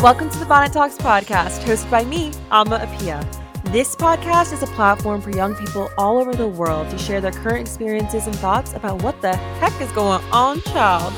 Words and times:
Welcome 0.00 0.30
to 0.30 0.38
the 0.38 0.46
Bonnet 0.46 0.72
Talks 0.72 0.96
podcast, 0.96 1.64
hosted 1.64 1.90
by 1.90 2.04
me, 2.04 2.30
Ama 2.52 2.76
Apia. 2.76 3.28
This 3.72 3.96
podcast 3.96 4.52
is 4.52 4.62
a 4.62 4.68
platform 4.68 5.20
for 5.20 5.30
young 5.30 5.56
people 5.56 5.90
all 5.98 6.18
over 6.18 6.36
the 6.36 6.46
world 6.46 6.88
to 6.90 6.98
share 6.98 7.20
their 7.20 7.32
current 7.32 7.62
experiences 7.62 8.28
and 8.28 8.36
thoughts 8.36 8.74
about 8.74 9.02
what 9.02 9.20
the 9.22 9.34
heck 9.34 9.72
is 9.80 9.90
going 9.90 10.22
on, 10.30 10.60
child. 10.62 11.12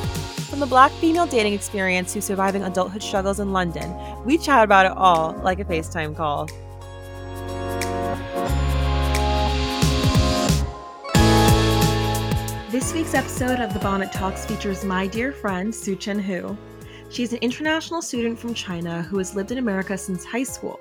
From 0.49 0.61
the 0.61 0.67
black 0.67 0.93
female 0.93 1.27
dating 1.27 1.53
experience 1.53 2.15
to 2.15 2.23
surviving 2.23 2.63
adulthood 2.63 3.03
struggles 3.03 3.39
in 3.39 3.53
London, 3.53 3.95
we 4.25 4.39
chat 4.39 4.65
about 4.65 4.87
it 4.87 4.93
all 4.93 5.35
like 5.43 5.61
a 5.61 5.65
FaceTime 5.67 6.17
call. 6.17 6.47
This 12.71 12.95
week's 12.95 13.13
episode 13.13 13.61
of 13.61 13.75
the 13.75 13.81
Bonnet 13.81 14.11
Talks 14.11 14.47
features 14.47 14.87
my 14.87 15.07
dear 15.07 15.33
friend, 15.33 15.71
Shuchen 15.71 16.19
Hu. 16.19 16.57
She's 17.11 17.33
an 17.33 17.41
international 17.41 18.03
student 18.03 18.39
from 18.39 18.55
China 18.55 19.03
who 19.03 19.19
has 19.19 19.35
lived 19.35 19.51
in 19.51 19.59
America 19.59 19.99
since 19.99 20.25
high 20.25 20.45
school. 20.45 20.79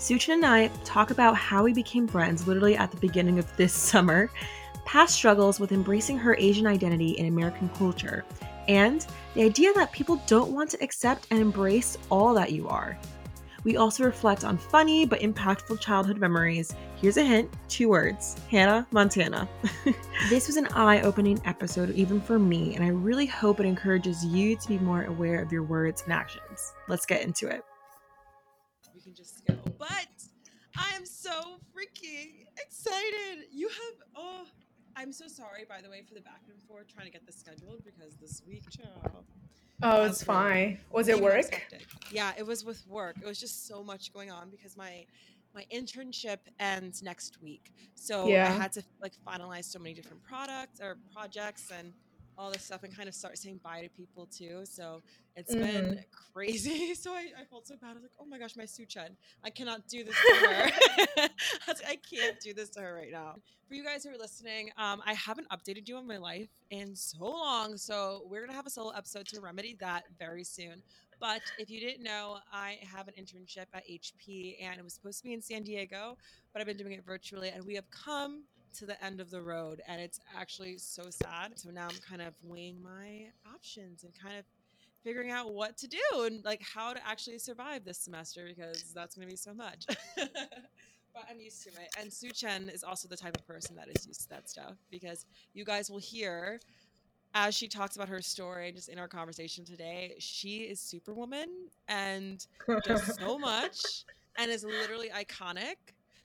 Shuchen 0.00 0.34
and 0.34 0.44
I 0.44 0.66
talk 0.84 1.12
about 1.12 1.36
how 1.36 1.62
we 1.62 1.72
became 1.72 2.08
friends 2.08 2.48
literally 2.48 2.74
at 2.76 2.90
the 2.90 2.96
beginning 2.96 3.38
of 3.38 3.56
this 3.56 3.72
summer, 3.90 4.30
past 4.84 5.14
struggles 5.14 5.60
with 5.60 5.70
embracing 5.70 6.18
her 6.18 6.34
Asian 6.38 6.66
identity 6.66 7.10
in 7.10 7.26
American 7.26 7.68
culture, 7.70 8.24
and 8.66 9.06
the 9.34 9.44
idea 9.44 9.72
that 9.74 9.92
people 9.92 10.20
don't 10.26 10.50
want 10.50 10.70
to 10.70 10.82
accept 10.82 11.28
and 11.30 11.40
embrace 11.40 11.96
all 12.10 12.34
that 12.34 12.50
you 12.50 12.66
are. 12.68 12.98
We 13.64 13.76
also 13.76 14.04
reflect 14.04 14.44
on 14.44 14.56
funny 14.56 15.04
but 15.04 15.20
impactful 15.20 15.80
childhood 15.80 16.18
memories. 16.18 16.74
Here's 16.96 17.16
a 17.16 17.24
hint 17.24 17.50
two 17.68 17.88
words 17.88 18.36
Hannah 18.50 18.86
Montana. 18.90 19.48
this 20.30 20.46
was 20.46 20.56
an 20.56 20.66
eye 20.68 21.02
opening 21.02 21.40
episode, 21.44 21.90
even 21.90 22.20
for 22.20 22.38
me, 22.38 22.74
and 22.74 22.84
I 22.84 22.88
really 22.88 23.26
hope 23.26 23.60
it 23.60 23.66
encourages 23.66 24.24
you 24.24 24.56
to 24.56 24.68
be 24.68 24.78
more 24.78 25.04
aware 25.04 25.42
of 25.42 25.52
your 25.52 25.62
words 25.62 26.02
and 26.02 26.12
actions. 26.12 26.72
Let's 26.88 27.04
get 27.04 27.22
into 27.22 27.48
it. 27.48 27.62
We 28.94 29.00
can 29.00 29.14
just 29.14 29.46
go. 29.46 29.54
But 29.78 30.08
I 30.76 30.94
am 30.94 31.04
so 31.04 31.58
freaking 31.74 32.46
excited. 32.58 33.46
You 33.52 33.68
have, 33.68 33.94
oh, 34.16 34.46
I'm 34.96 35.12
so 35.12 35.28
sorry, 35.28 35.64
by 35.68 35.80
the 35.82 35.90
way, 35.90 36.02
for 36.06 36.14
the 36.14 36.20
back 36.20 36.42
and 36.48 36.62
forth 36.66 36.86
trying 36.92 37.06
to 37.06 37.12
get 37.12 37.26
this 37.26 37.36
scheduled 37.36 37.84
because 37.84 38.16
this 38.20 38.42
week, 38.46 38.64
child. 38.70 39.24
Oh, 39.82 40.04
it's 40.04 40.22
fine. 40.22 40.78
Was 40.90 41.08
it 41.08 41.20
work? 41.20 41.66
Yeah, 42.12 42.32
it 42.36 42.46
was 42.46 42.64
with 42.64 42.86
work. 42.86 43.16
It 43.22 43.26
was 43.26 43.40
just 43.40 43.66
so 43.66 43.82
much 43.82 44.12
going 44.12 44.30
on 44.30 44.50
because 44.50 44.76
my 44.76 45.06
my 45.54 45.64
internship 45.74 46.38
ends 46.58 47.02
next 47.02 47.42
week. 47.42 47.72
So 47.94 48.28
yeah. 48.28 48.48
I 48.48 48.50
had 48.52 48.72
to 48.72 48.82
like 49.02 49.12
finalize 49.26 49.64
so 49.64 49.78
many 49.78 49.94
different 49.94 50.22
products 50.22 50.80
or 50.80 50.98
projects 51.12 51.70
and 51.76 51.92
all 52.40 52.50
this 52.50 52.62
stuff 52.62 52.82
and 52.84 52.96
kind 52.96 53.06
of 53.08 53.14
start 53.14 53.36
saying 53.36 53.60
bye 53.62 53.82
to 53.82 53.88
people 53.90 54.26
too. 54.26 54.62
So 54.64 55.02
it's 55.36 55.54
mm-hmm. 55.54 55.64
been 55.64 56.04
crazy. 56.32 56.94
So 57.00 57.12
I, 57.12 57.28
I, 57.40 57.44
felt 57.48 57.66
so 57.66 57.76
bad. 57.76 57.90
I 57.90 57.94
was 57.94 58.02
like, 58.02 58.12
oh 58.20 58.24
my 58.26 58.38
gosh, 58.38 58.56
my 58.56 58.64
Shuchen. 58.64 59.10
I 59.44 59.50
cannot 59.50 59.86
do 59.88 60.04
this 60.04 60.14
to 60.14 60.46
her. 60.46 60.70
I, 61.68 61.74
I, 61.88 61.96
can't 61.96 62.38
do 62.40 62.52
this 62.52 62.68
to 62.70 62.80
her 62.80 62.94
right 62.94 63.10
now. 63.10 63.36
For 63.68 63.74
you 63.74 63.84
guys 63.84 64.04
who 64.04 64.10
are 64.10 64.18
listening, 64.18 64.70
um, 64.76 65.00
I 65.06 65.14
haven't 65.14 65.48
updated 65.48 65.88
you 65.88 65.96
on 65.96 66.06
my 66.06 66.18
life 66.18 66.48
in 66.70 66.94
so 66.94 67.24
long. 67.24 67.76
So 67.76 68.22
we're 68.28 68.40
going 68.40 68.50
to 68.50 68.56
have 68.56 68.66
a 68.66 68.70
solo 68.70 68.90
episode 68.90 69.26
to 69.28 69.40
remedy 69.40 69.76
that 69.80 70.04
very 70.18 70.44
soon. 70.44 70.82
But 71.20 71.42
if 71.58 71.70
you 71.70 71.80
didn't 71.80 72.02
know, 72.02 72.38
I 72.52 72.78
have 72.82 73.08
an 73.08 73.14
internship 73.18 73.66
at 73.74 73.84
HP 73.88 74.56
and 74.62 74.78
it 74.78 74.82
was 74.82 74.94
supposed 74.94 75.18
to 75.18 75.24
be 75.24 75.34
in 75.34 75.42
San 75.42 75.62
Diego, 75.62 76.16
but 76.52 76.60
I've 76.60 76.66
been 76.66 76.78
doing 76.78 76.92
it 76.92 77.04
virtually 77.04 77.50
and 77.50 77.64
we 77.64 77.74
have 77.74 77.88
come 77.90 78.44
to 78.74 78.86
the 78.86 79.02
end 79.04 79.20
of 79.20 79.30
the 79.30 79.40
road 79.40 79.82
and 79.86 80.00
it's 80.00 80.20
actually 80.36 80.78
so 80.78 81.04
sad. 81.10 81.58
So 81.58 81.70
now 81.70 81.88
I'm 81.88 81.98
kind 82.08 82.22
of 82.22 82.34
weighing 82.42 82.82
my 82.82 83.26
options 83.52 84.04
and 84.04 84.12
kind 84.14 84.38
of 84.38 84.44
figuring 85.02 85.30
out 85.30 85.52
what 85.52 85.76
to 85.78 85.88
do 85.88 85.98
and 86.24 86.44
like 86.44 86.62
how 86.62 86.92
to 86.92 87.00
actually 87.06 87.38
survive 87.38 87.84
this 87.84 87.98
semester 87.98 88.44
because 88.46 88.92
that's 88.94 89.14
going 89.14 89.26
to 89.26 89.32
be 89.32 89.36
so 89.36 89.54
much. 89.54 89.86
but 90.16 91.24
I'm 91.28 91.40
used 91.40 91.62
to 91.64 91.70
it. 91.70 91.94
And 91.98 92.10
Shuchen 92.10 92.72
is 92.72 92.84
also 92.84 93.08
the 93.08 93.16
type 93.16 93.36
of 93.36 93.46
person 93.46 93.76
that 93.76 93.88
is 93.88 94.06
used 94.06 94.22
to 94.22 94.28
that 94.30 94.48
stuff 94.48 94.74
because 94.90 95.26
you 95.54 95.64
guys 95.64 95.90
will 95.90 95.98
hear 95.98 96.60
as 97.34 97.54
she 97.54 97.68
talks 97.68 97.96
about 97.96 98.08
her 98.08 98.20
story 98.20 98.72
just 98.72 98.88
in 98.88 98.98
our 98.98 99.08
conversation 99.08 99.64
today, 99.64 100.16
she 100.18 100.58
is 100.58 100.80
Superwoman 100.80 101.48
and 101.86 102.44
does 102.84 103.16
so 103.16 103.38
much 103.38 104.04
and 104.36 104.50
is 104.50 104.64
literally 104.64 105.10
iconic 105.10 105.76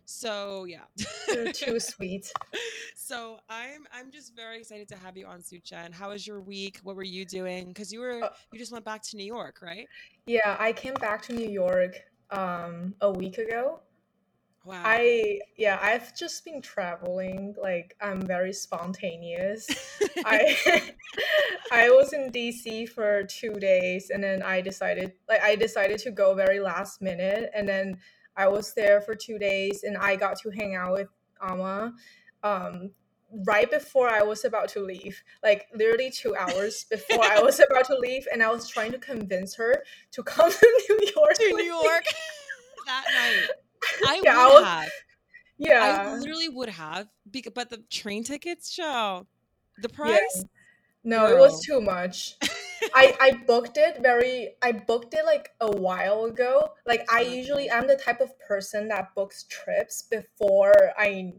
so 0.05 0.65
yeah, 0.65 0.83
you're 1.27 1.51
too 1.51 1.79
sweet. 1.79 2.31
So 2.95 3.39
I'm 3.49 3.85
I'm 3.93 4.11
just 4.11 4.35
very 4.35 4.59
excited 4.59 4.87
to 4.89 4.95
have 4.97 5.17
you 5.17 5.25
on 5.25 5.39
Shuchen. 5.41 5.93
How 5.93 6.09
was 6.09 6.25
your 6.25 6.41
week? 6.41 6.79
What 6.83 6.95
were 6.95 7.03
you 7.03 7.25
doing? 7.25 7.67
Because 7.67 7.91
you 7.91 7.99
were 7.99 8.23
uh, 8.23 8.29
you 8.51 8.59
just 8.59 8.71
went 8.71 8.85
back 8.85 9.01
to 9.03 9.17
New 9.17 9.25
York, 9.25 9.59
right? 9.61 9.87
Yeah, 10.25 10.55
I 10.59 10.73
came 10.73 10.93
back 10.95 11.21
to 11.23 11.33
New 11.33 11.49
York 11.49 11.95
um 12.31 12.95
a 13.01 13.11
week 13.11 13.37
ago. 13.37 13.81
Wow. 14.65 14.81
I 14.83 15.39
yeah, 15.57 15.79
I've 15.81 16.15
just 16.17 16.43
been 16.43 16.61
traveling. 16.61 17.55
Like 17.61 17.95
I'm 18.01 18.21
very 18.21 18.53
spontaneous. 18.53 19.67
I 20.25 20.55
I 21.71 21.89
was 21.89 22.13
in 22.13 22.31
DC 22.31 22.89
for 22.89 23.23
2 23.23 23.53
days 23.55 24.09
and 24.09 24.23
then 24.23 24.41
I 24.41 24.61
decided 24.61 25.13
like 25.29 25.41
I 25.41 25.55
decided 25.55 25.99
to 25.99 26.11
go 26.11 26.33
very 26.33 26.59
last 26.59 27.01
minute 27.01 27.51
and 27.53 27.69
then 27.69 27.97
I 28.37 28.47
was 28.47 28.73
there 28.73 29.01
for 29.01 29.15
two 29.15 29.37
days 29.39 29.83
and 29.83 29.97
I 29.97 30.15
got 30.15 30.37
to 30.39 30.49
hang 30.49 30.75
out 30.75 30.93
with 30.93 31.07
Ama 31.41 31.93
um, 32.43 32.91
right 33.45 33.69
before 33.69 34.09
I 34.09 34.21
was 34.21 34.45
about 34.45 34.69
to 34.69 34.79
leave, 34.79 35.21
like 35.43 35.67
literally 35.73 36.11
two 36.11 36.35
hours 36.35 36.85
before 36.89 37.23
I 37.23 37.41
was 37.41 37.59
about 37.59 37.85
to 37.85 37.97
leave, 37.97 38.27
and 38.31 38.43
I 38.43 38.51
was 38.51 38.67
trying 38.69 38.91
to 38.91 38.99
convince 38.99 39.55
her 39.55 39.83
to 40.11 40.23
come 40.23 40.51
to 40.51 40.85
New 40.89 41.11
York. 41.15 41.33
To 41.35 41.47
New 41.55 41.63
York 41.63 42.03
that 42.85 43.05
night. 43.13 43.49
I 44.07 44.21
yeah, 44.23 44.45
would 44.45 44.51
I 44.51 44.59
was, 44.59 44.65
have. 44.65 44.89
Yeah. 45.57 46.05
I 46.07 46.17
literally 46.17 46.49
would 46.49 46.69
have. 46.69 47.07
But 47.53 47.69
the 47.69 47.83
train 47.89 48.23
tickets 48.23 48.71
show 48.71 49.25
the 49.81 49.89
price. 49.89 50.19
Yeah. 50.35 50.43
No, 51.03 51.27
Girl. 51.27 51.37
it 51.37 51.39
was 51.39 51.63
too 51.63 51.81
much. 51.81 52.35
I 52.93 53.15
I 53.19 53.31
booked 53.45 53.77
it 53.77 54.01
very 54.01 54.55
I 54.61 54.71
booked 54.71 55.13
it 55.13 55.25
like 55.25 55.49
a 55.61 55.71
while 55.71 56.25
ago. 56.25 56.73
Like 56.85 57.05
I 57.11 57.21
usually 57.21 57.69
I'm 57.69 57.87
the 57.87 57.95
type 57.97 58.21
of 58.21 58.37
person 58.39 58.87
that 58.89 59.15
books 59.15 59.45
trips 59.49 60.01
before 60.03 60.91
I 60.97 61.33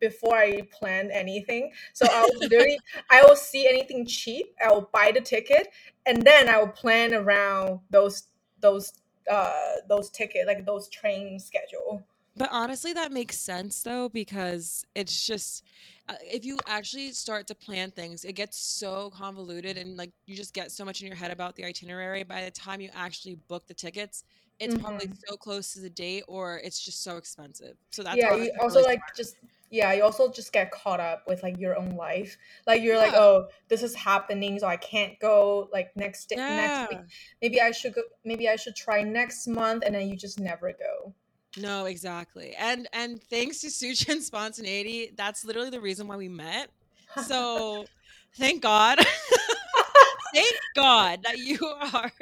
before 0.00 0.36
I 0.36 0.62
plan 0.72 1.10
anything. 1.10 1.72
So 1.92 2.08
I'll 2.10 2.28
literally 2.40 2.78
I 3.10 3.22
will 3.22 3.36
see 3.36 3.68
anything 3.68 4.06
cheap, 4.06 4.54
I 4.64 4.72
will 4.72 4.88
buy 4.92 5.12
the 5.12 5.20
ticket 5.20 5.68
and 6.06 6.22
then 6.22 6.48
I 6.48 6.58
will 6.58 6.68
plan 6.68 7.14
around 7.14 7.80
those 7.90 8.24
those 8.60 8.92
uh 9.30 9.74
those 9.88 10.10
ticket 10.10 10.46
like 10.46 10.66
those 10.66 10.88
train 10.88 11.38
schedule. 11.38 12.06
But 12.40 12.48
honestly, 12.52 12.94
that 12.94 13.12
makes 13.12 13.38
sense 13.38 13.82
though, 13.82 14.08
because 14.08 14.82
it's 14.94 15.26
just 15.26 15.62
uh, 16.08 16.14
if 16.22 16.42
you 16.42 16.56
actually 16.66 17.12
start 17.12 17.46
to 17.48 17.54
plan 17.54 17.90
things, 17.90 18.24
it 18.24 18.32
gets 18.32 18.58
so 18.58 19.10
convoluted 19.10 19.76
and 19.76 19.98
like 19.98 20.10
you 20.24 20.34
just 20.34 20.54
get 20.54 20.72
so 20.72 20.82
much 20.82 21.02
in 21.02 21.06
your 21.06 21.16
head 21.16 21.30
about 21.32 21.54
the 21.54 21.66
itinerary. 21.66 22.22
By 22.22 22.42
the 22.42 22.50
time 22.50 22.80
you 22.80 22.88
actually 22.94 23.34
book 23.46 23.66
the 23.66 23.74
tickets, 23.74 24.24
it's 24.58 24.72
mm-hmm. 24.72 24.82
probably 24.82 25.10
so 25.28 25.36
close 25.36 25.74
to 25.74 25.80
the 25.80 25.90
date 25.90 26.24
or 26.28 26.58
it's 26.64 26.82
just 26.82 27.04
so 27.04 27.18
expensive. 27.18 27.76
So 27.90 28.02
that's 28.02 28.16
yeah. 28.16 28.34
You 28.34 28.52
also 28.58 28.76
really 28.76 28.88
like 28.88 29.00
smart. 29.00 29.16
just 29.16 29.36
yeah. 29.68 29.92
You 29.92 30.02
also 30.02 30.32
just 30.32 30.50
get 30.54 30.70
caught 30.70 30.98
up 30.98 31.24
with 31.28 31.42
like 31.42 31.58
your 31.58 31.78
own 31.78 31.90
life. 31.90 32.38
Like 32.66 32.80
you're 32.80 32.94
yeah. 32.94 33.02
like, 33.02 33.12
oh, 33.12 33.48
this 33.68 33.82
is 33.82 33.94
happening, 33.94 34.58
so 34.58 34.66
I 34.66 34.78
can't 34.78 35.20
go 35.20 35.68
like 35.74 35.94
next 35.94 36.30
day, 36.30 36.36
yeah. 36.38 36.56
next 36.56 36.90
week. 36.90 37.00
Maybe 37.42 37.60
I 37.60 37.70
should 37.72 37.92
go. 37.92 38.00
Maybe 38.24 38.48
I 38.48 38.56
should 38.56 38.76
try 38.76 39.02
next 39.02 39.46
month, 39.46 39.82
and 39.84 39.94
then 39.94 40.08
you 40.08 40.16
just 40.16 40.40
never 40.40 40.72
go. 40.72 41.14
No, 41.56 41.86
exactly. 41.86 42.54
And 42.56 42.88
and 42.92 43.22
thanks 43.22 43.60
to 43.60 43.68
Shuchen 43.68 44.20
spontaneity, 44.20 45.12
that's 45.16 45.44
literally 45.44 45.70
the 45.70 45.80
reason 45.80 46.06
why 46.06 46.16
we 46.16 46.28
met. 46.28 46.70
So 47.26 47.86
thank 48.36 48.62
God. 48.62 48.98
thank 50.34 50.56
God 50.76 51.22
that 51.24 51.38
you 51.38 51.58
are 51.92 52.12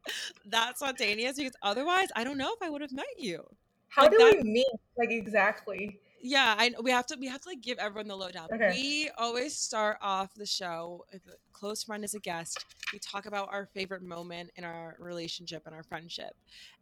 that 0.46 0.78
spontaneous 0.78 1.36
because 1.36 1.56
otherwise 1.62 2.08
I 2.16 2.24
don't 2.24 2.38
know 2.38 2.52
if 2.54 2.62
I 2.62 2.70
would 2.70 2.80
have 2.80 2.92
met 2.92 3.06
you. 3.18 3.44
How 3.88 4.02
like 4.02 4.12
do 4.12 4.18
that, 4.18 4.36
we 4.42 4.50
meet? 4.50 4.66
Like 4.96 5.10
exactly 5.10 6.00
yeah 6.20 6.54
i 6.58 6.72
we 6.82 6.90
have 6.90 7.06
to 7.06 7.16
we 7.18 7.26
have 7.26 7.40
to 7.40 7.48
like 7.48 7.60
give 7.60 7.78
everyone 7.78 8.08
the 8.08 8.16
lowdown. 8.16 8.48
Okay. 8.52 8.70
we 8.70 9.10
always 9.18 9.56
start 9.56 9.98
off 10.00 10.34
the 10.34 10.46
show 10.46 11.04
if 11.12 11.26
a 11.26 11.32
close 11.52 11.82
friend 11.82 12.04
is 12.04 12.14
a 12.14 12.20
guest. 12.20 12.64
We 12.92 12.98
talk 13.00 13.26
about 13.26 13.48
our 13.52 13.66
favorite 13.66 14.02
moment 14.02 14.50
in 14.56 14.64
our 14.64 14.96
relationship 14.98 15.62
and 15.66 15.74
our 15.74 15.82
friendship. 15.82 16.34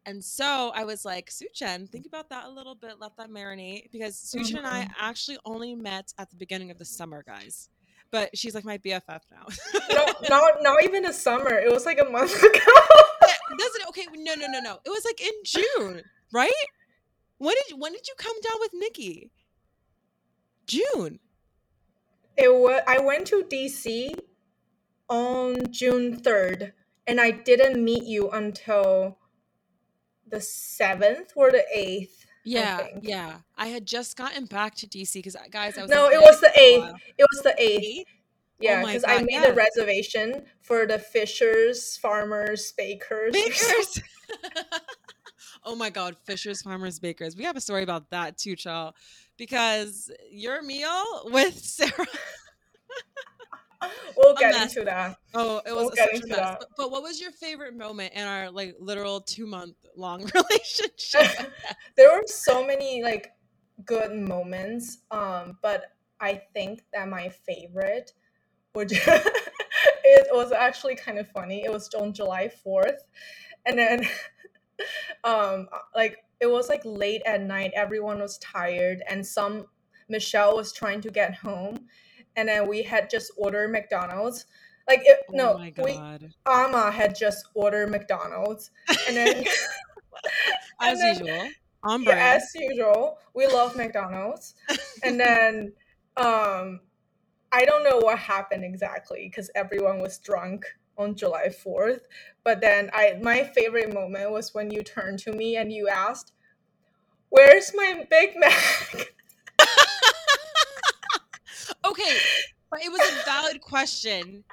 And 0.04 0.24
so 0.24 0.72
i 0.74 0.84
was 0.84 1.04
like 1.04 1.30
Shuchen 1.30 1.88
think 1.88 2.06
about 2.06 2.28
that 2.30 2.46
a 2.46 2.50
little 2.50 2.74
bit 2.74 2.94
let 3.00 3.16
that 3.16 3.30
marinate 3.30 3.90
because 3.92 4.16
Shuchen 4.16 4.44
mm-hmm. 4.44 4.56
and 4.58 4.66
i 4.66 4.82
mm-hmm. 4.82 4.92
actually 4.98 5.38
only 5.44 5.74
met 5.74 6.12
at 6.18 6.30
the 6.30 6.36
beginning 6.36 6.70
of 6.70 6.78
the 6.78 6.84
summer 6.84 7.22
guys. 7.26 7.68
But 8.12 8.36
she's 8.38 8.54
like 8.54 8.64
my 8.64 8.78
bff 8.78 9.02
now. 9.08 9.46
No, 9.90 10.06
not 10.28 10.52
not 10.60 10.84
even 10.84 11.04
a 11.06 11.12
summer 11.12 11.52
it 11.58 11.72
was 11.72 11.84
like 11.84 12.00
a 12.00 12.04
month 12.04 12.36
ago. 12.42 12.72
Doesn't 13.58 13.88
okay 13.88 14.06
no 14.16 14.34
no 14.34 14.46
no 14.46 14.60
no 14.60 14.78
it 14.84 14.90
was 14.90 15.04
like 15.04 15.20
in 15.20 15.32
june 15.44 16.02
right 16.32 16.52
when 17.38 17.54
did 17.68 17.78
when 17.78 17.92
did 17.92 18.06
you 18.08 18.14
come 18.16 18.40
down 18.40 18.60
with 18.60 18.70
Nikki? 18.74 19.30
June. 20.66 21.20
It 22.36 22.52
was 22.52 22.82
I 22.86 22.98
went 22.98 23.26
to 23.28 23.44
DC 23.44 24.18
on 25.08 25.70
June 25.70 26.20
3rd 26.20 26.72
and 27.06 27.20
I 27.20 27.30
didn't 27.30 27.82
meet 27.82 28.04
you 28.04 28.30
until 28.30 29.18
the 30.26 30.40
seventh 30.40 31.32
or 31.36 31.50
the 31.50 31.64
eighth. 31.72 32.26
Yeah, 32.44 32.78
I 32.80 32.98
yeah. 33.00 33.36
I 33.56 33.66
had 33.66 33.86
just 33.86 34.16
gotten 34.16 34.46
back 34.46 34.74
to 34.76 34.86
DC 34.86 35.14
because, 35.14 35.36
uh, 35.36 35.40
guys, 35.50 35.76
I 35.78 35.82
was 35.82 35.90
no, 35.90 36.08
it 36.08 36.20
was 36.20 36.40
the 36.40 36.52
eighth. 36.58 36.92
It 37.18 37.26
was 37.32 37.42
the 37.42 37.54
eighth. 37.58 37.84
eighth? 37.84 38.08
Yeah, 38.58 38.84
because 38.84 39.04
oh 39.04 39.12
I 39.12 39.18
made 39.18 39.32
yeah. 39.32 39.46
the 39.46 39.52
reservation 39.52 40.44
for 40.62 40.86
the 40.86 40.98
Fishers, 40.98 41.96
farmers, 41.96 42.72
bakers. 42.72 43.32
Bakers. 43.32 44.00
oh 45.66 45.76
my 45.76 45.90
God, 45.90 46.16
Fishers, 46.24 46.62
farmers, 46.62 46.98
bakers. 46.98 47.36
We 47.36 47.44
have 47.44 47.56
a 47.56 47.60
story 47.60 47.82
about 47.82 48.10
that 48.10 48.38
too, 48.38 48.56
child. 48.56 48.94
Because 49.36 50.10
your 50.30 50.62
meal 50.62 51.04
with 51.26 51.58
Sarah. 51.58 52.06
we'll 54.16 54.34
get 54.36 54.62
into 54.62 54.84
that. 54.84 55.18
Oh, 55.34 55.60
it 55.66 55.72
was 55.74 55.90
we'll 55.94 55.96
such 55.96 56.22
a 56.22 56.26
mess. 56.28 56.56
But, 56.58 56.68
but, 56.78 56.90
what 56.90 57.02
was 57.02 57.20
your 57.20 57.32
favorite 57.32 57.76
moment 57.76 58.14
in 58.14 58.26
our 58.26 58.50
like 58.50 58.76
literal 58.78 59.20
two 59.20 59.46
month 59.46 59.74
long 59.94 60.20
relationship? 60.34 61.52
there 61.96 62.10
were 62.10 62.24
so 62.26 62.66
many 62.66 63.02
like 63.02 63.32
good 63.84 64.16
moments. 64.16 64.98
Um, 65.10 65.58
but 65.60 65.92
I 66.20 66.40
think 66.54 66.84
that 66.94 67.08
my 67.08 67.28
favorite 67.28 68.12
which 68.76 68.92
it 70.04 70.28
was 70.32 70.52
actually 70.52 70.94
kind 70.94 71.18
of 71.18 71.26
funny. 71.30 71.64
It 71.64 71.72
was 71.72 71.88
on 71.94 72.12
July 72.12 72.50
4th. 72.64 72.98
And 73.64 73.78
then 73.78 74.06
um 75.24 75.68
like 75.94 76.18
it 76.40 76.50
was 76.50 76.68
like 76.68 76.82
late 76.84 77.22
at 77.26 77.42
night, 77.42 77.72
everyone 77.74 78.18
was 78.18 78.38
tired 78.38 79.02
and 79.08 79.26
some 79.26 79.66
Michelle 80.08 80.56
was 80.56 80.72
trying 80.72 81.00
to 81.00 81.10
get 81.10 81.34
home 81.34 81.86
and 82.36 82.48
then 82.48 82.68
we 82.68 82.82
had 82.82 83.08
just 83.10 83.32
ordered 83.36 83.70
McDonald's. 83.72 84.46
Like 84.88 85.00
it, 85.04 85.18
oh 85.30 85.34
no, 85.34 85.70
we 85.82 85.98
Ama 86.46 86.90
had 86.92 87.16
just 87.16 87.48
ordered 87.54 87.90
McDonald's 87.90 88.70
and 89.08 89.16
then 89.16 89.44
as 90.80 90.98
then, 90.98 91.18
usual. 91.18 91.48
On 91.82 92.04
brand. 92.04 92.18
Yeah, 92.18 92.34
as 92.36 92.50
usual. 92.54 93.18
We 93.34 93.46
love 93.46 93.76
McDonald's. 93.76 94.54
and 95.02 95.18
then 95.18 95.72
um 96.16 96.80
I 97.52 97.64
don't 97.64 97.84
know 97.84 97.98
what 97.98 98.18
happened 98.18 98.64
exactly 98.64 99.28
because 99.30 99.50
everyone 99.54 99.98
was 100.00 100.18
drunk 100.18 100.66
on 100.98 101.14
July 101.14 101.48
4th. 101.48 102.00
But 102.44 102.60
then 102.60 102.90
I 102.92 103.18
my 103.22 103.44
favorite 103.44 103.92
moment 103.92 104.30
was 104.30 104.54
when 104.54 104.70
you 104.70 104.82
turned 104.82 105.18
to 105.20 105.32
me 105.32 105.56
and 105.56 105.72
you 105.72 105.88
asked, 105.88 106.32
Where's 107.28 107.72
my 107.74 108.06
Big 108.08 108.36
Mac? 108.36 109.12
okay, 111.84 112.16
but 112.70 112.82
it 112.82 112.90
was 112.90 113.00
a 113.00 113.24
valid 113.24 113.60
question. 113.60 114.44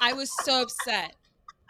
I 0.00 0.12
was 0.12 0.30
so 0.42 0.62
upset. 0.62 1.16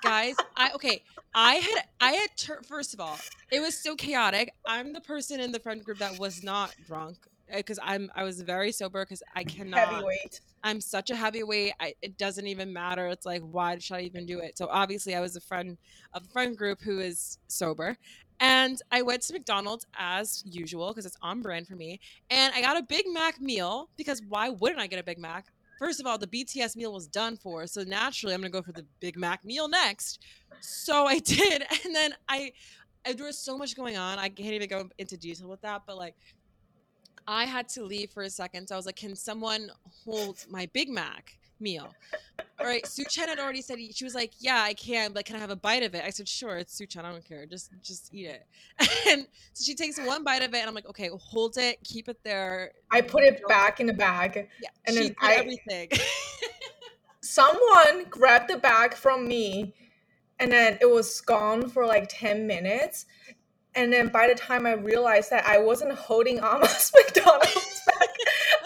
Guys, 0.02 0.36
I 0.56 0.70
okay, 0.74 1.02
I 1.34 1.54
had 1.56 1.84
I 2.00 2.12
had 2.12 2.30
first 2.66 2.94
of 2.94 3.00
all, 3.00 3.18
it 3.50 3.60
was 3.60 3.76
so 3.76 3.96
chaotic. 3.96 4.54
I'm 4.66 4.92
the 4.92 5.00
person 5.00 5.40
in 5.40 5.50
the 5.52 5.60
friend 5.60 5.82
group 5.82 5.98
that 5.98 6.18
was 6.18 6.42
not 6.42 6.74
drunk 6.86 7.16
because 7.52 7.78
I'm 7.82 8.10
I 8.14 8.24
was 8.24 8.40
very 8.42 8.72
sober 8.72 9.04
because 9.04 9.22
I 9.34 9.44
cannot 9.44 9.88
heavyweight. 9.88 10.40
I'm 10.62 10.80
such 10.80 11.10
a 11.10 11.16
heavyweight. 11.16 11.74
I, 11.78 11.94
it 12.00 12.16
doesn't 12.16 12.46
even 12.46 12.72
matter. 12.72 13.06
It's 13.08 13.26
like 13.26 13.42
why 13.42 13.78
should 13.78 13.96
I 13.96 14.00
even 14.00 14.26
do 14.26 14.38
it? 14.40 14.56
So 14.56 14.68
obviously 14.70 15.14
I 15.14 15.20
was 15.20 15.36
a 15.36 15.40
friend 15.40 15.76
of 16.12 16.24
a 16.24 16.28
friend 16.28 16.56
group 16.56 16.80
who 16.82 17.00
is 17.00 17.38
sober, 17.48 17.96
and 18.40 18.80
I 18.90 19.02
went 19.02 19.22
to 19.22 19.32
McDonald's 19.32 19.86
as 19.98 20.42
usual 20.46 20.88
because 20.88 21.06
it's 21.06 21.18
on 21.22 21.42
brand 21.42 21.66
for 21.66 21.76
me, 21.76 22.00
and 22.30 22.52
I 22.54 22.60
got 22.60 22.76
a 22.76 22.82
Big 22.82 23.04
Mac 23.08 23.40
meal 23.40 23.88
because 23.96 24.22
why 24.28 24.48
wouldn't 24.48 24.80
I 24.80 24.86
get 24.86 24.98
a 24.98 25.04
Big 25.04 25.18
Mac? 25.18 25.46
First 25.78 26.00
of 26.00 26.06
all, 26.06 26.18
the 26.18 26.28
BTS 26.28 26.76
meal 26.76 26.92
was 26.92 27.08
done 27.08 27.36
for, 27.36 27.66
so 27.66 27.82
naturally 27.82 28.34
I'm 28.34 28.40
gonna 28.40 28.50
go 28.50 28.62
for 28.62 28.72
the 28.72 28.86
Big 29.00 29.16
Mac 29.18 29.44
meal 29.44 29.68
next. 29.68 30.20
So 30.60 31.06
I 31.06 31.18
did, 31.20 31.64
and 31.84 31.94
then 31.94 32.14
I 32.28 32.52
there 33.12 33.26
was 33.26 33.38
so 33.38 33.58
much 33.58 33.76
going 33.76 33.96
on. 33.96 34.18
I 34.18 34.28
can't 34.30 34.54
even 34.54 34.68
go 34.68 34.88
into 34.98 35.16
detail 35.16 35.48
with 35.48 35.60
that, 35.60 35.82
but 35.86 35.98
like 35.98 36.14
I 37.26 37.44
had 37.44 37.68
to 37.70 37.84
leave 37.84 38.10
for 38.10 38.22
a 38.22 38.30
second. 38.30 38.68
So 38.68 38.74
I 38.74 38.78
was 38.78 38.86
like, 38.86 38.96
can 38.96 39.16
someone 39.16 39.70
hold 40.04 40.44
my 40.48 40.68
Big 40.72 40.88
Mac 40.88 41.38
meal? 41.60 41.94
All 42.60 42.66
right. 42.66 42.84
Shuchen 42.84 43.26
had 43.28 43.38
already 43.38 43.62
said, 43.62 43.78
she 43.92 44.04
was 44.04 44.14
like, 44.14 44.32
yeah, 44.38 44.62
I 44.62 44.74
can, 44.74 45.12
but 45.12 45.24
can 45.24 45.36
I 45.36 45.38
have 45.38 45.50
a 45.50 45.56
bite 45.56 45.82
of 45.82 45.94
it? 45.94 46.04
I 46.04 46.10
said, 46.10 46.28
sure, 46.28 46.56
it's 46.56 46.78
Shuchen. 46.78 47.04
I 47.04 47.10
don't 47.10 47.24
care. 47.24 47.46
Just, 47.46 47.70
just 47.82 48.12
eat 48.12 48.26
it. 48.26 48.46
And 49.10 49.26
so 49.52 49.64
she 49.64 49.74
takes 49.74 49.98
one 49.98 50.24
bite 50.24 50.42
of 50.42 50.54
it 50.54 50.58
and 50.58 50.68
I'm 50.68 50.74
like, 50.74 50.88
okay, 50.88 51.10
hold 51.12 51.56
it, 51.58 51.78
keep 51.84 52.08
it 52.08 52.18
there. 52.24 52.72
I 52.90 53.00
put 53.00 53.22
it 53.22 53.46
back 53.48 53.80
in 53.80 53.86
the 53.86 53.92
bag. 53.92 54.48
Yeah. 54.62 54.68
And 54.86 54.96
then 54.96 55.14
I, 55.20 55.34
everything. 55.34 55.90
someone 57.20 58.04
grabbed 58.10 58.50
the 58.50 58.58
bag 58.58 58.94
from 58.94 59.26
me 59.26 59.74
and 60.38 60.52
then 60.52 60.78
it 60.80 60.90
was 60.90 61.20
gone 61.20 61.68
for 61.68 61.86
like 61.86 62.06
10 62.08 62.46
minutes 62.46 63.06
and 63.74 63.92
then 63.92 64.08
by 64.08 64.28
the 64.28 64.34
time 64.34 64.66
I 64.66 64.72
realized 64.72 65.30
that 65.30 65.46
I 65.46 65.58
wasn't 65.58 65.92
holding 65.92 66.40
Ama's 66.42 66.92
McDonald's 66.96 67.82
bag, 67.86 68.08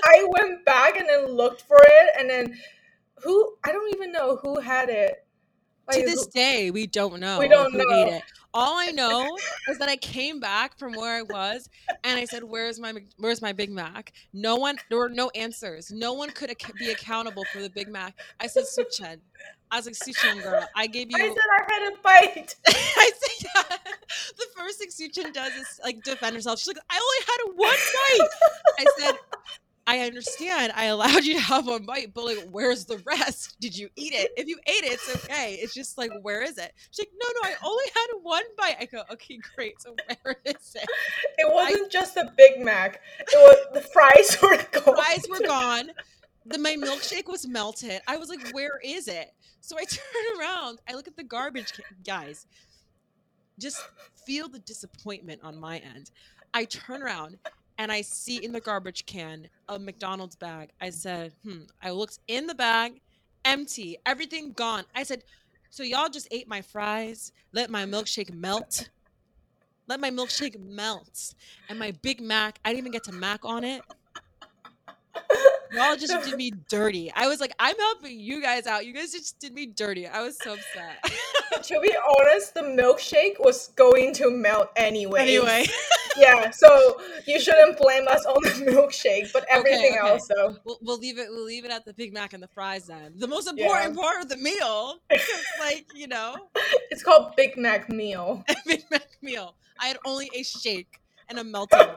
I 0.04 0.26
went 0.28 0.64
back 0.64 0.96
and 0.96 1.08
then 1.08 1.26
looked 1.26 1.62
for 1.62 1.78
it. 1.80 2.10
And 2.18 2.28
then 2.28 2.58
who, 3.22 3.54
I 3.64 3.72
don't 3.72 3.92
even 3.94 4.12
know 4.12 4.36
who 4.36 4.60
had 4.60 4.88
it. 4.88 5.24
Like, 5.86 6.00
to 6.00 6.10
this 6.10 6.26
day, 6.26 6.70
we 6.70 6.86
don't 6.86 7.18
know. 7.18 7.38
We 7.38 7.48
don't 7.48 7.72
know. 7.72 8.20
All 8.52 8.78
I 8.78 8.90
know 8.92 9.38
is 9.68 9.78
that 9.78 9.88
I 9.88 9.96
came 9.96 10.38
back 10.38 10.78
from 10.78 10.92
where 10.92 11.16
I 11.16 11.22
was 11.22 11.70
and 12.04 12.18
I 12.18 12.26
said, 12.26 12.44
"Where's 12.44 12.78
my 12.78 12.92
Where's 13.16 13.40
my 13.40 13.54
Big 13.54 13.70
Mac?" 13.70 14.12
No 14.34 14.56
one, 14.56 14.76
there 14.90 14.98
were 14.98 15.08
no 15.08 15.30
answers. 15.30 15.90
No 15.90 16.12
one 16.12 16.28
could 16.28 16.50
ac- 16.50 16.74
be 16.78 16.90
accountable 16.90 17.44
for 17.54 17.62
the 17.62 17.70
Big 17.70 17.88
Mac. 17.88 18.18
I 18.38 18.48
said, 18.48 18.64
"Shuchen." 18.64 19.16
I 19.16 19.57
was 19.76 19.86
like, 19.86 19.94
"Shuchen, 19.94 20.42
girl, 20.42 20.66
I 20.74 20.86
gave 20.86 21.10
you." 21.10 21.16
I 21.16 21.28
said 21.28 21.36
I 21.36 21.72
had 21.72 21.92
a 21.92 21.96
bite. 22.02 22.54
I 22.66 23.10
said, 23.20 23.48
yeah. 23.54 23.76
The 24.38 24.46
first 24.56 24.78
thing 24.78 24.88
Shuchen 24.88 25.32
does 25.32 25.52
is 25.52 25.80
like 25.82 26.02
defend 26.02 26.34
herself. 26.34 26.58
She's 26.58 26.68
like, 26.68 26.78
"I 26.90 26.96
only 26.96 27.26
had 27.26 27.56
one 27.56 27.70
bite." 27.70 28.28
I 28.78 28.86
said, 28.98 29.18
I 29.88 30.00
understand 30.00 30.70
I 30.76 30.84
allowed 30.84 31.24
you 31.24 31.32
to 31.32 31.40
have 31.40 31.66
one 31.66 31.86
bite, 31.86 32.12
but 32.12 32.26
like, 32.26 32.46
where's 32.50 32.84
the 32.84 32.98
rest? 33.06 33.56
Did 33.58 33.74
you 33.76 33.88
eat 33.96 34.12
it? 34.12 34.32
If 34.36 34.46
you 34.46 34.58
ate 34.66 34.84
it, 34.84 34.92
it's 34.92 35.24
okay. 35.24 35.54
It's 35.62 35.72
just 35.72 35.96
like, 35.96 36.10
where 36.20 36.42
is 36.42 36.58
it? 36.58 36.74
She's 36.90 37.06
like, 37.06 37.12
no, 37.18 37.26
no, 37.26 37.48
I 37.48 37.54
only 37.64 37.84
had 37.94 38.06
one 38.20 38.42
bite. 38.58 38.76
I 38.78 38.84
go, 38.84 39.02
okay, 39.10 39.38
great. 39.56 39.80
So 39.80 39.96
where 40.22 40.36
is 40.44 40.74
it? 40.74 40.86
It 41.38 41.50
wasn't 41.50 41.86
I, 41.86 41.88
just 41.88 42.18
a 42.18 42.30
Big 42.36 42.60
Mac. 42.60 43.00
It 43.18 43.28
was 43.32 43.66
the 43.72 43.80
fries 43.80 44.36
were 44.42 44.58
gone. 44.84 44.94
Fries 44.94 45.24
were 45.30 45.46
gone. 45.46 45.90
The, 46.48 46.58
my 46.58 46.76
milkshake 46.76 47.28
was 47.28 47.46
melted. 47.46 48.00
I 48.06 48.16
was 48.16 48.28
like, 48.28 48.52
where 48.52 48.80
is 48.82 49.08
it? 49.08 49.32
So 49.60 49.76
I 49.78 49.84
turn 49.88 50.40
around. 50.40 50.80
I 50.88 50.94
look 50.94 51.08
at 51.08 51.16
the 51.16 51.24
garbage 51.24 51.72
can. 51.72 51.84
Guys, 52.04 52.46
just 53.58 53.82
feel 54.26 54.48
the 54.48 54.60
disappointment 54.60 55.40
on 55.42 55.58
my 55.58 55.78
end. 55.78 56.10
I 56.54 56.64
turn 56.64 57.02
around 57.02 57.38
and 57.78 57.92
I 57.92 58.00
see 58.00 58.44
in 58.44 58.52
the 58.52 58.60
garbage 58.60 59.06
can 59.06 59.48
a 59.68 59.78
McDonald's 59.78 60.36
bag. 60.36 60.70
I 60.80 60.90
said, 60.90 61.32
hmm. 61.44 61.60
I 61.82 61.90
looked 61.90 62.18
in 62.28 62.46
the 62.46 62.54
bag, 62.54 63.00
empty, 63.44 63.98
everything 64.06 64.52
gone. 64.52 64.84
I 64.94 65.02
said, 65.04 65.24
so 65.70 65.82
y'all 65.82 66.08
just 66.08 66.28
ate 66.30 66.48
my 66.48 66.62
fries, 66.62 67.32
let 67.52 67.70
my 67.70 67.84
milkshake 67.84 68.32
melt. 68.32 68.88
Let 69.86 70.00
my 70.00 70.10
milkshake 70.10 70.60
melt. 70.60 71.34
And 71.68 71.78
my 71.78 71.92
Big 72.02 72.20
Mac, 72.20 72.58
I 72.64 72.70
didn't 72.70 72.80
even 72.80 72.92
get 72.92 73.04
to 73.04 73.12
Mac 73.12 73.44
on 73.44 73.64
it. 73.64 73.80
Y'all 75.72 75.96
just 75.96 76.24
did 76.24 76.36
me 76.36 76.52
dirty. 76.68 77.12
I 77.14 77.26
was 77.26 77.40
like, 77.40 77.54
I'm 77.58 77.76
helping 77.76 78.18
you 78.18 78.40
guys 78.40 78.66
out. 78.66 78.86
You 78.86 78.92
guys 78.92 79.12
just 79.12 79.38
did 79.38 79.54
me 79.54 79.66
dirty. 79.66 80.06
I 80.06 80.22
was 80.22 80.38
so 80.42 80.54
upset. 80.54 81.04
to 81.64 81.80
be 81.80 81.94
honest, 82.18 82.54
the 82.54 82.62
milkshake 82.62 83.38
was 83.38 83.68
going 83.68 84.14
to 84.14 84.30
melt 84.30 84.70
anyway. 84.76 85.20
Anyway. 85.20 85.66
yeah, 86.16 86.50
so 86.50 87.00
you 87.26 87.40
shouldn't 87.40 87.78
blame 87.78 88.08
us 88.08 88.24
on 88.24 88.42
the 88.42 88.70
milkshake, 88.70 89.32
but 89.32 89.44
everything 89.50 89.92
okay, 89.92 89.98
okay. 90.00 90.08
else 90.08 90.28
though. 90.28 90.56
We'll, 90.64 90.78
we'll, 90.82 90.98
leave 90.98 91.18
it 91.18 91.28
we'll 91.30 91.44
leave 91.44 91.64
it 91.64 91.70
at 91.70 91.84
the 91.84 91.92
Big 91.92 92.12
Mac 92.12 92.32
and 92.32 92.42
the 92.42 92.48
fries 92.48 92.86
then. 92.86 93.12
The 93.16 93.28
most 93.28 93.48
important 93.48 93.94
yeah. 93.94 94.00
part 94.00 94.22
of 94.22 94.28
the 94.28 94.36
meal. 94.36 95.00
like, 95.60 95.86
you 95.94 96.06
know. 96.06 96.36
It's 96.90 97.02
called 97.02 97.34
Big 97.36 97.56
Mac 97.56 97.88
meal. 97.88 98.44
Big 98.66 98.84
Mac 98.90 99.08
meal. 99.22 99.54
I 99.80 99.88
had 99.88 99.98
only 100.04 100.30
a 100.34 100.42
shake 100.42 101.00
and 101.28 101.38
a 101.38 101.44
melted. 101.44 101.88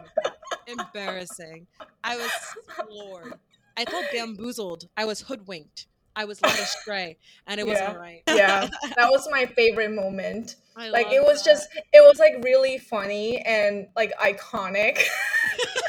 Embarrassing. 0.67 1.67
I 2.03 2.17
was 2.17 2.31
floored. 2.75 3.33
I 3.81 3.85
felt 3.85 4.05
bamboozled. 4.13 4.88
I 4.95 5.05
was 5.05 5.21
hoodwinked. 5.21 5.88
I 6.15 6.25
was 6.25 6.41
led 6.41 6.59
astray, 6.59 7.17
and 7.47 7.59
it 7.59 7.65
yeah. 7.65 7.73
wasn't 7.73 8.00
right. 8.00 8.21
yeah, 8.27 8.67
that 8.97 9.09
was 9.09 9.29
my 9.31 9.45
favorite 9.45 9.91
moment. 9.91 10.57
I 10.75 10.89
like 10.89 11.07
it 11.07 11.23
was 11.23 11.43
that. 11.43 11.51
just, 11.51 11.69
it 11.93 12.01
was 12.01 12.19
like 12.19 12.43
really 12.43 12.77
funny 12.77 13.39
and 13.39 13.88
like 13.95 14.11
iconic. 14.19 15.01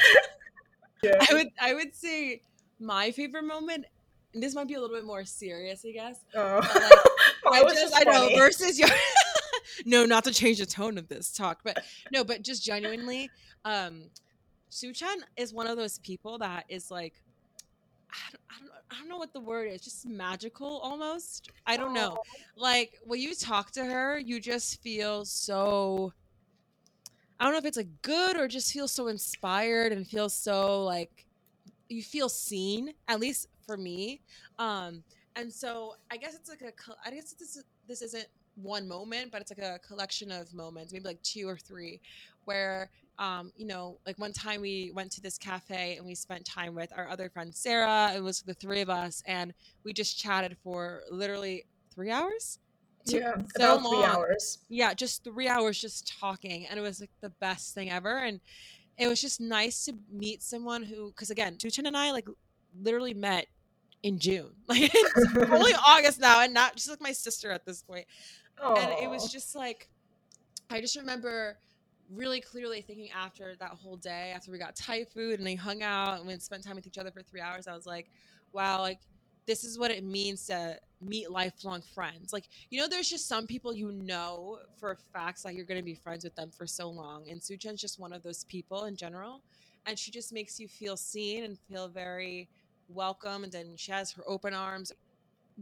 yeah. 1.02 1.18
I 1.28 1.34
would, 1.34 1.48
I 1.60 1.74
would 1.74 1.94
say 1.94 2.42
my 2.78 3.10
favorite 3.10 3.44
moment. 3.44 3.86
this 4.32 4.54
might 4.54 4.68
be 4.68 4.74
a 4.74 4.80
little 4.80 4.94
bit 4.94 5.04
more 5.04 5.24
serious, 5.24 5.84
I 5.84 5.90
guess. 5.90 6.20
Oh. 6.34 6.60
Like, 7.44 7.64
I 7.64 7.68
just, 7.68 7.92
just 7.92 7.96
I 7.96 8.10
know 8.10 8.30
versus 8.36 8.78
your. 8.78 8.88
no, 9.84 10.06
not 10.06 10.22
to 10.24 10.32
change 10.32 10.58
the 10.60 10.66
tone 10.66 10.98
of 10.98 11.08
this 11.08 11.32
talk, 11.32 11.62
but 11.64 11.82
no, 12.12 12.22
but 12.22 12.42
just 12.42 12.64
genuinely, 12.64 13.28
um, 13.64 14.04
Shuchen 14.70 15.16
is 15.36 15.52
one 15.52 15.66
of 15.66 15.76
those 15.76 15.98
people 15.98 16.38
that 16.38 16.64
is 16.68 16.90
like 16.90 17.14
I 18.12 18.30
don't, 18.30 18.40
I 18.50 18.60
don't, 18.60 18.70
I 18.90 18.98
don't 18.98 19.08
know 19.08 19.16
what 19.16 19.32
the 19.32 19.40
word 19.40 19.68
is, 19.68 19.80
just 19.80 20.06
magical 20.06 20.78
almost. 20.78 21.50
I 21.66 21.76
don't 21.76 21.94
know. 21.94 22.18
Like 22.56 22.98
when 23.04 23.20
you 23.20 23.34
talk 23.34 23.70
to 23.72 23.84
her, 23.84 24.18
you 24.18 24.40
just 24.40 24.82
feel 24.82 25.24
so 25.24 26.12
I 27.42 27.44
don't 27.44 27.54
know 27.54 27.58
if 27.58 27.64
it's 27.64 27.76
like 27.76 28.02
good 28.02 28.36
or 28.36 28.46
just 28.46 28.72
feel 28.72 28.86
so 28.86 29.08
inspired 29.08 29.90
and 29.92 30.06
feel 30.06 30.28
so 30.28 30.84
like 30.84 31.26
you 31.88 32.02
feel 32.02 32.28
seen, 32.28 32.92
at 33.08 33.18
least 33.18 33.48
for 33.66 33.76
me. 33.76 34.20
Um, 34.60 35.02
and 35.34 35.52
so 35.52 35.94
I 36.10 36.18
guess 36.18 36.36
it's 36.36 36.48
like 36.48 36.62
a, 36.62 36.72
I 37.04 37.10
guess 37.10 37.32
this 37.32 37.62
this 37.88 38.02
isn't 38.02 38.26
one 38.54 38.86
moment, 38.86 39.32
but 39.32 39.40
it's 39.40 39.50
like 39.50 39.66
a 39.66 39.78
collection 39.80 40.30
of 40.30 40.54
moments, 40.54 40.92
maybe 40.92 41.04
like 41.04 41.22
two 41.22 41.48
or 41.48 41.56
three, 41.56 42.00
where 42.44 42.90
um, 43.22 43.52
you 43.56 43.66
know, 43.66 43.98
like 44.04 44.18
one 44.18 44.32
time 44.32 44.60
we 44.60 44.90
went 44.96 45.12
to 45.12 45.20
this 45.20 45.38
cafe 45.38 45.94
and 45.96 46.04
we 46.04 46.12
spent 46.12 46.44
time 46.44 46.74
with 46.74 46.92
our 46.96 47.08
other 47.08 47.30
friend 47.30 47.54
Sarah. 47.54 48.12
It 48.16 48.20
was 48.20 48.42
the 48.42 48.54
three 48.54 48.80
of 48.80 48.90
us, 48.90 49.22
and 49.26 49.54
we 49.84 49.92
just 49.92 50.18
chatted 50.18 50.56
for 50.64 51.02
literally 51.08 51.64
three 51.94 52.10
hours. 52.10 52.58
Yeah, 53.04 53.34
so 53.56 53.76
about 53.76 53.88
three 53.88 54.04
hours. 54.04 54.58
Yeah, 54.68 54.92
just 54.92 55.22
three 55.22 55.46
hours 55.46 55.80
just 55.80 56.12
talking, 56.18 56.66
and 56.66 56.80
it 56.80 56.82
was 56.82 57.00
like 57.00 57.10
the 57.20 57.30
best 57.30 57.74
thing 57.74 57.92
ever. 57.92 58.18
And 58.18 58.40
it 58.98 59.06
was 59.06 59.20
just 59.20 59.40
nice 59.40 59.84
to 59.84 59.94
meet 60.10 60.42
someone 60.42 60.82
who, 60.82 61.10
because 61.10 61.30
again, 61.30 61.58
Shuchen 61.58 61.86
and 61.86 61.96
I 61.96 62.10
like 62.10 62.26
literally 62.82 63.14
met 63.14 63.46
in 64.02 64.18
June, 64.18 64.50
like 64.66 64.90
it's 64.92 65.36
only 65.48 65.74
August 65.86 66.20
now, 66.20 66.42
and 66.42 66.52
not 66.52 66.74
just 66.74 66.90
like 66.90 67.00
my 67.00 67.12
sister 67.12 67.52
at 67.52 67.64
this 67.66 67.82
point. 67.82 68.06
Aww. 68.60 68.78
And 68.78 68.92
it 69.00 69.08
was 69.08 69.30
just 69.30 69.54
like, 69.54 69.88
I 70.70 70.80
just 70.80 70.96
remember 70.96 71.58
really 72.10 72.40
clearly 72.40 72.80
thinking 72.82 73.10
after 73.10 73.54
that 73.60 73.70
whole 73.70 73.96
day, 73.96 74.32
after 74.34 74.50
we 74.50 74.58
got 74.58 74.76
Thai 74.76 75.04
food 75.04 75.38
and 75.38 75.44
we 75.44 75.54
hung 75.54 75.82
out 75.82 76.18
and 76.18 76.26
we 76.26 76.38
spent 76.38 76.64
time 76.64 76.76
with 76.76 76.86
each 76.86 76.98
other 76.98 77.10
for 77.10 77.22
three 77.22 77.40
hours, 77.40 77.66
I 77.66 77.74
was 77.74 77.86
like, 77.86 78.10
wow, 78.52 78.80
like 78.80 79.00
this 79.46 79.64
is 79.64 79.78
what 79.78 79.90
it 79.90 80.04
means 80.04 80.46
to 80.46 80.78
meet 81.00 81.30
lifelong 81.30 81.82
friends. 81.94 82.32
Like, 82.32 82.48
you 82.70 82.80
know, 82.80 82.88
there's 82.88 83.10
just 83.10 83.26
some 83.26 83.46
people 83.46 83.74
you 83.74 83.92
know 83.92 84.58
for 84.78 84.96
facts 85.12 85.42
that 85.42 85.54
you're 85.54 85.64
going 85.64 85.80
to 85.80 85.84
be 85.84 85.94
friends 85.94 86.24
with 86.24 86.34
them 86.36 86.50
for 86.50 86.66
so 86.66 86.88
long. 86.88 87.28
And 87.28 87.40
Shuchen's 87.42 87.80
just 87.80 87.98
one 87.98 88.12
of 88.12 88.22
those 88.22 88.44
people 88.44 88.84
in 88.84 88.96
general. 88.96 89.42
And 89.86 89.98
she 89.98 90.10
just 90.12 90.32
makes 90.32 90.60
you 90.60 90.68
feel 90.68 90.96
seen 90.96 91.44
and 91.44 91.58
feel 91.58 91.88
very 91.88 92.48
welcome. 92.88 93.42
And 93.42 93.52
then 93.52 93.72
she 93.76 93.90
has 93.90 94.12
her 94.12 94.22
open 94.28 94.54
arms. 94.54 94.92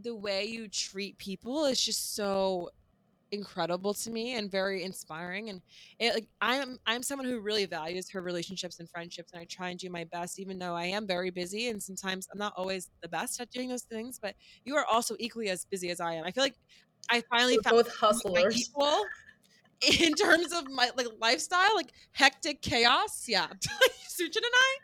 The 0.03 0.15
way 0.15 0.45
you 0.45 0.67
treat 0.67 1.17
people 1.17 1.65
is 1.65 1.83
just 1.83 2.15
so 2.15 2.69
incredible 3.31 3.93
to 3.93 4.09
me 4.09 4.35
and 4.35 4.51
very 4.51 4.83
inspiring 4.83 5.49
and 5.49 5.61
it 5.99 6.13
like 6.13 6.27
i'm 6.41 6.77
i'm 6.85 7.01
someone 7.01 7.27
who 7.27 7.39
really 7.39 7.65
values 7.65 8.09
her 8.09 8.21
relationships 8.21 8.79
and 8.79 8.89
friendships 8.89 9.31
and 9.31 9.41
i 9.41 9.45
try 9.45 9.69
and 9.69 9.79
do 9.79 9.89
my 9.89 10.03
best 10.05 10.39
even 10.39 10.59
though 10.59 10.75
i 10.75 10.85
am 10.85 11.07
very 11.07 11.29
busy 11.29 11.69
and 11.69 11.81
sometimes 11.81 12.27
i'm 12.31 12.37
not 12.37 12.53
always 12.57 12.89
the 13.01 13.07
best 13.07 13.39
at 13.39 13.49
doing 13.49 13.69
those 13.69 13.83
things 13.83 14.19
but 14.21 14.35
you 14.65 14.75
are 14.75 14.85
also 14.91 15.15
equally 15.19 15.49
as 15.49 15.65
busy 15.65 15.89
as 15.89 15.99
i 15.99 16.13
am. 16.13 16.25
I 16.25 16.31
feel 16.31 16.43
like 16.43 16.55
i 17.09 17.21
finally 17.29 17.57
We're 17.57 17.63
found 17.63 17.75
both 17.85 17.95
hustlers. 17.95 18.57
equal 18.57 19.01
in 20.01 20.13
terms 20.13 20.51
of 20.53 20.69
my 20.69 20.91
like 20.95 21.07
lifestyle 21.19 21.75
like 21.75 21.91
hectic 22.11 22.61
chaos. 22.61 23.25
Yeah 23.27 23.47
Shuchen 24.09 24.35
and 24.37 24.45
i 24.53 24.77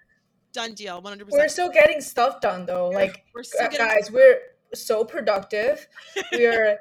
done 0.54 0.74
deal 0.74 1.02
100% 1.02 1.28
we're 1.30 1.48
still 1.50 1.70
getting 1.70 2.02
stuff 2.02 2.42
done 2.42 2.66
though. 2.66 2.90
Like 2.90 3.26
we're 3.36 3.44
uh, 3.64 3.68
guys 3.68 4.10
we're 4.12 4.40
so 4.74 5.04
productive. 5.04 5.88
We're 6.32 6.80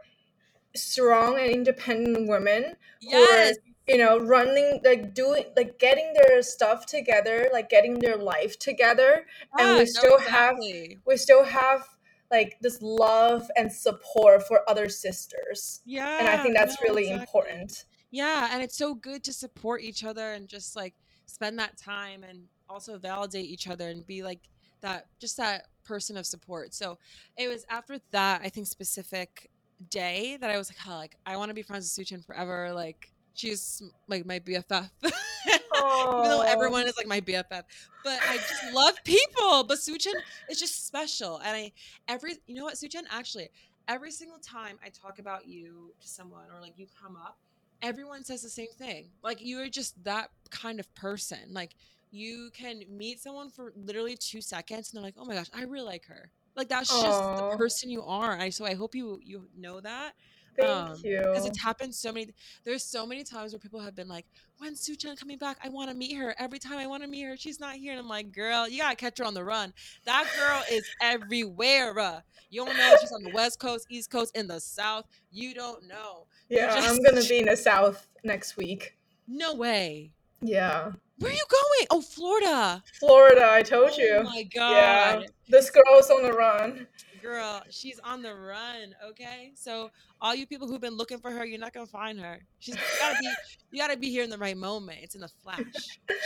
strong 0.77 1.39
and 1.39 1.51
independent 1.51 2.29
women 2.29 2.75
yes. 3.01 3.57
who 3.57 3.63
are 3.63 3.67
you 3.87 3.99
know 3.99 4.19
running 4.19 4.81
like 4.85 5.15
doing 5.15 5.45
like 5.57 5.79
getting 5.79 6.13
their 6.15 6.43
stuff 6.43 6.87
together 6.87 7.49
like 7.53 7.69
getting 7.69 7.99
their 7.99 8.17
life 8.17 8.59
together 8.59 9.27
and 9.59 9.79
we 9.79 9.87
still 9.87 10.17
exactly. 10.17 10.89
have 10.91 10.99
we 11.07 11.17
still 11.17 11.45
have 11.45 11.87
like 12.31 12.57
this 12.61 12.83
love 12.83 13.49
and 13.57 13.73
support 13.73 14.47
for 14.47 14.69
other 14.69 14.89
sisters 14.89 15.81
yeah 15.85 16.19
and 16.19 16.29
i 16.29 16.37
think 16.43 16.57
that's 16.57 16.81
no, 16.81 16.89
really 16.89 17.05
exactly. 17.05 17.21
important 17.21 17.85
yeah 18.11 18.49
and 18.53 18.63
it's 18.63 18.77
so 18.77 18.95
good 18.95 19.23
to 19.23 19.33
support 19.33 19.83
each 19.83 20.05
other 20.05 20.33
and 20.33 20.49
just 20.49 20.75
like 20.75 20.95
spend 21.27 21.59
that 21.59 21.77
time 21.77 22.25
and 22.25 22.43
also 22.69 22.99
validate 22.99 23.47
each 23.47 23.69
other 23.69 23.89
and 23.89 24.07
be 24.07 24.23
like 24.23 24.41
that 24.81 25.07
just 25.21 25.37
that 25.37 25.67
person 25.85 26.17
of 26.17 26.27
support 26.27 26.75
so 26.75 26.99
it 27.37 27.49
was 27.49 27.65
after 27.71 27.99
that 28.11 28.41
i 28.43 28.49
think 28.49 28.67
specific 28.67 29.49
day 29.91 30.37
that 30.41 30.51
I 30.51 30.59
was 30.59 30.71
like, 30.71 30.79
oh, 30.89 30.97
like 30.97 31.17
I 31.27 31.37
want 31.37 31.51
to 31.51 31.55
be 31.55 31.63
friends 31.63 31.97
with 31.97 32.07
Shuchen 32.07 32.25
forever. 32.25 32.73
Like 32.73 33.11
she's 33.35 33.83
like 34.09 34.27
my 34.27 34.39
BFF. 34.39 34.91
Even 35.47 36.31
though 36.31 36.43
everyone 36.43 36.87
is 36.87 36.97
like 36.97 37.07
my 37.07 37.21
BFF, 37.21 37.63
but 38.03 38.19
I 38.29 38.37
just 38.37 38.75
love 38.75 38.95
people. 39.05 39.65
But 39.65 39.79
Shuchen 39.79 40.15
is 40.51 40.59
just 40.59 40.87
special, 40.87 41.39
and 41.39 41.57
I 41.57 41.73
every 42.09 42.35
you 42.47 42.57
know 42.57 42.65
what 42.65 42.75
Shuchen 42.75 43.03
actually 43.11 43.51
every 43.89 44.11
single 44.11 44.39
time 44.39 44.79
I 44.85 44.89
talk 44.89 45.19
about 45.19 45.47
you 45.47 45.93
to 46.01 46.09
someone 46.09 46.45
or 46.55 46.61
like 46.61 46.79
you 46.79 46.87
come 47.01 47.17
up, 47.17 47.39
everyone 47.83 48.25
says 48.25 48.43
the 48.43 48.49
same 48.49 48.73
thing. 48.79 49.11
Like 49.23 49.41
you 49.41 49.61
are 49.61 49.69
just 49.69 50.03
that 50.05 50.31
kind 50.51 50.81
of 50.81 50.93
person. 50.95 51.39
Like 51.51 51.75
you 52.11 52.51
can 52.53 52.83
meet 52.89 53.21
someone 53.21 53.51
for 53.51 53.73
literally 53.77 54.17
two 54.17 54.41
seconds 54.41 54.91
and 54.91 54.97
they're 54.97 55.05
like, 55.05 55.15
oh 55.19 55.25
my 55.25 55.35
gosh, 55.35 55.51
I 55.55 55.63
really 55.63 55.85
like 55.85 56.07
her. 56.07 56.31
Like 56.57 56.69
that's 56.69 56.93
Aww. 56.93 57.03
just 57.03 57.51
the 57.51 57.57
person 57.57 57.91
you 57.91 58.03
are. 58.03 58.37
I 58.39 58.51
so 58.51 58.65
I 58.65 58.75
hope 58.75 58.95
you 58.95 59.21
you 59.23 59.49
know 59.57 59.81
that. 59.81 60.15
Thank 60.57 60.71
um, 60.71 60.97
you. 61.05 61.19
Because 61.19 61.47
it's 61.47 61.61
happened 61.61 61.95
so 61.95 62.13
many. 62.13 62.33
There's 62.65 62.83
so 62.83 63.07
many 63.07 63.25
times 63.25 63.53
where 63.53 63.61
people 63.61 63.81
have 63.81 63.95
been 63.95 64.09
like, 64.09 64.25
"When's 64.59 64.87
Shuchen 64.87 65.19
coming 65.19 65.39
back? 65.39 65.59
I 65.63 65.69
want 65.69 65.91
to 65.91 65.97
meet 65.97 66.17
her. 66.17 66.35
Every 66.39 66.59
time 66.59 66.79
I 66.79 66.87
want 66.87 67.03
to 67.03 67.09
meet 67.09 67.23
her, 67.23 67.37
she's 67.37 67.61
not 67.61 67.75
here." 67.75 67.93
And 67.93 68.01
I'm 68.01 68.09
like, 68.09 68.33
"Girl, 68.33 68.67
you 68.67 68.81
gotta 68.81 68.97
catch 68.97 69.19
her 69.19 69.25
on 69.25 69.35
the 69.35 69.45
run. 69.45 69.75
That 70.05 70.27
girl 70.37 70.63
is 70.71 70.87
everywhere. 71.03 71.99
Uh. 71.99 72.21
You 72.49 72.65
don't 72.65 72.77
know 72.77 72.97
she's 73.01 73.13
on 73.13 73.23
the 73.23 73.33
West 73.33 73.59
Coast, 73.59 73.87
East 73.91 74.11
Coast, 74.11 74.37
in 74.37 74.47
the 74.47 74.61
South. 74.61 75.05
You 75.31 75.53
don't 75.53 75.87
know. 75.87 76.27
Yeah, 76.49 76.75
just, 76.75 76.89
I'm 76.89 77.03
gonna 77.03 77.27
be 77.27 77.39
in 77.41 77.47
the 77.47 77.57
South 77.57 78.07
next 78.25 78.57
week. 78.57 78.97
No 79.29 79.55
way. 79.55 80.13
Yeah. 80.41 80.93
Where 81.19 81.31
are 81.31 81.35
you 81.35 81.45
going? 81.49 81.87
Oh, 81.91 82.03
Florida. 82.03 82.83
Florida, 83.01 83.49
I 83.51 83.63
told 83.63 83.93
oh 83.95 83.99
you. 83.99 84.17
Oh 84.19 84.25
my 84.25 84.43
god. 84.43 85.21
Yeah. 85.23 85.27
This 85.49 85.71
girl's 85.71 86.11
on 86.11 86.23
the 86.23 86.33
run. 86.33 86.87
Girl, 87.23 87.63
she's 87.71 87.99
on 88.01 88.23
the 88.23 88.35
run, 88.35 88.95
okay? 89.11 89.53
So 89.55 89.91
all 90.21 90.35
you 90.35 90.47
people 90.47 90.69
who've 90.69 90.81
been 90.81 90.97
looking 90.97 91.19
for 91.19 91.31
her, 91.31 91.45
you're 91.45 91.59
not 91.59 91.73
gonna 91.73 91.87
find 91.87 92.21
her. 92.21 92.41
She's 92.59 92.77
gotta 93.01 93.17
be 93.19 93.29
you 93.73 93.79
gotta 93.79 93.97
be 93.97 94.11
here 94.11 94.23
in 94.23 94.31
the 94.31 94.39
right 94.39 94.57
moment. 94.57 94.99
It's 95.03 95.15
in 95.15 95.23
the 95.23 95.31
flash. 95.43 95.61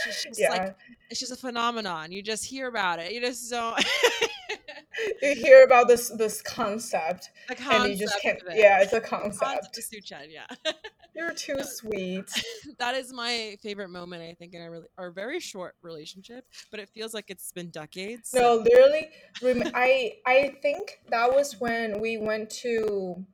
She's 0.03 0.23
just 0.23 0.39
yeah. 0.39 0.49
like 0.49 0.75
it's 1.09 1.19
just 1.19 1.31
a 1.31 1.35
phenomenon. 1.35 2.11
You 2.11 2.21
just 2.21 2.45
hear 2.45 2.67
about 2.67 2.99
it. 2.99 3.13
You 3.13 3.21
just 3.21 3.49
don't 3.49 3.83
you 5.21 5.35
hear 5.35 5.63
about 5.63 5.87
this 5.87 6.09
this 6.09 6.41
concept, 6.41 7.31
concept 7.47 7.73
and 7.73 7.89
you 7.91 7.97
just 7.97 8.21
can't 8.21 8.39
yeah, 8.53 8.81
it's 8.81 8.93
a 8.93 9.01
concept. 9.01 9.73
concept 9.73 10.13
yeah. 10.29 10.45
You're 11.13 11.33
too 11.33 11.61
sweet. 11.63 12.31
that 12.79 12.95
is 12.95 13.11
my 13.11 13.57
favorite 13.61 13.89
moment, 13.89 14.23
I 14.23 14.33
think, 14.33 14.53
in 14.53 14.61
our, 14.61 14.71
really, 14.71 14.87
our 14.97 15.11
very 15.11 15.39
short 15.39 15.75
relationship, 15.81 16.45
but 16.69 16.79
it 16.79 16.89
feels 16.89 17.13
like 17.13 17.25
it's 17.29 17.51
been 17.51 17.69
decades. 17.69 18.33
No, 18.33 18.55
literally, 18.55 19.09
I 19.43 20.13
I 20.25 20.55
think 20.61 21.01
that 21.09 21.33
was 21.33 21.59
when 21.59 21.99
we 21.99 22.17
went 22.17 22.49
to. 22.61 23.25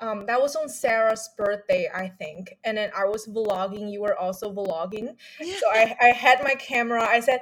Um, 0.00 0.26
that 0.26 0.40
was 0.40 0.56
on 0.56 0.68
Sarah's 0.68 1.30
birthday, 1.36 1.88
I 1.92 2.08
think, 2.08 2.58
and 2.64 2.76
then 2.76 2.90
I 2.96 3.04
was 3.04 3.26
vlogging. 3.26 3.90
You 3.90 4.02
were 4.02 4.18
also 4.18 4.52
vlogging, 4.52 5.16
yeah. 5.40 5.54
so 5.60 5.68
I 5.70 5.96
I 6.00 6.06
had 6.08 6.42
my 6.42 6.54
camera. 6.54 7.02
I 7.02 7.20
said, 7.20 7.40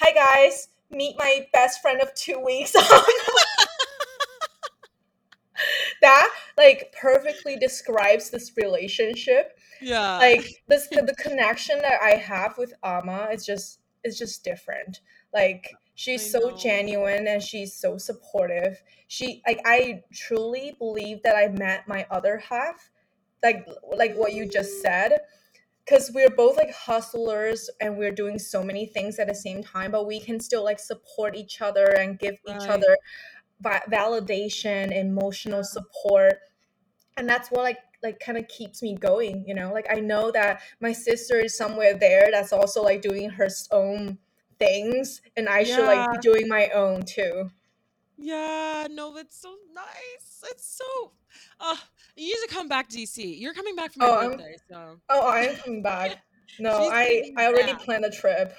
"Hi 0.00 0.12
guys, 0.12 0.68
meet 0.90 1.16
my 1.18 1.46
best 1.52 1.82
friend 1.82 2.00
of 2.00 2.14
two 2.14 2.40
weeks." 2.40 2.72
that 6.02 6.30
like 6.56 6.94
perfectly 7.00 7.56
describes 7.56 8.30
this 8.30 8.52
relationship. 8.56 9.58
Yeah. 9.80 10.18
Like 10.18 10.62
this 10.68 10.88
the 10.90 11.14
connection 11.18 11.78
that 11.78 12.00
I 12.02 12.16
have 12.16 12.58
with 12.58 12.72
Ama 12.82 13.28
is 13.32 13.44
just 13.44 13.80
is 14.04 14.18
just 14.18 14.44
different. 14.44 15.00
Like 15.32 15.70
she's 15.94 16.30
so 16.30 16.56
genuine 16.56 17.26
and 17.26 17.42
she's 17.42 17.74
so 17.74 17.98
supportive. 17.98 18.82
She 19.08 19.42
like 19.46 19.60
I 19.64 20.02
truly 20.12 20.74
believe 20.78 21.22
that 21.22 21.36
I 21.36 21.48
met 21.48 21.88
my 21.88 22.06
other 22.10 22.38
half. 22.38 22.90
Like 23.42 23.66
like 23.96 24.14
what 24.14 24.32
you 24.32 24.48
just 24.48 24.80
said 24.80 25.20
because 25.84 26.10
we're 26.14 26.30
both 26.30 26.56
like 26.56 26.72
hustlers 26.72 27.68
and 27.80 27.96
we're 27.96 28.12
doing 28.12 28.38
so 28.38 28.62
many 28.62 28.86
things 28.86 29.18
at 29.18 29.28
the 29.28 29.34
same 29.34 29.62
time 29.62 29.90
but 29.90 30.06
we 30.06 30.18
can 30.20 30.40
still 30.40 30.64
like 30.64 30.78
support 30.78 31.36
each 31.36 31.60
other 31.60 31.86
and 31.98 32.18
give 32.18 32.36
right. 32.46 32.56
each 32.56 32.68
other 32.68 32.96
validation 33.64 34.92
emotional 34.92 35.64
support. 35.64 36.38
And 37.16 37.28
that's 37.28 37.50
what 37.50 37.62
like 37.62 37.78
like 38.02 38.20
kind 38.20 38.36
of 38.36 38.46
keeps 38.48 38.82
me 38.82 38.94
going 38.94 39.44
you 39.46 39.54
know? 39.54 39.72
Like 39.72 39.86
i 39.90 40.00
know 40.00 40.30
that 40.32 40.60
my 40.80 40.92
sister 40.92 41.38
is 41.38 41.56
somewhere 41.56 41.96
there 41.98 42.28
that's 42.30 42.52
also 42.52 42.82
like 42.82 43.02
doing 43.02 43.30
her 43.30 43.48
own 43.72 44.18
things 44.58 45.20
and 45.36 45.48
i 45.48 45.60
yeah. 45.60 45.76
should 45.76 45.86
like 45.86 46.12
be 46.12 46.18
doing 46.18 46.48
my 46.48 46.68
own 46.68 47.02
too. 47.02 47.50
Yeah 48.18 48.86
no 48.90 49.16
it's 49.16 49.40
so 49.40 49.54
nice. 49.74 50.44
It's 50.50 50.78
so 50.78 51.12
uh 51.60 51.76
you 52.16 52.26
need 52.26 52.48
to 52.48 52.54
come 52.54 52.68
back 52.68 52.88
dc 52.88 53.40
you're 53.40 53.54
coming 53.54 53.74
back 53.74 53.92
from 53.92 54.02
my 54.02 54.08
oh, 54.08 54.28
birthday 54.30 54.56
so. 54.68 54.96
Oh 55.08 55.26
i 55.26 55.40
am 55.40 55.56
coming 55.56 55.82
back. 55.82 56.18
No 56.60 56.88
i 56.88 57.32
i 57.36 57.46
already 57.46 57.72
back. 57.72 57.82
planned 57.82 58.04
a 58.04 58.10
trip 58.10 58.54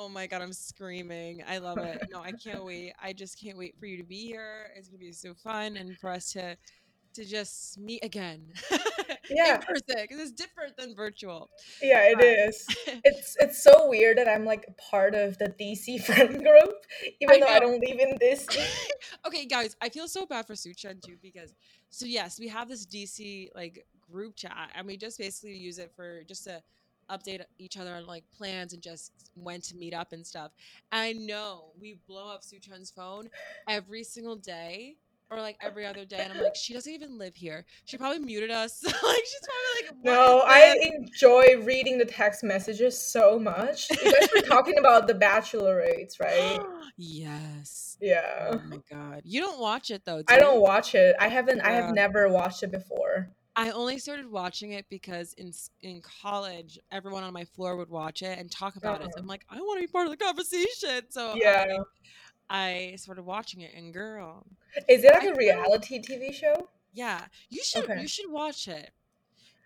Oh 0.00 0.08
my 0.08 0.28
god, 0.28 0.42
I'm 0.42 0.52
screaming. 0.52 1.42
I 1.48 1.58
love 1.58 1.78
it. 1.78 2.06
No, 2.08 2.20
I 2.20 2.30
can't 2.30 2.64
wait. 2.64 2.92
I 3.02 3.12
just 3.12 3.36
can't 3.42 3.58
wait 3.58 3.74
for 3.80 3.86
you 3.86 3.96
to 3.96 4.04
be 4.04 4.26
here. 4.26 4.70
It's 4.76 4.88
gonna 4.88 4.98
be 4.98 5.10
so 5.10 5.34
fun 5.34 5.76
and 5.76 5.98
for 5.98 6.10
us 6.10 6.30
to 6.34 6.56
to 7.14 7.24
just 7.24 7.78
meet 7.78 8.04
again. 8.04 8.42
Yeah, 9.30 9.58
because 9.58 9.82
it's 10.18 10.32
different 10.32 10.74
than 10.78 10.94
virtual. 10.94 11.50
Yeah, 11.82 12.04
it 12.04 12.18
is. 12.22 12.66
It's 13.04 13.36
it's 13.38 13.62
so 13.62 13.86
weird 13.90 14.16
that 14.16 14.26
I'm 14.26 14.46
like 14.46 14.64
part 14.90 15.14
of 15.14 15.36
the 15.36 15.50
DC 15.60 16.02
friend 16.06 16.42
group, 16.42 16.74
even 17.20 17.36
I 17.36 17.40
though 17.40 17.52
I 17.52 17.60
don't 17.60 17.78
live 17.80 17.98
in 18.00 18.16
this. 18.18 18.46
okay, 19.26 19.44
guys, 19.44 19.76
I 19.82 19.90
feel 19.90 20.08
so 20.08 20.24
bad 20.24 20.46
for 20.46 20.54
Shuchen 20.54 21.02
too 21.02 21.16
because 21.20 21.54
so 21.90 22.06
yes, 22.06 22.40
we 22.40 22.48
have 22.48 22.68
this 22.68 22.86
DC 22.86 23.48
like 23.54 23.84
group 24.10 24.34
chat 24.34 24.70
and 24.74 24.86
we 24.86 24.96
just 24.96 25.18
basically 25.18 25.58
use 25.58 25.78
it 25.78 25.92
for 25.94 26.22
just 26.24 26.44
to 26.44 26.62
update 27.10 27.42
each 27.58 27.76
other 27.76 27.94
on 27.94 28.06
like 28.06 28.24
plans 28.36 28.72
and 28.72 28.82
just 28.82 29.12
when 29.34 29.60
to 29.62 29.76
meet 29.76 29.94
up 29.94 30.12
and 30.12 30.26
stuff. 30.26 30.52
I 30.92 31.12
know 31.14 31.72
we 31.80 31.98
blow 32.06 32.32
up 32.32 32.42
Shuchen's 32.42 32.90
phone 32.90 33.28
every 33.68 34.04
single 34.04 34.36
day 34.36 34.96
or 35.30 35.38
like 35.38 35.56
every 35.60 35.84
other 35.84 36.04
day 36.04 36.18
and 36.18 36.32
I'm 36.32 36.42
like 36.42 36.56
she 36.56 36.72
doesn't 36.72 36.92
even 36.92 37.18
live 37.18 37.34
here. 37.34 37.64
She 37.84 37.96
probably 37.96 38.20
muted 38.20 38.50
us. 38.50 38.82
like 38.84 38.94
she's 38.94 39.40
probably 39.42 39.96
like 39.96 40.04
No, 40.04 40.42
I 40.46 40.76
enjoy 40.82 41.62
reading 41.64 41.98
the 41.98 42.04
text 42.04 42.42
messages 42.42 43.00
so 43.00 43.38
much. 43.38 43.90
You 43.90 44.12
guys 44.12 44.28
were 44.34 44.42
talking 44.42 44.78
about 44.78 45.06
the 45.06 45.14
Bachelorettes, 45.14 46.20
right? 46.20 46.60
yes. 46.96 47.96
Yeah. 48.00 48.52
Oh 48.52 48.62
my 48.68 48.78
god. 48.90 49.22
You 49.24 49.40
don't 49.40 49.60
watch 49.60 49.90
it 49.90 50.02
though. 50.04 50.18
Do 50.18 50.24
I 50.28 50.38
don't 50.38 50.60
watch 50.60 50.94
it. 50.94 51.14
I 51.20 51.28
haven't 51.28 51.58
yeah. 51.58 51.68
I 51.68 51.72
have 51.72 51.94
never 51.94 52.28
watched 52.28 52.62
it 52.62 52.70
before. 52.70 53.30
I 53.58 53.70
only 53.70 53.98
started 53.98 54.30
watching 54.30 54.70
it 54.70 54.86
because 54.88 55.32
in 55.32 55.52
in 55.82 56.00
college, 56.00 56.78
everyone 56.92 57.24
on 57.24 57.32
my 57.32 57.44
floor 57.44 57.76
would 57.76 57.90
watch 57.90 58.22
it 58.22 58.38
and 58.38 58.48
talk 58.48 58.76
about 58.76 59.00
uh-huh. 59.00 59.08
it. 59.08 59.14
So 59.14 59.20
I'm 59.20 59.26
like, 59.26 59.44
I 59.50 59.56
want 59.56 59.80
to 59.80 59.86
be 59.86 59.90
part 59.90 60.06
of 60.06 60.12
the 60.12 60.16
conversation. 60.16 61.02
So 61.10 61.34
yeah, 61.34 61.78
I, 62.48 62.92
I 62.92 62.96
started 62.96 63.22
watching 63.22 63.62
it, 63.62 63.72
and 63.74 63.92
girl, 63.92 64.46
is 64.88 65.02
it 65.02 65.12
like 65.12 65.24
I 65.24 65.26
a 65.26 65.34
reality 65.34 66.00
TV 66.00 66.32
show? 66.32 66.68
Yeah, 66.92 67.24
you 67.50 67.62
should 67.64 67.84
okay. 67.84 68.00
you 68.00 68.06
should 68.06 68.30
watch 68.30 68.68
it. 68.68 68.92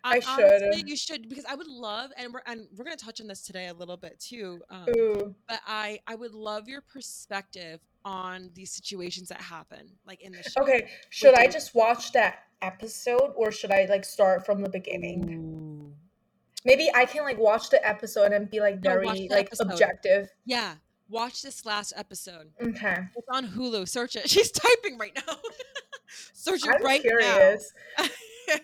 I, 0.04 0.20
should. 0.20 0.62
Honestly, 0.62 0.84
you 0.87 0.96
should 0.96 1.28
because 1.28 1.44
I 1.44 1.54
would 1.54 1.68
love, 1.68 2.11
and 2.16 2.32
we're 2.32 2.42
and 2.46 2.66
we're 2.75 2.84
gonna 2.84 2.96
touch 2.96 3.20
on 3.20 3.26
this 3.26 3.42
today 3.42 3.68
a 3.68 3.75
little 3.75 3.99
bit 3.99 4.18
too. 4.18 4.62
Um, 4.70 5.34
but 5.49 5.61
I 5.66 6.00
I 6.06 6.14
would 6.14 6.32
love 6.32 6.66
your 6.66 6.80
perspective 6.80 7.80
on 8.04 8.50
these 8.54 8.70
situations 8.70 9.28
that 9.28 9.40
happen, 9.40 9.90
like 10.06 10.22
in 10.22 10.32
the 10.32 10.42
show. 10.42 10.62
Okay, 10.62 10.88
should 11.11 11.34
I 11.34 11.46
just 11.46 11.75
watch 11.75 12.12
that 12.12 12.44
episode 12.62 13.33
or 13.35 13.52
should 13.52 13.71
I 13.71 13.87
like 13.90 14.04
start 14.04 14.47
from 14.47 14.62
the 14.62 14.71
beginning? 14.71 15.35
Ooh. 15.35 15.95
Maybe 16.64 16.90
I 16.95 17.04
can 17.04 17.25
like 17.25 17.38
watch 17.38 17.71
the 17.71 17.87
episode 17.87 18.33
and 18.33 18.49
be 18.49 18.61
like 18.61 18.81
very 18.81 19.04
no, 19.04 19.12
like 19.35 19.47
episode. 19.47 19.71
objective. 19.71 20.31
Yeah. 20.45 20.75
Watch 21.09 21.42
this 21.42 21.66
last 21.66 21.92
episode. 21.97 22.50
Okay. 22.62 22.97
It's 23.16 23.28
on 23.31 23.47
Hulu. 23.47 23.88
Search 23.88 24.16
it. 24.16 24.31
She's 24.31 24.50
typing 24.50 24.97
right 24.97 25.12
now. 25.14 25.35
Search 26.33 26.66
it 26.66 26.75
I'm 26.75 26.83
right 26.83 27.00
curious. 27.00 27.73
now. 27.99 28.07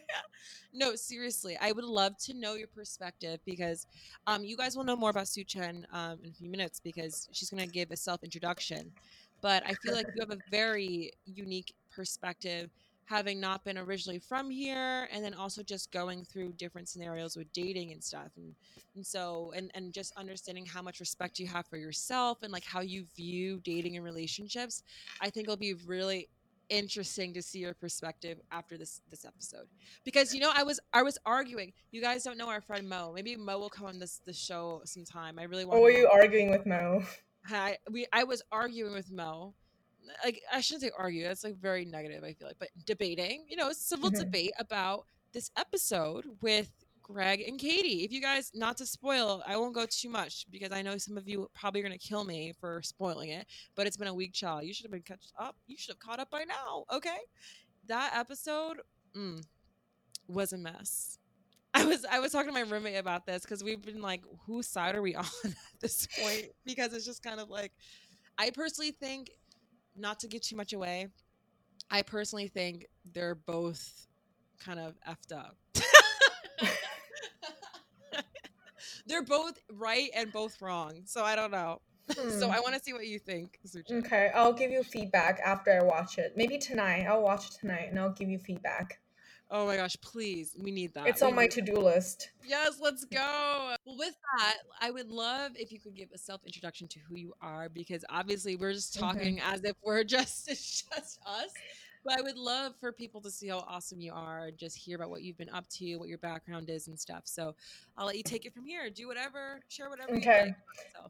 no, 0.72 0.94
seriously, 0.94 1.58
I 1.60 1.72
would 1.72 1.84
love 1.84 2.16
to 2.24 2.34
know 2.34 2.54
your 2.54 2.68
perspective 2.68 3.40
because 3.44 3.86
um, 4.26 4.44
you 4.44 4.56
guys 4.56 4.76
will 4.76 4.84
know 4.84 4.96
more 4.96 5.10
about 5.10 5.24
Shuchen 5.24 5.84
um, 5.92 6.18
in 6.22 6.30
a 6.30 6.32
few 6.32 6.48
minutes 6.48 6.80
because 6.80 7.28
she's 7.32 7.50
going 7.50 7.64
to 7.64 7.70
give 7.70 7.90
a 7.90 7.96
self 7.96 8.22
introduction. 8.22 8.92
But 9.40 9.62
I 9.66 9.74
feel 9.74 9.94
like 9.94 10.06
you 10.14 10.20
have 10.20 10.30
a 10.30 10.38
very 10.50 11.12
unique 11.26 11.72
perspective 11.90 12.70
having 13.08 13.40
not 13.40 13.64
been 13.64 13.78
originally 13.78 14.18
from 14.18 14.50
here 14.50 15.08
and 15.10 15.24
then 15.24 15.32
also 15.32 15.62
just 15.62 15.90
going 15.90 16.24
through 16.24 16.52
different 16.52 16.88
scenarios 16.88 17.36
with 17.36 17.50
dating 17.52 17.90
and 17.92 18.04
stuff 18.04 18.30
and 18.36 18.54
and 18.94 19.06
so 19.06 19.52
and 19.56 19.70
and 19.74 19.94
just 19.94 20.12
understanding 20.16 20.66
how 20.66 20.82
much 20.82 21.00
respect 21.00 21.38
you 21.38 21.46
have 21.46 21.66
for 21.66 21.78
yourself 21.78 22.42
and 22.42 22.52
like 22.52 22.64
how 22.64 22.80
you 22.80 23.06
view 23.16 23.60
dating 23.64 23.96
and 23.96 24.04
relationships 24.04 24.82
i 25.22 25.30
think 25.30 25.46
it'll 25.46 25.56
be 25.56 25.74
really 25.86 26.28
interesting 26.68 27.32
to 27.32 27.40
see 27.40 27.60
your 27.60 27.72
perspective 27.72 28.38
after 28.52 28.76
this 28.76 29.00
this 29.10 29.24
episode. 29.24 29.66
Because 30.04 30.34
you 30.34 30.40
know 30.40 30.52
i 30.54 30.62
was 30.62 30.78
i 30.92 31.02
was 31.02 31.16
arguing 31.24 31.72
you 31.92 32.02
guys 32.02 32.22
don't 32.22 32.36
know 32.36 32.50
our 32.50 32.60
friend 32.60 32.86
mo. 32.86 33.12
Maybe 33.14 33.36
mo 33.36 33.58
will 33.58 33.70
come 33.70 33.86
on 33.86 33.98
this 33.98 34.20
the 34.26 34.34
show 34.34 34.82
sometime. 34.84 35.38
I 35.38 35.44
really 35.44 35.64
oh, 35.64 35.68
want 35.68 35.80
what 35.80 35.84
were 35.84 35.98
you 35.98 36.08
arguing 36.08 36.50
with 36.50 36.66
mo? 36.66 37.02
I 37.50 37.78
we 37.90 38.06
i 38.12 38.24
was 38.24 38.42
arguing 38.52 38.92
with 38.92 39.10
mo 39.10 39.54
like 40.24 40.42
I 40.52 40.60
shouldn't 40.60 40.82
say 40.82 40.90
argue. 40.96 41.24
That's 41.24 41.44
like 41.44 41.56
very 41.56 41.84
negative. 41.84 42.24
I 42.24 42.32
feel 42.32 42.48
like, 42.48 42.58
but 42.58 42.68
debating, 42.84 43.44
you 43.48 43.56
know, 43.56 43.72
civil 43.72 44.10
mm-hmm. 44.10 44.20
debate 44.20 44.52
about 44.58 45.04
this 45.32 45.50
episode 45.56 46.24
with 46.40 46.70
Greg 47.02 47.42
and 47.46 47.58
Katie. 47.58 48.04
If 48.04 48.12
you 48.12 48.20
guys, 48.20 48.50
not 48.54 48.76
to 48.78 48.86
spoil, 48.86 49.42
I 49.46 49.56
won't 49.56 49.74
go 49.74 49.86
too 49.88 50.10
much 50.10 50.44
because 50.50 50.72
I 50.72 50.82
know 50.82 50.98
some 50.98 51.16
of 51.16 51.28
you 51.28 51.48
probably 51.54 51.80
are 51.80 51.84
gonna 51.84 51.98
kill 51.98 52.24
me 52.24 52.52
for 52.60 52.82
spoiling 52.82 53.30
it. 53.30 53.46
But 53.74 53.86
it's 53.86 53.96
been 53.96 54.08
a 54.08 54.14
week, 54.14 54.32
child. 54.34 54.64
You 54.64 54.74
should 54.74 54.84
have 54.84 54.92
been 54.92 55.02
caught 55.02 55.18
up. 55.38 55.56
You 55.66 55.76
should 55.76 55.94
have 55.94 56.00
caught 56.00 56.20
up 56.20 56.30
by 56.30 56.44
now. 56.44 56.84
Okay, 56.92 57.18
that 57.86 58.12
episode 58.14 58.78
mm, 59.16 59.42
was 60.28 60.52
a 60.52 60.58
mess. 60.58 61.18
I 61.74 61.84
was 61.84 62.04
I 62.04 62.18
was 62.20 62.32
talking 62.32 62.48
to 62.48 62.54
my 62.54 62.68
roommate 62.68 62.98
about 62.98 63.26
this 63.26 63.42
because 63.42 63.62
we've 63.62 63.82
been 63.82 64.02
like, 64.02 64.22
whose 64.46 64.66
side 64.66 64.94
are 64.94 65.02
we 65.02 65.14
on 65.16 65.24
at 65.44 65.52
this 65.80 66.06
point? 66.20 66.46
Because 66.64 66.92
it's 66.92 67.06
just 67.06 67.22
kind 67.22 67.40
of 67.40 67.50
like, 67.50 67.72
I 68.36 68.50
personally 68.50 68.90
think 68.90 69.30
not 69.98 70.20
to 70.20 70.28
get 70.28 70.42
too 70.42 70.56
much 70.56 70.72
away, 70.72 71.08
I 71.90 72.02
personally 72.02 72.48
think 72.48 72.86
they're 73.12 73.34
both 73.34 74.06
kind 74.58 74.78
of 74.78 74.94
effed 75.08 75.36
up. 75.36 75.56
they're 79.06 79.22
both 79.22 79.58
right 79.72 80.10
and 80.14 80.32
both 80.32 80.60
wrong. 80.60 81.02
So 81.04 81.24
I 81.24 81.34
don't 81.36 81.50
know. 81.50 81.80
Hmm. 82.16 82.30
So 82.30 82.50
I 82.50 82.60
want 82.60 82.74
to 82.74 82.80
see 82.80 82.92
what 82.92 83.06
you 83.06 83.18
think. 83.18 83.58
Okay, 83.90 84.30
I'll 84.34 84.52
give 84.52 84.70
you 84.70 84.82
feedback 84.82 85.40
after 85.44 85.72
I 85.72 85.82
watch 85.82 86.18
it. 86.18 86.34
Maybe 86.36 86.58
tonight. 86.58 87.04
I'll 87.04 87.22
watch 87.22 87.46
it 87.46 87.52
tonight 87.60 87.88
and 87.90 87.98
I'll 87.98 88.12
give 88.12 88.28
you 88.28 88.38
feedback. 88.38 89.00
Oh 89.50 89.66
my 89.66 89.76
gosh, 89.76 89.96
please. 90.02 90.54
We 90.58 90.70
need 90.70 90.92
that. 90.94 91.06
It's 91.06 91.22
we 91.22 91.28
on 91.28 91.34
my 91.34 91.46
to 91.48 91.62
do 91.62 91.78
list. 91.78 92.30
Yes, 92.46 92.78
let's 92.82 93.04
go. 93.04 93.74
Well, 93.86 93.96
with 93.96 94.14
that, 94.36 94.56
I 94.80 94.90
would 94.90 95.10
love 95.10 95.52
if 95.54 95.72
you 95.72 95.80
could 95.80 95.94
give 95.94 96.10
a 96.14 96.18
self 96.18 96.44
introduction 96.44 96.86
to 96.88 96.98
who 97.08 97.16
you 97.16 97.32
are 97.40 97.68
because 97.70 98.04
obviously 98.10 98.56
we're 98.56 98.74
just 98.74 98.98
talking 98.98 99.40
as 99.40 99.64
if 99.64 99.74
we're 99.82 100.04
just, 100.04 100.48
just 100.48 101.18
us. 101.26 101.52
But 102.04 102.18
I 102.18 102.22
would 102.22 102.36
love 102.36 102.74
for 102.78 102.92
people 102.92 103.20
to 103.22 103.30
see 103.30 103.48
how 103.48 103.58
awesome 103.66 104.00
you 104.00 104.12
are, 104.12 104.50
just 104.50 104.76
hear 104.76 104.96
about 104.96 105.10
what 105.10 105.22
you've 105.22 105.38
been 105.38 105.50
up 105.50 105.66
to, 105.70 105.96
what 105.96 106.08
your 106.08 106.18
background 106.18 106.70
is, 106.70 106.86
and 106.86 106.98
stuff. 106.98 107.22
So 107.24 107.54
I'll 107.96 108.06
let 108.06 108.16
you 108.16 108.22
take 108.22 108.44
it 108.44 108.54
from 108.54 108.64
here. 108.64 108.88
Do 108.90 109.08
whatever, 109.08 109.60
share 109.68 109.90
whatever. 109.90 110.14
Okay. 110.16 110.54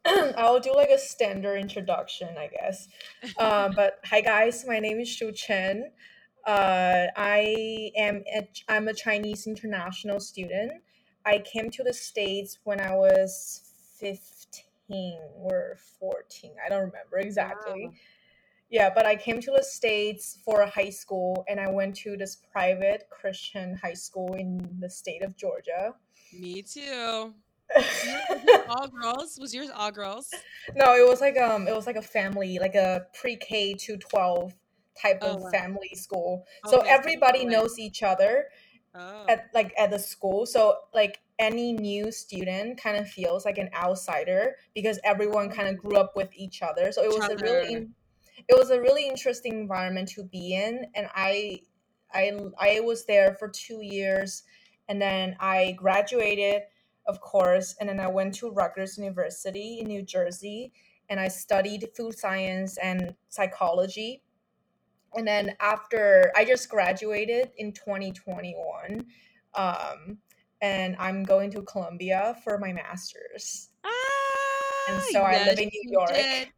Like 0.06 0.34
I'll 0.38 0.60
do 0.60 0.74
like 0.74 0.90
a 0.90 0.98
standard 0.98 1.56
introduction, 1.56 2.28
I 2.38 2.48
guess. 2.48 2.88
uh, 3.36 3.68
but 3.74 3.98
hi, 4.04 4.20
guys. 4.20 4.64
My 4.66 4.78
name 4.78 5.00
is 5.00 5.08
Shuchen. 5.08 5.82
Uh, 6.46 7.06
I 7.16 7.90
am 7.96 8.24
a, 8.34 8.48
I'm 8.68 8.88
a 8.88 8.94
Chinese 8.94 9.46
international 9.46 10.20
student. 10.20 10.72
I 11.26 11.38
came 11.40 11.70
to 11.70 11.82
the 11.82 11.92
States 11.92 12.58
when 12.64 12.80
I 12.80 12.94
was 12.94 13.62
15 13.98 15.18
or 15.36 15.76
14. 15.98 16.52
I 16.64 16.68
don't 16.68 16.86
remember 16.86 17.18
exactly. 17.18 17.86
Wow. 17.86 17.92
Yeah, 18.70 18.90
but 18.94 19.06
I 19.06 19.16
came 19.16 19.40
to 19.40 19.50
the 19.50 19.62
States 19.62 20.38
for 20.44 20.60
a 20.60 20.68
high 20.68 20.90
school 20.90 21.44
and 21.48 21.58
I 21.58 21.70
went 21.70 21.96
to 21.96 22.16
this 22.16 22.36
private 22.52 23.08
Christian 23.10 23.76
high 23.76 23.94
school 23.94 24.34
in 24.34 24.78
the 24.78 24.90
state 24.90 25.22
of 25.22 25.36
Georgia. 25.36 25.94
Me 26.38 26.62
too. 26.62 27.34
all 28.68 28.88
girls? 28.88 29.38
Was 29.40 29.54
yours 29.54 29.70
all 29.74 29.90
girls? 29.90 30.30
No, 30.74 30.94
it 30.94 31.06
was 31.06 31.20
like 31.20 31.38
um 31.38 31.66
it 31.68 31.74
was 31.74 31.86
like 31.86 31.96
a 31.96 32.02
family, 32.02 32.58
like 32.58 32.74
a 32.74 33.06
pre-K 33.18 33.74
to 33.74 33.96
12 33.96 34.54
type 35.00 35.18
oh, 35.22 35.34
of 35.34 35.42
wow. 35.42 35.50
family 35.50 35.94
school. 35.94 36.46
Okay, 36.66 36.76
so 36.76 36.82
everybody 36.82 37.44
knows 37.44 37.78
each 37.78 38.02
other 38.02 38.46
oh. 38.94 39.24
at 39.28 39.46
like 39.54 39.72
at 39.78 39.90
the 39.90 39.98
school. 39.98 40.46
So 40.46 40.76
like 40.94 41.20
any 41.38 41.72
new 41.72 42.10
student 42.10 42.80
kind 42.80 42.96
of 42.96 43.08
feels 43.08 43.44
like 43.44 43.58
an 43.58 43.70
outsider 43.74 44.56
because 44.74 44.98
everyone 45.04 45.50
kind 45.50 45.68
of 45.68 45.78
grew 45.78 45.96
up 45.96 46.16
with 46.16 46.30
each 46.34 46.62
other. 46.62 46.90
So 46.92 47.02
it 47.02 47.08
was 47.08 47.28
a 47.28 47.36
really 47.36 47.88
it 48.48 48.56
was 48.56 48.70
a 48.70 48.80
really 48.80 49.08
interesting 49.08 49.52
environment 49.52 50.08
to 50.10 50.24
be 50.24 50.54
in 50.54 50.86
and 50.94 51.08
I 51.14 51.60
I 52.12 52.32
I 52.58 52.80
was 52.80 53.04
there 53.06 53.34
for 53.34 53.48
2 53.48 53.82
years 53.82 54.42
and 54.88 55.00
then 55.00 55.36
I 55.40 55.72
graduated 55.76 56.62
of 57.06 57.20
course 57.20 57.74
and 57.80 57.88
then 57.88 58.00
I 58.00 58.08
went 58.08 58.34
to 58.36 58.50
Rutgers 58.50 58.98
University 58.98 59.80
in 59.80 59.88
New 59.88 60.02
Jersey 60.02 60.72
and 61.08 61.18
I 61.18 61.28
studied 61.28 61.88
food 61.96 62.18
science 62.18 62.76
and 62.78 63.14
psychology 63.28 64.22
and 65.14 65.26
then 65.26 65.54
after 65.60 66.32
I 66.36 66.44
just 66.44 66.68
graduated 66.68 67.50
in 67.56 67.72
2021, 67.72 69.04
um, 69.54 70.18
and 70.60 70.96
I'm 70.98 71.24
going 71.24 71.50
to 71.52 71.62
Columbia 71.62 72.36
for 72.44 72.58
my 72.58 72.72
master's. 72.72 73.70
Ah, 73.84 73.90
and 74.88 75.02
so 75.04 75.20
yes, 75.20 75.46
I 75.46 75.50
live 75.50 75.58
in 75.58 75.70
New 75.72 75.90
York. 75.90 76.10
Did. 76.10 76.48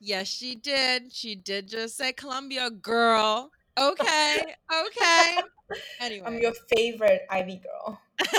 Yes, 0.00 0.28
she 0.28 0.54
did. 0.54 1.12
She 1.12 1.34
did 1.34 1.68
just 1.68 1.96
say 1.96 2.12
Columbia, 2.12 2.70
girl. 2.70 3.50
Okay, 3.78 4.38
okay. 4.86 5.36
Anyway, 6.00 6.26
I'm 6.26 6.38
your 6.40 6.52
favorite 6.76 7.22
Ivy 7.30 7.62
girl. 7.62 8.00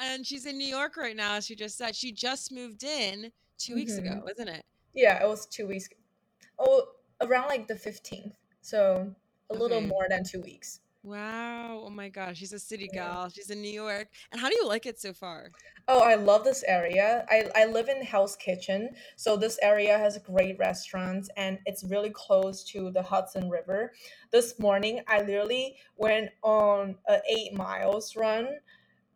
and 0.00 0.24
she's 0.24 0.46
in 0.46 0.56
New 0.56 0.68
York 0.68 0.96
right 0.96 1.16
now. 1.16 1.40
She 1.40 1.56
just 1.56 1.76
said 1.76 1.96
she 1.96 2.12
just 2.12 2.52
moved 2.52 2.84
in 2.84 3.32
2 3.58 3.74
weeks 3.74 3.94
mm-hmm. 3.94 4.18
ago, 4.18 4.28
isn't 4.30 4.46
it? 4.46 4.64
Yeah, 4.94 5.20
it 5.20 5.26
was 5.26 5.46
two 5.46 5.66
weeks. 5.66 5.88
Oh, 6.56 6.84
around 7.22 7.48
like 7.48 7.68
the 7.68 7.74
15th. 7.74 8.32
So 8.60 9.14
a 9.50 9.54
little 9.54 9.80
more 9.80 10.06
than 10.08 10.24
two 10.24 10.40
weeks. 10.40 10.80
Wow. 11.04 11.82
Oh 11.84 11.90
my 11.90 12.08
gosh. 12.08 12.38
She's 12.38 12.52
a 12.52 12.60
city 12.60 12.88
gal. 12.92 13.28
She's 13.28 13.50
in 13.50 13.60
New 13.60 13.72
York. 13.72 14.06
And 14.30 14.40
how 14.40 14.48
do 14.48 14.54
you 14.54 14.68
like 14.68 14.86
it 14.86 15.00
so 15.00 15.12
far? 15.12 15.50
Oh, 15.88 15.98
I 15.98 16.14
love 16.14 16.44
this 16.44 16.62
area. 16.62 17.26
I, 17.28 17.50
I 17.56 17.64
live 17.64 17.88
in 17.88 18.02
Hell's 18.02 18.36
Kitchen. 18.36 18.90
So 19.16 19.36
this 19.36 19.58
area 19.62 19.98
has 19.98 20.16
great 20.18 20.58
restaurants 20.60 21.28
and 21.36 21.58
it's 21.66 21.82
really 21.82 22.10
close 22.10 22.62
to 22.70 22.92
the 22.92 23.02
Hudson 23.02 23.50
River. 23.50 23.92
This 24.30 24.60
morning 24.60 25.00
I 25.08 25.22
literally 25.22 25.76
went 25.96 26.30
on 26.44 26.94
a 27.08 27.18
eight 27.28 27.52
miles 27.52 28.14
run 28.14 28.48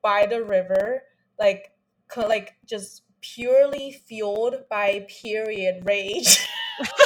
by 0.03 0.27
the 0.27 0.43
river, 0.43 1.03
like 1.39 1.71
like 2.17 2.55
just 2.65 3.03
purely 3.21 3.93
fueled 3.93 4.57
by 4.69 5.07
period 5.23 5.85
rage. 5.87 6.49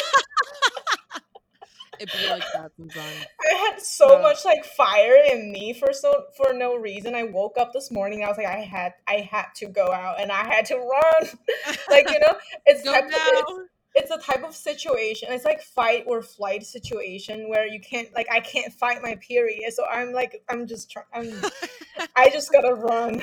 It'd 2.00 2.18
be 2.18 2.30
like 2.30 2.44
that 2.54 2.70
sometimes. 2.76 3.26
I 3.52 3.54
had 3.54 3.80
so 3.80 4.20
much 4.22 4.44
like 4.46 4.64
fire 4.64 5.16
in 5.30 5.52
me 5.52 5.74
for 5.74 5.92
so 5.92 6.24
for 6.34 6.54
no 6.54 6.74
reason. 6.74 7.14
I 7.14 7.24
woke 7.24 7.58
up 7.58 7.74
this 7.74 7.90
morning. 7.90 8.24
I 8.24 8.28
was 8.28 8.38
like, 8.38 8.46
I 8.46 8.60
had 8.60 8.94
I 9.06 9.28
had 9.30 9.46
to 9.56 9.66
go 9.66 9.92
out 9.92 10.18
and 10.18 10.32
I 10.32 10.44
had 10.44 10.64
to 10.66 10.76
run. 10.76 11.28
like 11.90 12.10
you 12.10 12.18
know, 12.18 12.34
it's 12.64 12.82
type 12.82 13.04
of, 13.04 13.12
it's, 13.12 13.52
it's 13.94 14.10
a 14.10 14.18
type 14.18 14.44
of 14.44 14.54
situation. 14.54 15.28
It's 15.30 15.44
like 15.44 15.60
fight 15.60 16.04
or 16.06 16.22
flight 16.22 16.64
situation 16.64 17.50
where 17.50 17.66
you 17.66 17.80
can't 17.80 18.08
like 18.14 18.28
I 18.30 18.40
can't 18.40 18.72
fight 18.72 19.02
my 19.02 19.16
period. 19.16 19.70
So 19.74 19.84
I'm 19.86 20.12
like 20.12 20.42
I'm 20.48 20.66
just 20.66 20.90
trying. 20.90 21.06
I'm 21.12 21.30
I 22.16 22.30
just 22.30 22.50
gotta 22.50 22.74
run. 22.74 23.22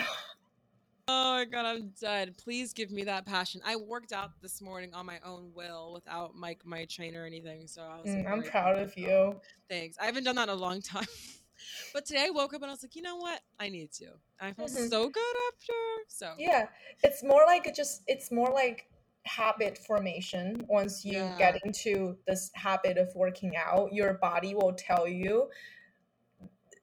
Oh 1.10 1.36
my 1.36 1.46
god, 1.46 1.66
I'm 1.66 1.92
dead. 2.00 2.36
Please 2.38 2.74
give 2.74 2.92
me 2.92 3.06
that 3.06 3.26
passion. 3.26 3.62
I 3.66 3.78
worked 3.78 4.12
out 4.12 4.32
this 4.42 4.62
morning 4.62 4.94
on 4.94 5.06
my 5.06 5.20
own 5.26 5.52
will 5.54 5.94
without 5.94 6.36
Mike, 6.36 6.62
my 6.66 6.84
trainer 6.86 7.24
or 7.24 7.26
anything. 7.26 7.66
So 7.68 7.82
I 7.82 8.02
was 8.02 8.10
mm, 8.10 8.26
like, 8.26 8.34
I'm 8.34 8.44
proud 8.44 8.78
of 8.78 8.98
you. 8.98 9.40
Thanks. 9.70 9.96
I 10.02 10.06
haven't 10.06 10.26
done 10.26 10.36
that 10.36 10.50
in 10.50 10.56
a 10.56 10.58
long 10.58 10.82
time. 10.82 11.06
but 11.94 12.06
today 12.06 12.26
I 12.28 12.30
woke 12.32 12.54
up 12.54 12.62
and 12.62 12.70
I 12.70 12.74
was 12.74 12.84
like, 12.84 12.96
you 12.96 13.02
know 13.02 13.16
what? 13.16 13.40
I 13.58 13.70
need 13.70 13.94
to. 13.94 14.08
I 14.42 14.52
feel 14.52 14.66
mm-hmm. 14.66 14.88
so 14.88 15.08
good 15.08 15.36
after. 15.54 15.74
So 16.10 16.34
Yeah. 16.38 16.68
It's 17.04 17.24
more 17.24 17.44
like 17.46 17.68
it 17.68 17.76
just 17.76 18.04
it's 18.08 18.30
more 18.30 18.50
like 18.50 18.90
habit 19.24 19.78
formation. 19.78 20.66
Once 20.68 21.06
you 21.06 21.20
yeah. 21.20 21.38
get 21.38 21.62
into 21.64 22.18
this 22.28 22.52
habit 22.54 22.98
of 22.98 23.08
working 23.16 23.54
out, 23.56 23.94
your 23.94 24.16
body 24.16 24.56
will 24.56 24.74
tell 24.74 25.08
you 25.08 25.48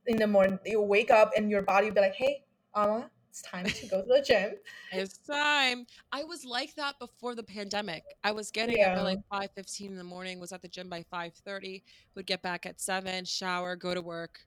in 0.07 0.17
the 0.17 0.27
morning 0.27 0.59
you 0.65 0.81
wake 0.81 1.11
up 1.11 1.33
and 1.37 1.51
your 1.51 1.63
body 1.63 1.89
will 1.89 1.95
be 1.95 2.01
like, 2.01 2.15
hey, 2.15 2.45
Ama, 2.75 3.11
it's 3.35 3.43
time 3.43 3.65
to 3.65 3.87
go 3.87 4.01
to 4.01 4.07
the 4.07 4.23
gym. 4.25 4.53
it's 4.93 5.19
time. 5.19 5.87
I 6.13 6.23
was 6.23 6.45
like 6.45 6.73
that 6.77 7.01
before 7.01 7.35
the 7.35 7.43
pandemic. 7.43 8.05
I 8.23 8.31
was 8.31 8.53
getting 8.53 8.77
yeah. 8.77 8.93
up 8.93 8.99
at 8.99 9.03
like 9.03 9.19
five 9.29 9.51
fifteen 9.57 9.91
in 9.91 9.99
the 9.99 10.05
morning. 10.05 10.39
Was 10.39 10.53
at 10.53 10.63
the 10.63 10.69
gym 10.69 10.89
by 10.89 11.05
five 11.11 11.35
thirty. 11.45 11.83
Would 12.15 12.27
get 12.27 12.43
back 12.43 12.65
at 12.65 12.81
seven, 12.81 13.25
shower, 13.25 13.75
go 13.75 13.93
to 13.93 14.01
work, 14.01 14.39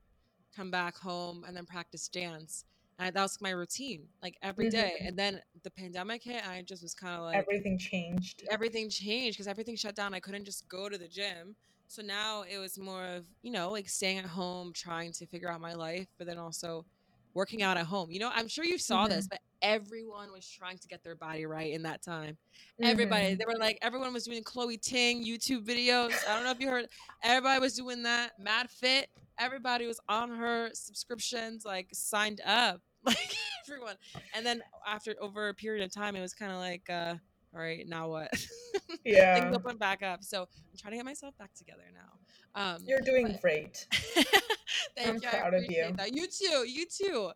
come 0.56 0.71
back 0.71 0.97
home, 0.97 1.43
and 1.45 1.56
then 1.56 1.65
practice 1.65 2.08
dance. 2.08 2.63
And 2.97 3.13
that 3.13 3.21
was 3.21 3.41
my 3.41 3.50
routine, 3.50 4.08
like 4.23 4.38
every 4.41 4.69
day. 4.69 4.93
Mm-hmm. 5.00 5.08
And 5.10 5.19
then 5.19 5.41
the 5.63 5.71
pandemic 5.71 6.23
hit, 6.23 6.47
I 6.47 6.62
just 6.62 6.82
was 6.82 6.93
kind 6.93 7.15
of 7.17 7.23
like 7.23 7.36
everything 7.36 7.78
changed. 7.78 8.43
Everything 8.50 8.89
changed 8.89 9.38
because 9.38 9.50
everything 9.50 9.76
shut 9.76 9.95
down. 9.95 10.13
I 10.13 10.21
couldn't 10.21 10.45
just 10.45 10.65
go 10.69 10.88
to 10.88 10.97
the 10.97 11.10
gym. 11.10 11.58
So 11.89 12.02
now 12.02 12.43
it 12.50 12.58
was 12.58 12.80
more 12.80 13.04
of 13.04 13.26
you 13.41 13.52
know 13.52 13.69
like 13.69 13.89
staying 13.89 14.19
at 14.19 14.26
home, 14.26 14.71
trying 14.73 15.12
to 15.12 15.26
figure 15.26 15.52
out 15.52 15.60
my 15.60 15.73
life, 15.73 16.08
but 16.17 16.26
then 16.26 16.38
also 16.38 16.86
working 17.38 17.62
out 17.62 17.78
at 17.78 17.86
home. 17.86 18.10
You 18.10 18.19
know, 18.19 18.32
I'm 18.34 18.47
sure 18.47 18.65
you 18.65 18.80
saw 18.80 19.04
mm-hmm. 19.04 19.13
this, 19.13 19.28
but 19.28 19.39
everyone 19.62 20.32
was 20.34 20.50
trying 20.50 20.80
to 20.80 20.88
get 20.88 21.04
their 21.04 21.15
body 21.15 21.45
right 21.45 21.71
in 21.71 21.84
that 21.84 22.02
time. 22.02 22.36
Mm-hmm. 22.82 22.86
Everybody, 22.86 23.36
they 23.36 23.45
were 23.45 23.60
like, 23.60 23.78
everyone 23.84 24.12
was 24.12 24.23
doing 24.26 24.43
Chloe 24.43 24.78
Ting 24.78 25.23
YouTube 25.23 25.63
videos. 25.63 26.13
I 26.28 26.34
don't 26.34 26.43
know 26.43 26.52
if 26.52 26.60
you 26.60 26.67
heard, 26.67 26.88
everybody 27.23 27.60
was 27.60 27.76
doing 27.76 28.02
that. 28.04 28.32
Mad 28.39 28.71
Fit, 28.71 29.10
everybody 29.38 29.86
was 29.86 30.00
on 30.10 30.32
her 30.32 30.71
subscriptions, 30.73 31.63
like 31.63 31.89
signed 31.93 32.41
up, 32.43 32.82
like 33.06 33.36
everyone. 33.67 33.95
And 34.34 34.43
then 34.43 34.63
after 34.88 35.13
over 35.21 35.50
a 35.50 35.54
period 35.54 35.86
of 35.86 35.93
time, 35.93 36.15
it 36.15 36.21
was 36.21 36.34
kind 36.34 36.52
of 36.52 36.58
like, 36.58 36.89
uh, 36.89 37.13
all 37.54 37.62
right, 37.62 37.88
now 37.88 38.10
what? 38.10 38.34
Yeah. 39.06 39.39
Things 39.39 39.56
open 39.56 39.78
back 39.78 40.04
up. 40.04 40.21
So 40.21 40.41
I'm 40.41 40.78
trying 40.78 40.91
to 40.91 40.97
get 40.97 41.06
myself 41.06 41.38
back 41.38 41.54
together 41.54 41.84
now. 41.93 42.19
Um, 42.58 42.78
You're 42.88 43.02
doing 43.02 43.28
but, 43.28 43.41
great. 43.41 43.86
Thank 44.98 45.08
I'm 45.08 45.15
you. 45.15 45.30
proud 45.30 45.54
of 45.54 45.63
you. 45.70 45.93
That. 45.96 46.13
You 46.13 46.26
too. 46.28 46.67
You 46.67 46.86
too. 46.88 47.30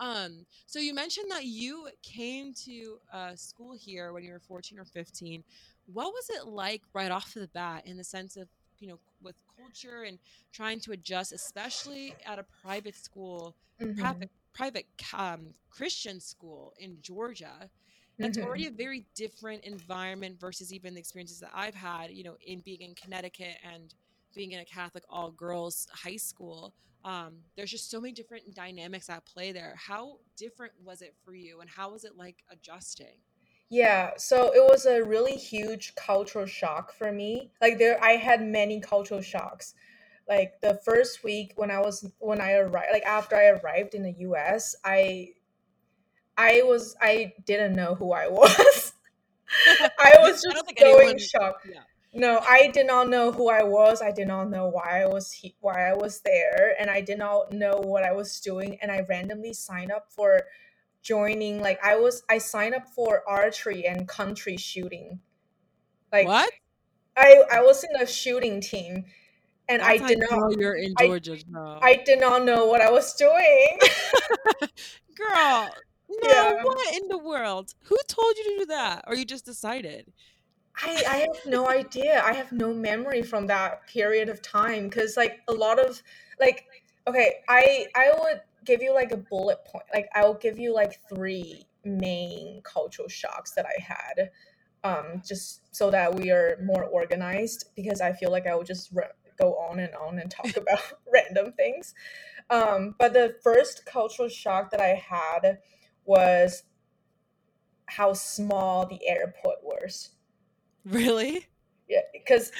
Um, 0.00 0.44
so 0.66 0.80
you 0.80 0.92
mentioned 0.92 1.30
that 1.30 1.44
you 1.44 1.88
came 2.02 2.52
to 2.64 2.98
uh, 3.12 3.36
school 3.36 3.72
here 3.78 4.12
when 4.12 4.24
you 4.24 4.32
were 4.32 4.40
14 4.40 4.80
or 4.80 4.84
15. 4.84 5.44
What 5.86 6.12
was 6.12 6.28
it 6.30 6.48
like 6.48 6.82
right 6.92 7.12
off 7.12 7.34
the 7.34 7.46
bat 7.46 7.86
in 7.86 7.96
the 7.96 8.02
sense 8.02 8.36
of, 8.36 8.48
you 8.80 8.88
know, 8.88 8.98
with 9.22 9.36
culture 9.56 10.02
and 10.02 10.18
trying 10.52 10.80
to 10.80 10.92
adjust, 10.92 11.32
especially 11.32 12.16
at 12.26 12.40
a 12.40 12.44
private 12.62 12.96
school, 12.96 13.54
mm-hmm. 13.80 14.00
private, 14.00 14.30
private 14.52 14.86
um, 15.16 15.54
Christian 15.70 16.18
school 16.18 16.74
in 16.78 16.96
Georgia? 17.00 17.70
That's 18.18 18.38
mm-hmm. 18.38 18.46
already 18.46 18.66
a 18.66 18.72
very 18.72 19.06
different 19.14 19.62
environment 19.64 20.40
versus 20.40 20.72
even 20.72 20.94
the 20.94 21.00
experiences 21.00 21.38
that 21.40 21.50
I've 21.54 21.74
had, 21.74 22.10
you 22.10 22.24
know, 22.24 22.36
in 22.44 22.60
being 22.60 22.80
in 22.80 22.94
Connecticut 22.94 23.56
and 23.72 23.94
being 24.34 24.52
in 24.52 24.60
a 24.60 24.64
Catholic 24.64 25.04
all 25.08 25.30
girls 25.30 25.86
high 25.92 26.16
school, 26.16 26.74
um, 27.04 27.34
there's 27.56 27.70
just 27.70 27.90
so 27.90 28.00
many 28.00 28.12
different 28.12 28.54
dynamics 28.54 29.10
at 29.10 29.24
play 29.26 29.52
there. 29.52 29.74
How 29.76 30.18
different 30.36 30.72
was 30.82 31.02
it 31.02 31.14
for 31.24 31.34
you, 31.34 31.60
and 31.60 31.68
how 31.68 31.92
was 31.92 32.04
it 32.04 32.16
like 32.16 32.42
adjusting? 32.50 33.18
Yeah, 33.70 34.12
so 34.16 34.52
it 34.54 34.62
was 34.70 34.86
a 34.86 35.02
really 35.02 35.36
huge 35.36 35.94
cultural 35.96 36.46
shock 36.46 36.92
for 36.92 37.12
me. 37.12 37.50
Like 37.60 37.78
there, 37.78 38.02
I 38.02 38.12
had 38.12 38.42
many 38.42 38.80
cultural 38.80 39.20
shocks. 39.20 39.74
Like 40.28 40.60
the 40.62 40.80
first 40.84 41.22
week 41.22 41.52
when 41.56 41.70
I 41.70 41.80
was 41.80 42.10
when 42.18 42.40
I 42.40 42.54
arrived, 42.54 42.88
like 42.92 43.04
after 43.04 43.36
I 43.36 43.48
arrived 43.48 43.94
in 43.94 44.02
the 44.02 44.14
U.S., 44.20 44.74
I, 44.84 45.30
I 46.38 46.62
was 46.64 46.96
I 47.00 47.34
didn't 47.44 47.74
know 47.74 47.94
who 47.94 48.12
I 48.12 48.28
was. 48.28 48.92
I 49.98 50.14
was 50.20 50.42
just 50.42 50.78
so 50.78 51.08
in 51.08 51.18
shock. 51.18 51.60
Yeah 51.70 51.80
no, 52.14 52.38
I 52.48 52.68
did 52.68 52.86
not 52.86 53.08
know 53.08 53.32
who 53.32 53.48
I 53.50 53.62
was. 53.62 54.00
I 54.00 54.12
did 54.12 54.28
not 54.28 54.48
know 54.48 54.68
why 54.68 55.02
I 55.02 55.06
was 55.06 55.32
he- 55.32 55.56
why 55.60 55.90
I 55.90 55.94
was 55.94 56.20
there, 56.20 56.74
and 56.78 56.88
I 56.90 57.00
did 57.00 57.18
not 57.18 57.52
know 57.52 57.78
what 57.78 58.04
I 58.04 58.12
was 58.12 58.40
doing. 58.40 58.78
And 58.80 58.90
I 58.92 59.00
randomly 59.08 59.52
signed 59.52 59.90
up 59.90 60.06
for 60.10 60.42
joining. 61.02 61.60
Like 61.60 61.78
I 61.84 61.96
was, 61.96 62.22
I 62.30 62.38
signed 62.38 62.74
up 62.74 62.86
for 62.88 63.22
archery 63.28 63.84
and 63.86 64.06
country 64.06 64.56
shooting. 64.56 65.20
Like 66.12 66.26
what? 66.26 66.50
I 67.16 67.42
I 67.52 67.62
was 67.62 67.84
in 67.84 68.00
a 68.00 68.06
shooting 68.06 68.60
team, 68.60 69.04
and 69.68 69.82
That's 69.82 70.02
I 70.02 70.06
did 70.06 70.18
not. 70.20 70.30
know 70.38 70.56
You're 70.56 70.76
in 70.76 70.94
Georgia. 70.98 71.36
I, 71.56 71.78
I 71.82 72.02
did 72.04 72.20
not 72.20 72.44
know 72.44 72.66
what 72.66 72.80
I 72.80 72.90
was 72.90 73.14
doing. 73.14 73.78
Girl, 75.16 75.70
no, 76.08 76.28
yeah. 76.28 76.62
what 76.62 76.94
in 76.94 77.08
the 77.08 77.18
world? 77.18 77.74
Who 77.84 77.96
told 78.08 78.36
you 78.36 78.44
to 78.44 78.56
do 78.60 78.66
that? 78.66 79.04
Or 79.06 79.14
you 79.14 79.24
just 79.24 79.44
decided? 79.44 80.12
I, 80.82 81.02
I 81.08 81.16
have 81.18 81.46
no 81.46 81.68
idea. 81.68 82.22
I 82.24 82.32
have 82.32 82.52
no 82.52 82.72
memory 82.74 83.22
from 83.22 83.46
that 83.46 83.86
period 83.86 84.28
of 84.28 84.42
time 84.42 84.88
because 84.88 85.16
like 85.16 85.40
a 85.48 85.52
lot 85.52 85.78
of 85.78 86.02
like 86.40 86.66
okay, 87.06 87.36
I 87.48 87.86
I 87.94 88.12
would 88.18 88.40
give 88.64 88.82
you 88.82 88.92
like 88.94 89.12
a 89.12 89.16
bullet 89.16 89.64
point. 89.64 89.84
Like 89.92 90.08
I 90.14 90.24
will 90.24 90.34
give 90.34 90.58
you 90.58 90.74
like 90.74 90.98
three 91.08 91.66
main 91.84 92.62
cultural 92.62 93.08
shocks 93.08 93.52
that 93.52 93.66
I 93.66 93.80
had. 93.80 94.30
Um, 94.82 95.22
just 95.26 95.74
so 95.74 95.90
that 95.90 96.14
we 96.14 96.30
are 96.30 96.58
more 96.62 96.84
organized 96.84 97.70
because 97.74 98.02
I 98.02 98.12
feel 98.12 98.30
like 98.30 98.46
I 98.46 98.54
will 98.54 98.64
just 98.64 98.90
re- 98.92 99.04
go 99.38 99.54
on 99.56 99.78
and 99.78 99.94
on 99.94 100.18
and 100.18 100.30
talk 100.30 100.56
about 100.58 100.80
random 101.10 101.52
things. 101.52 101.94
Um, 102.50 102.94
but 102.98 103.14
the 103.14 103.36
first 103.42 103.86
cultural 103.86 104.28
shock 104.28 104.70
that 104.72 104.80
I 104.80 105.02
had 105.08 105.58
was 106.04 106.64
how 107.86 108.12
small 108.12 108.86
the 108.86 109.06
airport 109.06 109.58
was. 109.62 110.10
Really? 110.84 111.46
Yeah, 111.88 112.00
because 112.12 112.50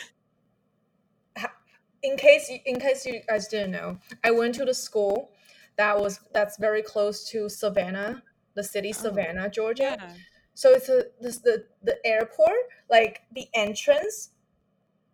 in 2.02 2.16
case 2.16 2.50
in 2.66 2.78
case 2.78 3.06
you 3.06 3.20
guys 3.26 3.48
didn't 3.48 3.72
know, 3.72 3.98
I 4.22 4.30
went 4.30 4.54
to 4.56 4.64
the 4.64 4.74
school 4.74 5.30
that 5.76 5.98
was 5.98 6.20
that's 6.32 6.58
very 6.58 6.82
close 6.82 7.28
to 7.30 7.48
Savannah, 7.48 8.22
the 8.54 8.62
city 8.62 8.90
oh, 8.90 9.02
Savannah, 9.02 9.48
Georgia. 9.48 9.96
Yeah. 9.98 10.12
So 10.54 10.70
it's 10.70 10.88
a 10.88 11.06
this 11.20 11.38
the 11.38 11.64
the 11.82 11.96
airport, 12.04 12.56
like 12.90 13.22
the 13.34 13.46
entrance, 13.54 14.30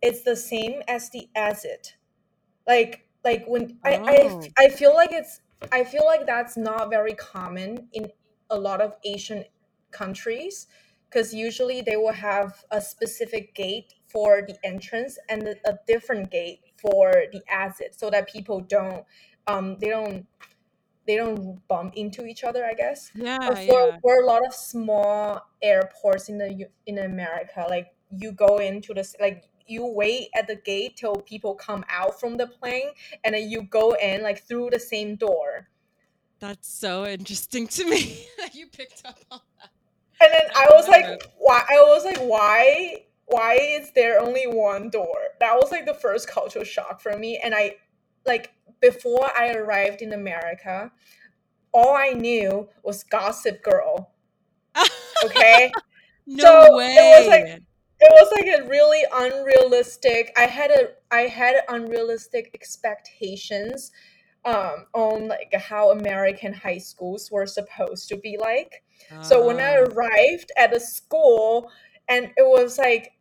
it's 0.03 0.23
the 0.23 0.37
same 0.37 0.83
as 0.89 1.11
the 1.11 1.29
exit. 1.35 1.97
Like 2.67 3.07
like 3.25 3.45
when 3.47 3.79
oh. 3.85 3.89
I, 3.89 3.95
I 3.95 4.17
oh. 4.23 4.43
I 4.59 4.69
feel 4.69 4.95
like 4.95 5.13
it's 5.13 5.41
I 5.73 5.85
feel 5.85 6.05
like 6.05 6.27
that's 6.27 6.57
not 6.57 6.91
very 6.91 7.15
common 7.15 7.89
in 7.93 8.11
a 8.51 8.59
lot 8.59 8.81
of 8.81 8.97
Asian 9.05 9.45
countries 9.93 10.67
because 11.11 11.35
usually 11.35 11.81
they 11.81 11.97
will 11.97 12.13
have 12.13 12.65
a 12.71 12.81
specific 12.81 13.55
gate 13.55 13.95
for 14.07 14.43
the 14.47 14.57
entrance 14.65 15.19
and 15.29 15.43
a 15.65 15.79
different 15.87 16.31
gate 16.31 16.61
for 16.81 17.25
the 17.33 17.43
exit 17.49 17.95
so 17.99 18.11
that 18.11 18.29
people 18.29 18.61
don't 18.61 19.05
um 19.47 19.77
they 19.81 19.89
don't 19.89 20.27
they 21.07 21.17
don't 21.17 21.61
bump 21.69 21.95
into 21.97 22.27
each 22.27 22.45
other 22.45 22.65
i 22.65 22.75
guess 22.75 23.11
yeah, 23.15 23.39
for, 23.39 23.89
yeah. 23.89 23.99
for 24.01 24.23
a 24.23 24.27
lot 24.27 24.47
of 24.47 24.55
small 24.55 25.41
airports 25.63 26.29
in 26.29 26.39
the 26.39 26.67
in 26.87 26.99
america 26.99 27.67
like 27.69 27.89
you 28.17 28.33
go 28.33 28.59
into 28.59 28.95
the 28.95 29.07
like 29.21 29.45
you 29.67 29.87
wait 29.87 30.29
at 30.35 30.49
the 30.49 30.57
gate 30.57 30.97
till 30.97 31.15
people 31.15 31.55
come 31.55 31.85
out 31.89 32.19
from 32.19 32.37
the 32.37 32.47
plane 32.47 32.91
and 33.25 33.35
then 33.35 33.49
you 33.49 33.63
go 33.63 33.93
in 33.93 34.23
like 34.23 34.43
through 34.47 34.69
the 34.71 34.79
same 34.79 35.17
door 35.17 35.69
that's 36.41 36.69
so 36.73 37.07
interesting 37.07 37.67
to 37.67 37.89
me 37.89 38.27
that 38.39 38.55
you 38.55 38.67
picked 38.67 39.03
up 39.05 39.19
on 39.31 39.41
and 40.21 40.33
then 40.33 40.51
i 40.55 40.67
was 40.73 40.89
like 40.89 41.23
why 41.39 41.63
i 41.71 41.81
was 41.83 42.05
like 42.05 42.19
why 42.19 42.97
why 43.31 43.55
is 43.55 43.93
there 43.93 44.21
only 44.21 44.47
one 44.47 44.91
door? 44.91 45.17
That 45.39 45.55
was 45.55 45.71
like 45.71 45.87
the 45.87 45.95
first 45.95 46.29
cultural 46.29 46.65
shock 46.65 47.01
for 47.01 47.17
me. 47.17 47.41
And 47.43 47.55
i 47.55 47.77
like 48.27 48.53
before 48.81 49.31
i 49.37 49.53
arrived 49.53 50.03
in 50.03 50.13
america 50.13 50.91
all 51.73 51.97
i 51.97 52.11
knew 52.11 52.69
was 52.83 53.05
gossip 53.05 53.63
girl. 53.63 54.13
Okay? 55.23 55.71
No 56.27 56.65
so 56.65 56.77
way. 56.77 56.95
it 56.97 57.19
was 57.19 57.29
like 57.29 57.63
it 58.01 58.11
was 58.11 58.33
like 58.35 58.61
a 58.61 58.67
really 58.67 59.05
unrealistic 59.13 60.33
i 60.35 60.47
had 60.47 60.71
a 60.71 60.89
i 61.11 61.23
had 61.23 61.57
unrealistic 61.69 62.51
expectations 62.55 63.91
um 64.45 64.87
on 64.95 65.29
like 65.29 65.53
how 65.55 65.91
american 65.91 66.53
high 66.53 66.79
schools 66.79 67.31
were 67.31 67.47
supposed 67.47 68.09
to 68.09 68.17
be 68.17 68.39
like 68.39 68.83
uh. 69.13 69.23
so 69.23 69.47
when 69.47 69.61
i 69.61 69.77
ah. 69.77 69.85
arrived 69.85 70.51
at 70.57 70.73
the 70.73 70.81
school 70.81 71.71
and 72.09 72.27
it 72.37 72.47
was 72.47 72.79
like 72.79 73.13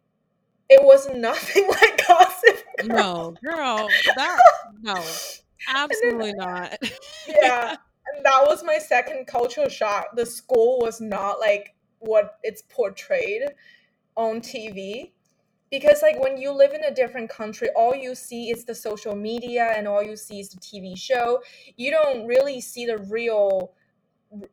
it 0.70 0.84
was 0.84 1.10
nothing 1.16 1.68
like 1.82 2.08
gossip 2.08 2.64
girl. 2.88 3.38
no 3.44 3.52
girl 3.52 3.90
that 4.16 4.40
no 4.82 5.04
absolutely 5.74 6.32
then, 6.32 6.38
not 6.38 6.78
yeah 7.28 7.76
and 8.16 8.26
that 8.26 8.44
was 8.46 8.64
my 8.64 8.78
second 8.78 9.28
cultural 9.28 9.70
shock 9.70 10.08
the 10.16 10.26
school 10.26 10.80
was 10.80 11.02
not 11.02 11.40
like 11.40 11.76
what 12.00 12.38
it's 12.44 12.64
portrayed 12.70 13.44
on 14.16 14.42
TV 14.42 15.12
because 15.72 16.02
like 16.02 16.22
when 16.22 16.38
you 16.38 16.52
live 16.52 16.74
in 16.74 16.84
a 16.84 16.94
different 16.94 17.30
country 17.30 17.70
all 17.76 17.96
you 17.96 18.16
see 18.16 18.50
is 18.50 18.66
the 18.66 18.76
social 18.76 19.16
media 19.16 19.74
and 19.76 19.88
all 19.88 20.04
you 20.04 20.16
see 20.16 20.40
is 20.40 20.50
the 20.50 20.58
TV 20.60 20.98
show. 20.98 21.42
You 21.78 21.92
don't 21.92 22.28
really 22.28 22.62
see 22.62 22.86
the 22.86 22.98
real 22.98 23.74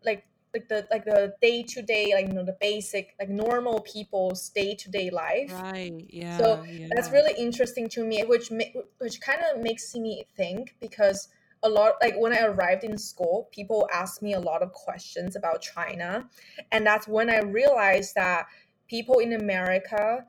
like 0.05 0.27
like 0.55 0.69
the 0.69 0.87
like 0.91 1.05
the 1.05 1.35
day 1.43 1.63
to 1.63 1.83
day 1.83 2.13
like 2.15 2.29
you 2.29 2.33
know 2.33 2.45
the 2.45 2.57
basic 2.61 3.15
like 3.21 3.29
normal 3.29 3.81
people's 3.81 4.49
day 4.51 4.75
to 4.75 4.91
day 4.91 5.11
life. 5.11 5.53
Right 5.53 6.05
yeah 6.09 6.39
so 6.39 6.65
yeah. 6.65 6.89
that's 6.95 7.11
really 7.11 7.35
interesting 7.39 7.89
to 7.91 8.05
me 8.05 8.23
which 8.25 8.51
which 8.99 9.21
kind 9.21 9.41
of 9.53 9.63
makes 9.63 9.95
me 9.95 10.25
think 10.37 10.75
because 10.81 11.29
a 11.63 11.69
lot 11.69 11.95
like 12.03 12.15
when 12.19 12.33
i 12.33 12.41
arrived 12.41 12.85
in 12.85 12.97
school 12.99 13.49
people 13.51 13.89
asked 13.93 14.23
me 14.23 14.35
a 14.35 14.41
lot 14.41 14.63
of 14.63 14.73
questions 14.73 15.37
about 15.37 15.61
china. 15.61 16.29
And 16.73 16.87
that's 16.87 17.07
when 17.07 17.29
i 17.29 17.41
realized 17.41 18.15
that 18.15 18.47
people 18.89 19.19
in 19.19 19.33
America, 19.33 20.25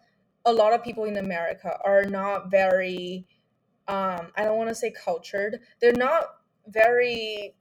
a 0.47 0.53
lot 0.53 0.73
of 0.73 0.83
people 0.83 1.03
in 1.03 1.17
America 1.17 1.77
are 1.83 2.05
not 2.05 2.49
very 2.49 3.27
um 3.87 4.31
I 4.35 4.43
don't 4.43 4.57
want 4.57 4.69
to 4.69 4.75
say 4.75 4.91
cultured. 4.91 5.59
They're 5.79 5.93
not 5.93 6.23
very 6.67 7.53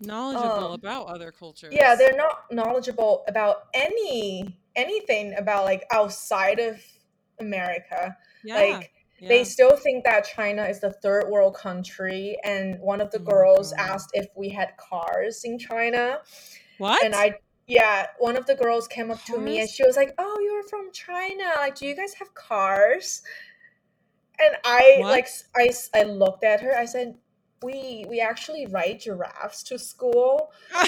knowledgeable 0.00 0.68
um, 0.68 0.72
about 0.74 1.06
other 1.06 1.32
cultures. 1.32 1.72
Yeah, 1.72 1.94
they're 1.94 2.16
not 2.16 2.44
knowledgeable 2.50 3.24
about 3.26 3.68
any 3.74 4.56
anything 4.76 5.34
about 5.36 5.64
like 5.64 5.84
outside 5.90 6.58
of 6.58 6.80
America. 7.38 8.16
Yeah. 8.44 8.54
Like 8.56 8.92
yeah. 9.18 9.28
they 9.28 9.44
still 9.44 9.76
think 9.76 10.04
that 10.04 10.24
China 10.24 10.64
is 10.64 10.80
the 10.80 10.92
third 10.92 11.28
world 11.28 11.54
country 11.54 12.36
and 12.44 12.78
one 12.80 13.00
of 13.00 13.10
the 13.10 13.20
oh 13.20 13.24
girls 13.24 13.72
asked 13.72 14.10
if 14.14 14.28
we 14.36 14.50
had 14.50 14.76
cars 14.76 15.42
in 15.44 15.58
China. 15.58 16.18
What? 16.78 17.04
And 17.04 17.14
I 17.14 17.38
yeah, 17.70 18.06
one 18.18 18.36
of 18.36 18.46
the 18.46 18.56
girls 18.56 18.88
came 18.88 19.12
up 19.12 19.22
to 19.26 19.38
me 19.38 19.60
and 19.60 19.70
she 19.70 19.84
was 19.86 19.96
like, 19.96 20.12
"Oh, 20.18 20.38
you're 20.42 20.64
from 20.64 20.90
China. 20.92 21.44
Like, 21.56 21.76
do 21.76 21.86
you 21.86 21.94
guys 21.94 22.14
have 22.14 22.34
cars?" 22.34 23.22
And 24.44 24.56
I 24.64 24.96
what? 24.98 25.10
like 25.10 25.28
I 25.54 25.70
I 25.94 26.02
looked 26.02 26.42
at 26.42 26.60
her. 26.62 26.76
I 26.76 26.84
said, 26.84 27.16
"We 27.62 28.04
we 28.08 28.20
actually 28.20 28.66
ride 28.66 28.98
giraffes 28.98 29.62
to 29.64 29.78
school." 29.78 30.52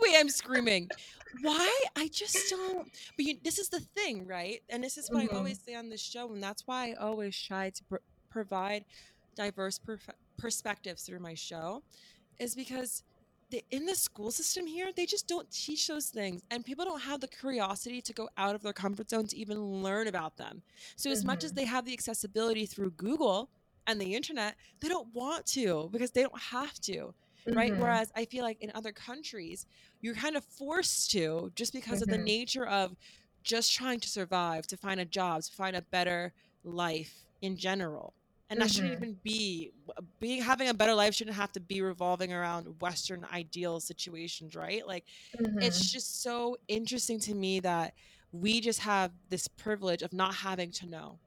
Wait, 0.00 0.14
I'm 0.16 0.30
screaming. 0.30 0.88
Why? 1.42 1.80
I 1.96 2.08
just 2.08 2.48
don't. 2.48 2.88
But 3.16 3.26
you, 3.26 3.36
this 3.44 3.58
is 3.58 3.68
the 3.68 3.80
thing, 3.80 4.26
right? 4.26 4.62
And 4.70 4.82
this 4.82 4.96
is 4.96 5.10
what 5.10 5.22
mm-hmm. 5.22 5.34
I 5.34 5.38
always 5.38 5.60
say 5.60 5.74
on 5.74 5.90
this 5.90 6.00
show, 6.00 6.32
and 6.32 6.42
that's 6.42 6.66
why 6.66 6.92
I 6.92 6.94
always 6.94 7.38
try 7.38 7.68
to 7.68 7.84
pr- 7.84 7.96
provide 8.30 8.86
diverse 9.36 9.78
per- 9.78 9.98
perspectives 10.38 11.02
through 11.02 11.20
my 11.20 11.34
show, 11.34 11.82
is 12.38 12.54
because 12.54 13.02
in 13.70 13.86
the 13.86 13.94
school 13.94 14.30
system 14.30 14.66
here, 14.66 14.90
they 14.94 15.06
just 15.06 15.26
don't 15.26 15.50
teach 15.50 15.86
those 15.86 16.06
things, 16.06 16.42
and 16.50 16.64
people 16.64 16.84
don't 16.84 17.00
have 17.00 17.20
the 17.20 17.28
curiosity 17.28 18.00
to 18.02 18.12
go 18.12 18.28
out 18.36 18.54
of 18.54 18.62
their 18.62 18.72
comfort 18.72 19.10
zone 19.10 19.26
to 19.28 19.36
even 19.36 19.82
learn 19.82 20.08
about 20.08 20.36
them. 20.36 20.62
So, 20.96 21.10
as 21.10 21.20
mm-hmm. 21.20 21.28
much 21.28 21.44
as 21.44 21.50
mm-hmm. 21.50 21.60
they 21.60 21.64
have 21.66 21.84
the 21.84 21.92
accessibility 21.92 22.66
through 22.66 22.90
Google 22.92 23.50
and 23.86 24.00
the 24.00 24.14
internet, 24.14 24.56
they 24.80 24.88
don't 24.88 25.12
want 25.14 25.46
to 25.46 25.88
because 25.92 26.10
they 26.10 26.22
don't 26.22 26.40
have 26.40 26.74
to, 26.82 26.92
mm-hmm. 26.92 27.52
right? 27.52 27.76
Whereas 27.76 28.10
I 28.14 28.24
feel 28.24 28.44
like 28.44 28.60
in 28.60 28.72
other 28.74 28.92
countries, 28.92 29.66
you're 30.00 30.14
kind 30.14 30.36
of 30.36 30.44
forced 30.44 31.10
to 31.12 31.52
just 31.54 31.72
because 31.72 32.00
mm-hmm. 32.00 32.02
of 32.02 32.08
the 32.08 32.16
mm-hmm. 32.16 32.24
nature 32.24 32.66
of 32.66 32.96
just 33.42 33.74
trying 33.74 34.00
to 34.00 34.08
survive, 34.08 34.66
to 34.68 34.76
find 34.76 35.00
a 35.00 35.04
job, 35.04 35.42
to 35.42 35.52
find 35.52 35.76
a 35.76 35.82
better 35.82 36.32
life 36.64 37.26
in 37.42 37.56
general 37.56 38.14
and 38.54 38.62
that 38.62 38.68
mm-hmm. 38.68 38.84
shouldn't 38.84 39.02
even 39.02 39.16
be 39.24 39.72
being 40.20 40.40
having 40.40 40.68
a 40.68 40.74
better 40.74 40.94
life 40.94 41.14
shouldn't 41.14 41.36
have 41.36 41.50
to 41.52 41.60
be 41.60 41.82
revolving 41.82 42.32
around 42.32 42.66
western 42.80 43.26
ideal 43.32 43.80
situations 43.80 44.54
right 44.54 44.86
like 44.86 45.04
mm-hmm. 45.36 45.58
it's 45.60 45.90
just 45.90 46.22
so 46.22 46.56
interesting 46.68 47.18
to 47.18 47.34
me 47.34 47.58
that 47.60 47.94
we 48.32 48.60
just 48.60 48.80
have 48.80 49.10
this 49.28 49.48
privilege 49.48 50.02
of 50.02 50.12
not 50.12 50.34
having 50.34 50.70
to 50.70 50.86
know 50.86 51.18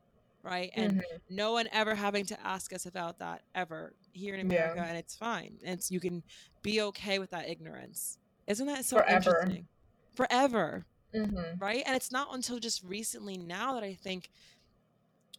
right 0.41 0.71
and 0.75 0.93
mm-hmm. 0.93 1.17
no 1.29 1.51
one 1.51 1.67
ever 1.73 1.93
having 1.93 2.25
to 2.25 2.37
ask 2.45 2.71
us 2.71 2.85
about 2.85 3.19
that 3.19 3.41
ever 3.55 3.93
here 4.13 4.33
in 4.33 4.41
america 4.41 4.75
yeah. 4.77 4.85
and 4.85 4.97
it's 4.97 5.15
fine 5.15 5.57
and 5.65 5.79
it's, 5.79 5.91
you 5.91 5.99
can 5.99 6.23
be 6.61 6.81
okay 6.81 7.19
with 7.19 7.29
that 7.29 7.49
ignorance 7.49 8.19
isn't 8.47 8.67
that 8.67 8.85
so 8.85 8.97
forever. 8.97 9.15
interesting 9.15 9.67
forever 10.15 10.85
mm-hmm. 11.13 11.59
right 11.59 11.83
and 11.85 11.95
it's 11.95 12.11
not 12.11 12.33
until 12.33 12.57
just 12.57 12.83
recently 12.83 13.37
now 13.37 13.73
that 13.73 13.83
i 13.83 13.93
think 13.93 14.29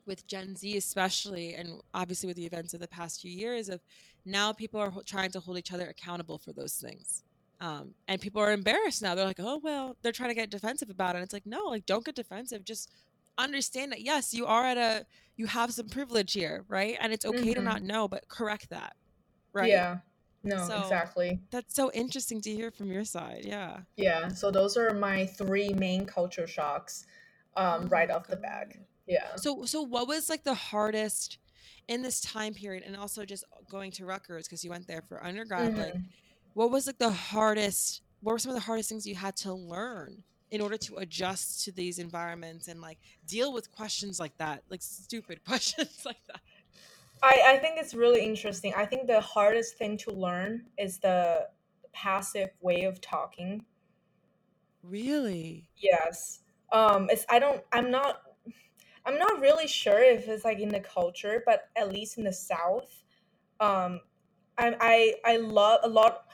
with 0.08 0.26
Gen 0.26 0.56
Z, 0.56 0.76
especially, 0.76 1.54
and 1.54 1.80
obviously 1.94 2.26
with 2.26 2.36
the 2.36 2.46
events 2.46 2.74
of 2.74 2.80
the 2.80 2.88
past 2.88 3.20
few 3.20 3.30
years, 3.30 3.68
of 3.68 3.80
now 4.24 4.52
people 4.52 4.80
are 4.80 4.92
trying 5.06 5.30
to 5.32 5.40
hold 5.40 5.58
each 5.58 5.72
other 5.72 5.86
accountable 5.86 6.38
for 6.38 6.52
those 6.52 6.74
things. 6.74 7.22
Um, 7.60 7.94
and 8.08 8.20
people 8.20 8.40
are 8.40 8.52
embarrassed 8.52 9.02
now. 9.02 9.14
They're 9.14 9.24
like, 9.24 9.40
oh, 9.40 9.60
well, 9.62 9.96
they're 10.02 10.12
trying 10.12 10.30
to 10.30 10.34
get 10.34 10.50
defensive 10.50 10.90
about 10.90 11.14
it. 11.14 11.18
And 11.18 11.24
it's 11.24 11.32
like, 11.32 11.46
no, 11.46 11.66
like, 11.66 11.86
don't 11.86 12.04
get 12.04 12.14
defensive. 12.14 12.64
Just 12.64 12.90
understand 13.36 13.92
that, 13.92 14.00
yes, 14.00 14.32
you 14.32 14.46
are 14.46 14.64
at 14.64 14.78
a, 14.78 15.06
you 15.36 15.46
have 15.46 15.72
some 15.72 15.88
privilege 15.88 16.32
here, 16.32 16.64
right? 16.68 16.96
And 17.00 17.12
it's 17.12 17.24
okay 17.24 17.38
mm-hmm. 17.38 17.52
to 17.54 17.62
not 17.62 17.82
know, 17.82 18.08
but 18.08 18.28
correct 18.28 18.70
that, 18.70 18.96
right? 19.52 19.68
Yeah. 19.68 19.98
No, 20.44 20.66
so, 20.66 20.80
exactly. 20.80 21.40
That's 21.50 21.74
so 21.74 21.90
interesting 21.92 22.40
to 22.42 22.50
hear 22.50 22.70
from 22.70 22.92
your 22.92 23.04
side. 23.04 23.42
Yeah. 23.44 23.78
Yeah. 23.96 24.28
So 24.28 24.50
those 24.50 24.76
are 24.76 24.94
my 24.94 25.26
three 25.26 25.70
main 25.70 26.06
culture 26.06 26.46
shocks 26.46 27.06
um, 27.56 27.82
oh 27.84 27.88
right 27.88 28.10
off 28.10 28.28
God. 28.28 28.36
the 28.36 28.40
bat. 28.40 28.72
Yeah. 29.08 29.36
So 29.36 29.64
so 29.64 29.82
what 29.82 30.06
was 30.06 30.28
like 30.28 30.44
the 30.44 30.54
hardest 30.54 31.38
in 31.88 32.02
this 32.02 32.20
time 32.20 32.54
period 32.54 32.84
and 32.86 32.96
also 32.96 33.24
just 33.24 33.44
going 33.70 33.90
to 33.92 34.04
Rutgers 34.04 34.46
because 34.46 34.62
you 34.62 34.70
went 34.70 34.86
there 34.86 35.02
for 35.02 35.24
undergrad 35.24 35.72
mm-hmm. 35.72 35.80
like 35.80 35.94
what 36.52 36.70
was 36.70 36.86
like 36.86 36.98
the 36.98 37.10
hardest 37.10 38.02
what 38.20 38.32
were 38.32 38.38
some 38.38 38.50
of 38.50 38.56
the 38.56 38.62
hardest 38.62 38.88
things 38.88 39.06
you 39.06 39.14
had 39.14 39.34
to 39.36 39.52
learn 39.52 40.22
in 40.50 40.60
order 40.60 40.76
to 40.76 40.96
adjust 40.96 41.64
to 41.64 41.72
these 41.72 41.98
environments 41.98 42.68
and 42.68 42.80
like 42.80 42.98
deal 43.26 43.52
with 43.52 43.70
questions 43.72 44.20
like 44.20 44.36
that 44.36 44.62
like 44.68 44.82
stupid 44.82 45.42
questions 45.46 46.02
like 46.04 46.20
that 46.26 46.40
I, 47.22 47.42
I 47.46 47.58
think 47.58 47.78
it's 47.78 47.94
really 47.94 48.24
interesting. 48.24 48.72
I 48.76 48.86
think 48.86 49.08
the 49.08 49.20
hardest 49.20 49.76
thing 49.76 49.96
to 49.98 50.12
learn 50.12 50.66
is 50.78 50.98
the 50.98 51.48
passive 51.92 52.50
way 52.60 52.84
of 52.84 53.00
talking. 53.00 53.64
Really? 54.82 55.68
Yes. 55.76 56.40
Um 56.70 57.08
it's 57.10 57.24
I 57.28 57.38
don't 57.38 57.62
I'm 57.72 57.90
not 57.90 58.22
I'm 59.08 59.16
not 59.16 59.40
really 59.40 59.66
sure 59.66 60.00
if 60.00 60.28
it's 60.28 60.44
like 60.44 60.60
in 60.60 60.68
the 60.68 60.80
culture, 60.80 61.42
but 61.46 61.70
at 61.74 61.90
least 61.90 62.18
in 62.18 62.24
the 62.24 62.32
South, 62.32 63.04
um, 63.58 64.00
I 64.58 64.76
I 65.24 65.32
I 65.32 65.36
love 65.38 65.80
a 65.82 65.88
lot. 65.88 66.26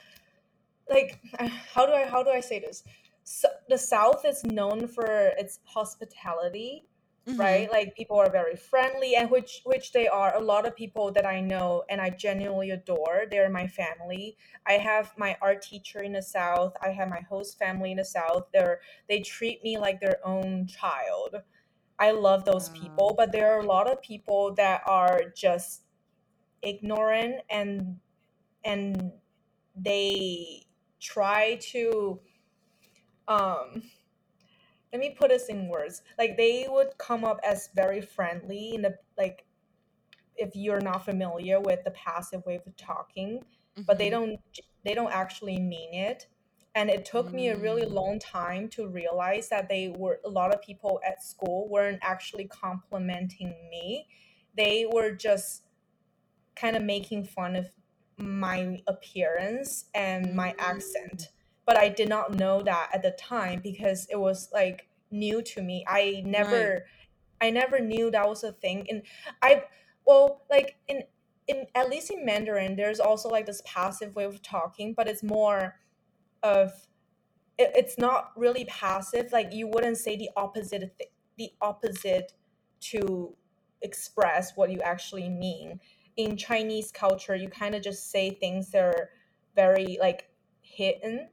Like, 0.91 1.21
how 1.73 1.87
do 1.87 1.93
I 1.93 2.05
how 2.05 2.25
do 2.25 2.31
I 2.31 2.41
say 2.41 2.59
this? 2.59 2.83
So 3.23 3.49
the 3.69 3.79
South 3.79 4.25
is 4.27 4.43
known 4.43 4.89
for 4.89 5.07
its 5.07 5.61
hospitality, 5.67 6.85
mm-hmm. 7.29 7.39
right? 7.39 7.71
Like 7.71 7.95
people 7.95 8.19
are 8.19 8.29
very 8.29 8.57
friendly, 8.57 9.15
and 9.15 9.31
which 9.31 9.61
which 9.65 9.93
they 9.93 10.09
are. 10.09 10.35
A 10.35 10.41
lot 10.43 10.67
of 10.67 10.75
people 10.75 11.13
that 11.13 11.25
I 11.25 11.41
know 11.41 11.85
and 11.89 12.01
I 12.01 12.11
genuinely 12.11 12.71
adore. 12.71 13.27
They're 13.31 13.51
my 13.51 13.69
family. 13.69 14.37
I 14.67 14.73
have 14.73 15.13
my 15.17 15.37
art 15.41 15.63
teacher 15.63 16.01
in 16.03 16.13
the 16.13 16.23
South. 16.23 16.75
I 16.83 16.89
have 16.89 17.09
my 17.09 17.21
host 17.21 17.57
family 17.57 17.93
in 17.93 17.99
the 17.99 18.05
South. 18.05 18.49
They're 18.53 18.81
they 19.09 19.21
treat 19.21 19.63
me 19.63 19.79
like 19.79 20.01
their 20.01 20.19
own 20.27 20.67
child 20.67 21.37
I 21.99 22.11
love 22.11 22.45
those 22.45 22.71
people, 22.71 23.15
but 23.17 23.33
there 23.33 23.55
are 23.55 23.61
a 23.61 23.67
lot 23.67 23.91
of 23.91 24.03
people 24.03 24.55
that 24.55 24.83
are 24.87 25.23
just 25.35 25.83
ignorant 26.63 27.43
and 27.51 27.99
and 28.65 29.13
they 29.77 30.63
try 31.01 31.57
to 31.57 32.19
um 33.29 33.83
let 34.93 35.01
me 35.01 35.11
put 35.11 35.31
this 35.31 35.49
in 35.49 35.69
words. 35.69 36.03
Like 36.19 36.37
they 36.37 36.67
would 36.71 36.97
come 36.99 37.25
up 37.25 37.41
as 37.45 37.69
very 37.75 38.01
friendly 38.01 38.75
in 38.75 38.83
the 38.83 38.95
like 39.19 39.45
if 40.37 40.55
you're 40.55 40.81
not 40.81 41.05
familiar 41.05 41.61
with 41.61 41.85
the 41.85 41.91
passive 41.93 42.45
way 42.47 42.57
of 42.57 42.77
talking, 42.77 43.45
but 43.87 43.99
they 43.99 44.11
mm-hmm. 44.11 44.31
don't 44.31 44.41
they 44.85 44.95
don't 44.95 45.13
actually 45.13 45.59
mean 45.59 45.95
it. 45.95 46.29
And 46.75 46.91
it 46.91 47.05
took 47.05 47.33
me 47.33 47.49
a 47.49 47.57
really 47.57 47.83
mm. 47.83 47.93
long 47.93 48.19
time 48.19 48.69
to 48.71 48.89
realize 48.89 49.49
that 49.49 49.69
they 49.69 49.95
were 49.97 50.21
a 50.25 50.29
lot 50.29 50.53
of 50.53 50.61
people 50.61 51.01
at 51.07 51.23
school 51.23 51.69
weren't 51.69 52.01
actually 52.03 52.47
complimenting 52.47 53.55
me. 53.71 54.09
They 54.57 54.87
were 54.91 55.13
just 55.13 55.63
kind 56.57 56.77
of 56.77 56.83
making 56.83 57.25
fun 57.25 57.57
of 57.57 57.69
my 58.17 58.81
appearance 58.87 59.87
and 59.95 60.35
my 60.35 60.55
accent 60.59 61.31
but 61.67 61.77
I 61.77 61.89
did 61.89 62.09
not 62.09 62.35
know 62.35 62.63
that 62.63 62.91
at 62.93 63.03
the 63.03 63.13
time 63.13 63.61
because 63.63 64.07
it 64.11 64.17
was 64.17 64.49
like 64.53 64.89
new 65.11 65.43
to 65.43 65.63
me. 65.63 65.85
I 65.89 66.23
never 66.27 66.73
right. 66.73 66.83
I 67.41 67.51
never 67.51 67.79
knew 67.81 68.11
that 68.11 68.29
was 68.29 68.45
a 68.45 68.53
thing. 68.53 68.87
And 68.89 69.03
I 69.43 69.65
well, 70.07 70.43
like 70.51 70.77
in 70.89 71.05
in 71.47 71.67
at 71.75 71.89
least 71.89 72.11
in 72.11 72.25
Mandarin, 72.25 72.77
there's 72.77 73.01
also 73.01 73.29
like 73.29 73.47
this 73.47 73.63
passive 73.65 74.15
way 74.15 74.25
of 74.25 74.43
talking, 74.43 74.95
but 74.95 75.09
it's 75.09 75.23
more 75.23 75.77
of 76.45 76.71
it, 77.59 77.73
it's 77.75 77.99
not 77.99 78.31
really 78.37 78.65
passive. 78.67 79.33
Like 79.33 79.53
you 79.53 79.67
wouldn't 79.67 79.97
say 79.97 80.17
the 80.17 80.31
opposite 80.37 80.97
th- 80.99 81.11
the 81.37 81.51
opposite 81.61 82.33
to 82.81 83.35
express 83.83 84.53
what 84.55 84.71
you 84.71 84.81
actually 84.83 85.29
mean. 85.29 85.81
In 86.17 86.37
Chinese 86.37 86.93
culture, 86.93 87.35
you 87.35 87.49
kind 87.49 87.75
of 87.75 87.83
just 87.83 88.13
say 88.13 88.31
things 88.31 88.71
that 88.71 88.85
are 88.85 89.11
very 89.57 89.99
like 90.01 90.29
hidden 90.61 91.29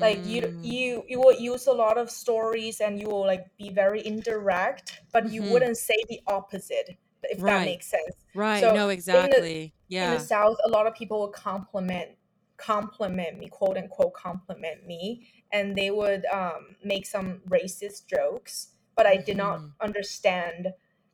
like 0.00 0.24
you 0.24 0.42
mm. 0.42 0.64
you 0.64 1.04
you 1.08 1.18
will 1.18 1.38
use 1.38 1.66
a 1.66 1.72
lot 1.72 1.98
of 1.98 2.10
stories 2.10 2.80
and 2.80 2.98
you 2.98 3.06
will 3.06 3.26
like 3.26 3.46
be 3.58 3.70
very 3.70 4.04
indirect 4.06 5.02
but 5.12 5.30
you 5.30 5.42
mm-hmm. 5.42 5.52
wouldn't 5.52 5.76
say 5.76 5.96
the 6.08 6.20
opposite 6.26 6.96
if 7.24 7.42
right. 7.42 7.52
that 7.52 7.64
makes 7.64 7.86
sense 7.86 8.16
right 8.34 8.60
so 8.60 8.74
no 8.74 8.88
exactly 8.88 9.36
in 9.36 9.44
the, 9.44 9.72
yeah 9.88 10.12
in 10.12 10.18
the 10.18 10.24
south 10.24 10.56
a 10.64 10.68
lot 10.70 10.86
of 10.86 10.94
people 10.94 11.18
will 11.20 11.28
compliment 11.28 12.10
compliment 12.58 13.38
me 13.38 13.48
quote 13.48 13.76
unquote 13.76 14.12
compliment 14.14 14.86
me 14.86 15.26
and 15.52 15.74
they 15.76 15.90
would 15.90 16.26
um, 16.26 16.76
make 16.84 17.06
some 17.06 17.40
racist 17.48 18.06
jokes 18.06 18.74
but 18.96 19.06
i 19.06 19.16
did 19.16 19.36
not 19.36 19.58
mm-hmm. 19.58 19.68
understand 19.80 20.68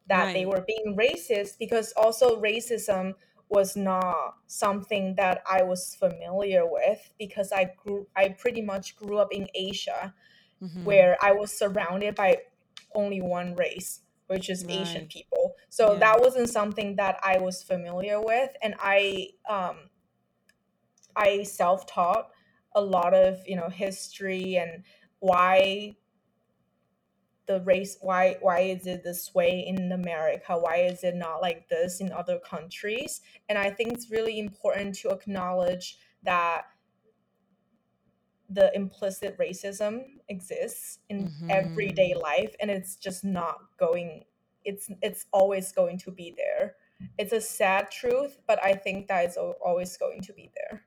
that 0.09 0.24
right. 0.24 0.33
they 0.35 0.46
were 0.46 0.64
being 0.66 0.96
racist 0.98 1.59
because 1.59 1.92
also 1.96 2.40
racism 2.40 3.14
was 3.48 3.76
not 3.76 4.35
something 4.46 5.14
that 5.16 5.42
I 5.48 5.62
was 5.62 5.94
familiar 5.94 6.62
with 6.66 7.12
because 7.18 7.52
I 7.52 7.70
grew 7.76 8.07
I 8.16 8.30
pretty 8.30 8.62
much 8.62 8.96
grew 8.96 9.18
up 9.18 9.33
in 9.33 9.46
Asia 9.54 10.14
mm-hmm. 10.62 10.85
where 10.85 11.16
I 11.20 11.33
was 11.33 11.57
surrounded 11.57 12.14
by 12.14 12.38
only 12.94 13.20
one 13.20 13.54
race 13.54 14.00
which 14.26 14.48
is 14.48 14.64
right. 14.64 14.76
Asian 14.76 15.07
people. 15.07 15.54
So 15.68 15.92
yeah. 15.92 15.98
that 15.98 16.20
wasn't 16.20 16.48
something 16.48 16.96
that 16.96 17.20
I 17.22 17.38
was 17.38 17.62
familiar 17.62 18.20
with 18.20 18.50
and 18.62 18.74
I 18.78 19.28
um 19.48 19.76
I 21.16 21.42
self-taught 21.42 22.31
a 22.74 22.81
lot 22.81 23.14
of, 23.14 23.38
you 23.46 23.57
know, 23.57 23.68
history 23.68 24.57
and 24.57 24.83
why 25.20 25.96
the 27.46 27.61
race 27.61 27.98
why 28.00 28.37
why 28.40 28.61
is 28.61 28.87
it 28.87 29.05
this 29.05 29.35
way 29.35 29.64
in 29.66 29.92
america? 29.92 30.57
Why 30.59 30.77
is 30.77 31.05
it 31.05 31.14
not 31.14 31.42
like 31.42 31.68
this 31.68 32.00
in 32.00 32.12
other 32.12 32.38
countries? 32.38 33.20
And 33.48 33.59
i 33.59 33.70
think 33.70 33.92
it's 33.92 34.11
really 34.11 34.38
important 34.38 34.94
to 34.96 35.11
acknowledge 35.11 35.98
that 36.22 36.64
the 38.50 38.74
implicit 38.74 39.37
racism 39.38 40.05
exists 40.29 40.98
in 41.09 41.29
mm-hmm. 41.29 41.50
everyday 41.50 42.14
life 42.14 42.55
and 42.61 42.70
it's 42.70 42.96
just 42.96 43.24
not 43.24 43.57
going 43.79 44.24
it's 44.64 44.90
it's 45.03 45.27
always 45.33 45.72
going 45.72 45.98
to 45.98 46.11
be 46.11 46.35
there. 46.37 46.77
It's 47.18 47.33
a 47.33 47.40
sad 47.40 47.90
truth 47.90 48.38
but 48.46 48.62
i 48.64 48.72
think 48.72 49.09
that 49.09 49.24
it's 49.24 49.37
always 49.37 49.96
going 49.98 50.22
to 50.22 50.33
be 50.33 50.50
there 50.55 50.85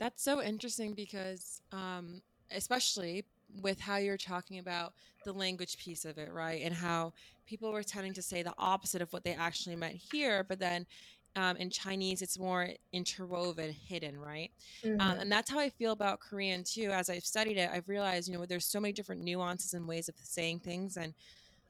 that's 0.00 0.24
so 0.24 0.42
interesting 0.42 0.94
because 0.94 1.62
um 1.70 2.20
especially 2.50 3.24
with 3.62 3.80
how 3.80 3.96
you're 3.96 4.16
talking 4.16 4.58
about 4.58 4.92
the 5.24 5.32
language 5.32 5.76
piece 5.78 6.04
of 6.04 6.18
it, 6.18 6.32
right? 6.32 6.62
And 6.62 6.74
how 6.74 7.12
people 7.46 7.72
were 7.72 7.82
tending 7.82 8.14
to 8.14 8.22
say 8.22 8.42
the 8.42 8.54
opposite 8.58 9.02
of 9.02 9.12
what 9.12 9.24
they 9.24 9.34
actually 9.34 9.76
meant 9.76 9.96
here, 10.12 10.44
but 10.44 10.58
then 10.58 10.86
um, 11.36 11.56
in 11.56 11.70
Chinese, 11.70 12.22
it's 12.22 12.38
more 12.38 12.68
interwoven, 12.92 13.72
hidden, 13.72 14.18
right? 14.18 14.50
Um, 14.84 14.90
mm-hmm. 14.90 15.00
Um, 15.00 15.18
and 15.20 15.32
that's 15.32 15.50
how 15.50 15.60
I 15.60 15.68
feel 15.68 15.92
about 15.92 16.20
Korean 16.20 16.64
too. 16.64 16.90
As 16.90 17.08
I've 17.08 17.24
studied 17.24 17.56
it, 17.56 17.70
I've 17.72 17.88
realized, 17.88 18.28
you 18.28 18.36
know, 18.36 18.46
there's 18.46 18.66
so 18.66 18.80
many 18.80 18.92
different 18.92 19.22
nuances 19.22 19.74
and 19.74 19.86
ways 19.86 20.08
of 20.08 20.16
saying 20.22 20.60
things. 20.60 20.96
And 20.96 21.14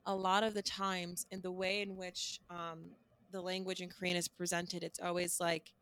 a 0.07 0.15
lot 0.15 0.43
of 0.43 0.55
the 0.55 0.63
times, 0.63 1.27
in 1.31 1.43
the 1.43 1.53
way 1.53 1.83
in 1.83 1.97
which 1.97 2.41
um, 2.49 2.85
the 3.33 3.41
language 3.41 3.83
in 3.83 3.91
Korean 3.91 4.17
is 4.17 4.29
presented, 4.29 4.83
it's 4.83 4.99
always 4.99 5.41
like, 5.41 5.73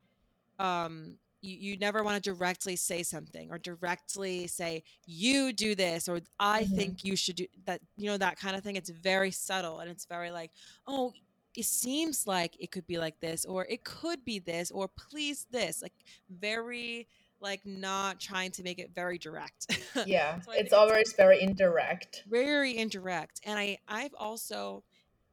um, 0.58 1.14
you, 1.40 1.56
you 1.56 1.76
never 1.78 2.02
want 2.02 2.22
to 2.22 2.30
directly 2.30 2.76
say 2.76 3.02
something 3.02 3.50
or 3.50 3.58
directly 3.58 4.46
say 4.46 4.82
you 5.06 5.52
do 5.52 5.74
this 5.74 6.08
or 6.08 6.20
i 6.40 6.62
mm-hmm. 6.62 6.76
think 6.76 7.04
you 7.04 7.16
should 7.16 7.36
do 7.36 7.46
that 7.66 7.80
you 7.96 8.06
know 8.06 8.16
that 8.16 8.38
kind 8.38 8.56
of 8.56 8.62
thing. 8.62 8.76
It's 8.76 8.90
very 8.90 9.30
subtle 9.30 9.80
and 9.80 9.90
it's 9.90 10.04
very 10.04 10.30
like 10.30 10.50
oh 10.86 11.12
it 11.56 11.64
seems 11.64 12.26
like 12.26 12.56
it 12.60 12.70
could 12.70 12.86
be 12.86 12.98
like 12.98 13.20
this 13.20 13.44
or 13.44 13.66
it 13.66 13.84
could 13.84 14.24
be 14.24 14.38
this 14.38 14.70
or 14.70 14.88
please 14.88 15.46
this 15.50 15.82
like 15.82 15.92
very 16.30 17.08
like 17.40 17.60
not 17.64 18.18
trying 18.20 18.50
to 18.50 18.62
make 18.62 18.78
it 18.78 18.90
very 18.94 19.18
direct. 19.18 19.66
Yeah 20.06 20.40
so 20.40 20.52
it's 20.52 20.72
always 20.72 21.08
it's 21.08 21.12
very 21.12 21.42
indirect. 21.42 22.24
Very 22.28 22.76
indirect 22.76 23.40
and 23.44 23.58
i 23.58 23.78
i've 23.88 24.14
also 24.18 24.84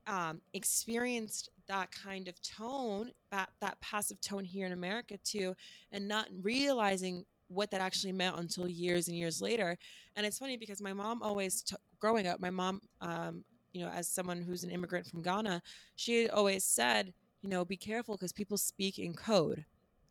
um, 0.07 0.41
experienced 0.53 1.49
that 1.67 1.91
kind 1.91 2.27
of 2.27 2.39
tone, 2.41 3.11
that 3.31 3.49
that 3.61 3.79
passive 3.81 4.19
tone 4.21 4.43
here 4.43 4.65
in 4.65 4.71
America 4.71 5.17
too, 5.23 5.55
and 5.91 6.07
not 6.07 6.27
realizing 6.41 7.25
what 7.47 7.69
that 7.71 7.81
actually 7.81 8.11
meant 8.11 8.37
until 8.37 8.67
years 8.67 9.07
and 9.07 9.17
years 9.17 9.41
later. 9.41 9.77
And 10.15 10.25
it's 10.25 10.39
funny 10.39 10.57
because 10.57 10.81
my 10.81 10.93
mom 10.93 11.21
always, 11.21 11.61
t- 11.61 11.75
growing 11.99 12.25
up, 12.25 12.39
my 12.39 12.49
mom, 12.49 12.81
um, 13.01 13.43
you 13.71 13.85
know, 13.85 13.91
as 13.91 14.07
someone 14.07 14.41
who's 14.41 14.63
an 14.63 14.71
immigrant 14.71 15.05
from 15.05 15.21
Ghana, 15.21 15.61
she 15.95 16.27
always 16.29 16.63
said, 16.63 17.13
you 17.41 17.49
know, 17.49 17.63
be 17.63 17.77
careful 17.77 18.15
because 18.15 18.33
people 18.33 18.57
speak 18.57 18.97
in 18.97 19.13
code 19.13 19.65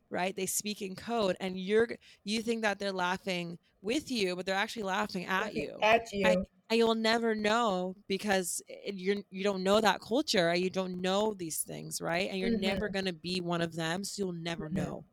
right? 0.09 0.35
They 0.35 0.45
speak 0.45 0.81
in 0.81 0.95
code 0.95 1.35
and 1.39 1.59
you're 1.59 1.87
you 2.23 2.41
think 2.41 2.61
that 2.61 2.79
they're 2.79 2.91
laughing 2.91 3.57
with 3.81 4.09
you 4.09 4.35
but 4.35 4.45
they're 4.45 4.55
actually 4.55 4.83
laughing 4.83 5.25
at 5.25 5.53
you. 5.53 5.77
at 5.81 6.11
you. 6.11 6.27
I, 6.27 6.37
and 6.69 6.77
you'll 6.77 6.95
never 6.95 7.35
know 7.35 7.95
because 8.07 8.61
you're 8.85 9.17
you 9.29 9.43
don't 9.43 9.63
know 9.63 9.79
that 9.79 10.01
culture 10.01 10.53
you 10.55 10.69
don't 10.69 11.01
know 11.01 11.33
these 11.33 11.59
things 11.59 12.01
right 12.01 12.29
and 12.29 12.39
you're 12.39 12.49
mm-hmm. 12.49 12.61
never 12.61 12.89
going 12.89 13.05
to 13.05 13.13
be 13.13 13.39
one 13.41 13.61
of 13.61 13.75
them 13.75 14.03
so 14.03 14.23
you'll 14.23 14.33
never 14.33 14.67
mm-hmm. 14.67 14.77
know 14.77 15.03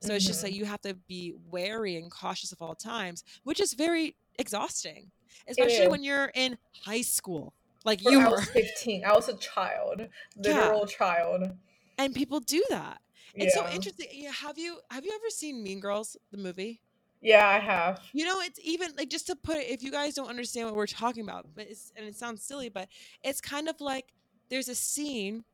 so 0.00 0.08
mm-hmm. 0.08 0.16
it's 0.16 0.26
just 0.26 0.42
like 0.42 0.52
mm-hmm. 0.52 0.60
you 0.60 0.64
have 0.64 0.80
to 0.80 0.94
be 1.08 1.34
wary 1.50 1.96
and 1.96 2.10
cautious 2.10 2.52
of 2.52 2.60
all 2.60 2.74
times 2.74 3.24
which 3.44 3.60
is 3.60 3.74
very 3.74 4.16
exhausting 4.38 5.10
especially 5.48 5.88
when 5.88 6.02
you're 6.02 6.30
in 6.34 6.56
high 6.84 7.02
school 7.02 7.52
like 7.84 8.02
you 8.02 8.20
I 8.20 8.30
were 8.30 8.40
15 8.40 9.04
i 9.04 9.12
was 9.12 9.28
a 9.28 9.36
child 9.36 10.08
literal 10.36 10.80
yeah. 10.80 10.96
child 10.96 11.50
and 11.98 12.14
people 12.14 12.40
do 12.40 12.64
that 12.70 13.00
it's 13.34 13.54
yeah. 13.54 13.68
so 13.68 13.74
interesting 13.74 14.08
have 14.40 14.58
you 14.58 14.78
have 14.90 15.04
you 15.04 15.12
ever 15.14 15.30
seen 15.30 15.62
mean 15.62 15.80
girls 15.80 16.16
the 16.32 16.38
movie 16.38 16.80
yeah, 17.20 17.48
I 17.48 17.58
have. 17.58 18.00
You 18.12 18.24
know, 18.24 18.40
it's 18.40 18.60
even 18.62 18.92
like 18.96 19.10
just 19.10 19.26
to 19.28 19.36
put 19.36 19.56
it, 19.56 19.68
if 19.68 19.82
you 19.82 19.90
guys 19.90 20.14
don't 20.14 20.28
understand 20.28 20.66
what 20.66 20.76
we're 20.76 20.86
talking 20.86 21.22
about, 21.22 21.46
but 21.54 21.66
it's, 21.68 21.92
and 21.96 22.06
it 22.06 22.14
sounds 22.14 22.42
silly, 22.42 22.68
but 22.68 22.88
it's 23.22 23.40
kind 23.40 23.68
of 23.68 23.80
like 23.80 24.12
there's 24.48 24.68
a 24.68 24.74
scene 24.74 25.44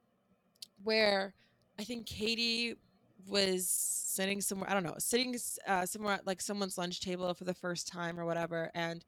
where 0.83 1.35
I 1.79 1.85
think 1.85 2.07
Cady 2.07 2.77
was 3.29 3.69
sitting 3.69 4.41
somewhere, 4.41 4.71
I 4.71 4.75
don't 4.75 4.83
know, 4.83 4.95
sitting 4.99 5.35
uh, 5.67 5.87
somewhere 5.87 6.15
at 6.15 6.27
like 6.27 6.41
someone's 6.41 6.77
lunch 6.77 7.01
table 7.01 7.33
for 7.35 7.45
the 7.45 7.55
first 7.55 7.89
time 7.89 8.19
or 8.19 8.27
whatever. 8.27 8.71
And 8.75 9.05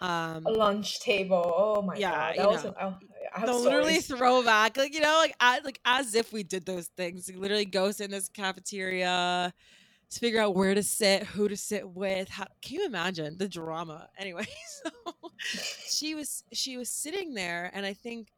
um, 0.00 0.44
a 0.46 0.50
lunch 0.50 1.00
table. 1.00 1.54
Oh 1.56 1.80
my 1.80 1.94
yeah, 1.96 2.10
god, 2.10 2.34
that 2.36 2.48
was 2.48 2.64
oh, 2.64 2.96
a, 3.36 3.46
the 3.46 3.54
literally 3.54 3.98
throwback, 3.98 4.76
like 4.76 4.94
you 4.94 5.00
know, 5.00 5.16
like 5.18 5.34
as, 5.38 5.64
like 5.64 5.80
as 5.84 6.14
if 6.16 6.32
we 6.32 6.42
did 6.42 6.66
those 6.66 6.88
things. 6.88 7.30
Literally 7.32 7.64
goes 7.64 8.00
in 8.00 8.10
this 8.10 8.28
cafeteria, 8.28 9.54
to 10.12 10.20
figure 10.20 10.40
out 10.40 10.54
where 10.54 10.74
to 10.74 10.82
sit, 10.82 11.24
who 11.24 11.48
to 11.48 11.56
sit 11.56 11.88
with. 11.88 12.28
How 12.28 12.46
can 12.60 12.76
you 12.76 12.86
imagine 12.86 13.38
the 13.38 13.48
drama? 13.48 14.08
Anyway, 14.18 14.46
so 14.84 14.90
she 15.88 16.14
was 16.14 16.44
she 16.52 16.76
was 16.76 16.88
sitting 16.88 17.34
there, 17.34 17.70
and 17.74 17.84
I 17.84 17.92
think 17.92 18.28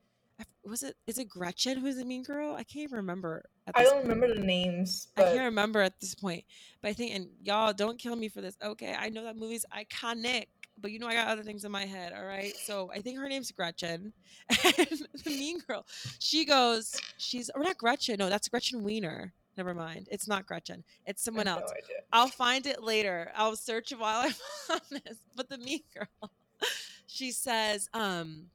was 0.65 0.83
it 0.83 0.97
is 1.07 1.19
it 1.19 1.29
Gretchen 1.29 1.79
who's 1.79 1.97
the 1.97 2.05
mean 2.05 2.23
girl? 2.23 2.55
I 2.55 2.63
can't 2.63 2.85
even 2.85 2.97
remember. 2.97 3.45
I 3.75 3.83
don't 3.83 3.95
point. 3.95 4.05
remember 4.05 4.35
the 4.35 4.41
names. 4.41 5.09
But... 5.15 5.27
I 5.27 5.33
can't 5.33 5.45
remember 5.45 5.81
at 5.81 6.01
this 6.01 6.15
point. 6.15 6.45
But 6.81 6.89
I 6.89 6.93
think, 6.95 7.15
and 7.15 7.27
y'all 7.43 7.73
don't 7.73 7.99
kill 7.99 8.17
me 8.17 8.29
for 8.29 8.41
this. 8.41 8.57
Okay, 8.65 8.95
I 8.99 9.11
know 9.11 9.25
that 9.25 9.37
movie's 9.37 9.67
iconic, 9.77 10.47
but 10.81 10.91
you 10.91 10.99
know 10.99 11.09
I 11.09 11.15
got 11.15 11.29
other 11.29 11.43
things 11.43 11.65
in 11.65 11.73
my 11.73 11.85
head. 11.85 12.13
All 12.17 12.25
right, 12.25 12.55
so 12.57 12.91
I 12.95 13.01
think 13.01 13.19
her 13.19 13.29
name's 13.29 13.51
Gretchen, 13.51 14.13
and 14.65 14.87
the 15.25 15.31
mean 15.31 15.59
girl. 15.67 15.85
She 16.19 16.45
goes, 16.45 16.99
she's 17.19 17.51
or 17.55 17.63
not 17.63 17.77
Gretchen. 17.77 18.17
No, 18.19 18.31
that's 18.31 18.49
Gretchen 18.49 18.83
Wiener. 18.83 19.35
Never 19.57 19.75
mind. 19.75 20.09
It's 20.11 20.27
not 20.27 20.47
Gretchen. 20.47 20.83
It's 21.07 21.23
someone 21.23 21.47
else. 21.47 21.71
No 21.71 21.95
I'll 22.13 22.29
find 22.29 22.67
it 22.67 22.83
later. 22.83 23.31
I'll 23.37 23.57
search 23.57 23.93
while 23.93 24.21
I'm 24.27 24.35
on 24.71 24.81
this. 24.91 25.19
But 25.37 25.49
the 25.49 25.59
mean 25.59 25.81
girl, 25.95 26.31
she 27.07 27.31
says, 27.31 27.89
um, 27.95 28.47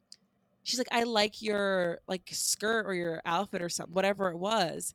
she's 0.64 0.78
like, 0.78 0.90
I 0.92 1.04
like 1.04 1.42
your 1.42 2.00
like 2.08 2.30
skirt 2.32 2.86
or 2.86 2.94
your 2.94 3.22
outfit 3.26 3.62
or 3.62 3.70
something, 3.70 3.94
whatever 3.94 4.30
it 4.30 4.38
was. 4.38 4.94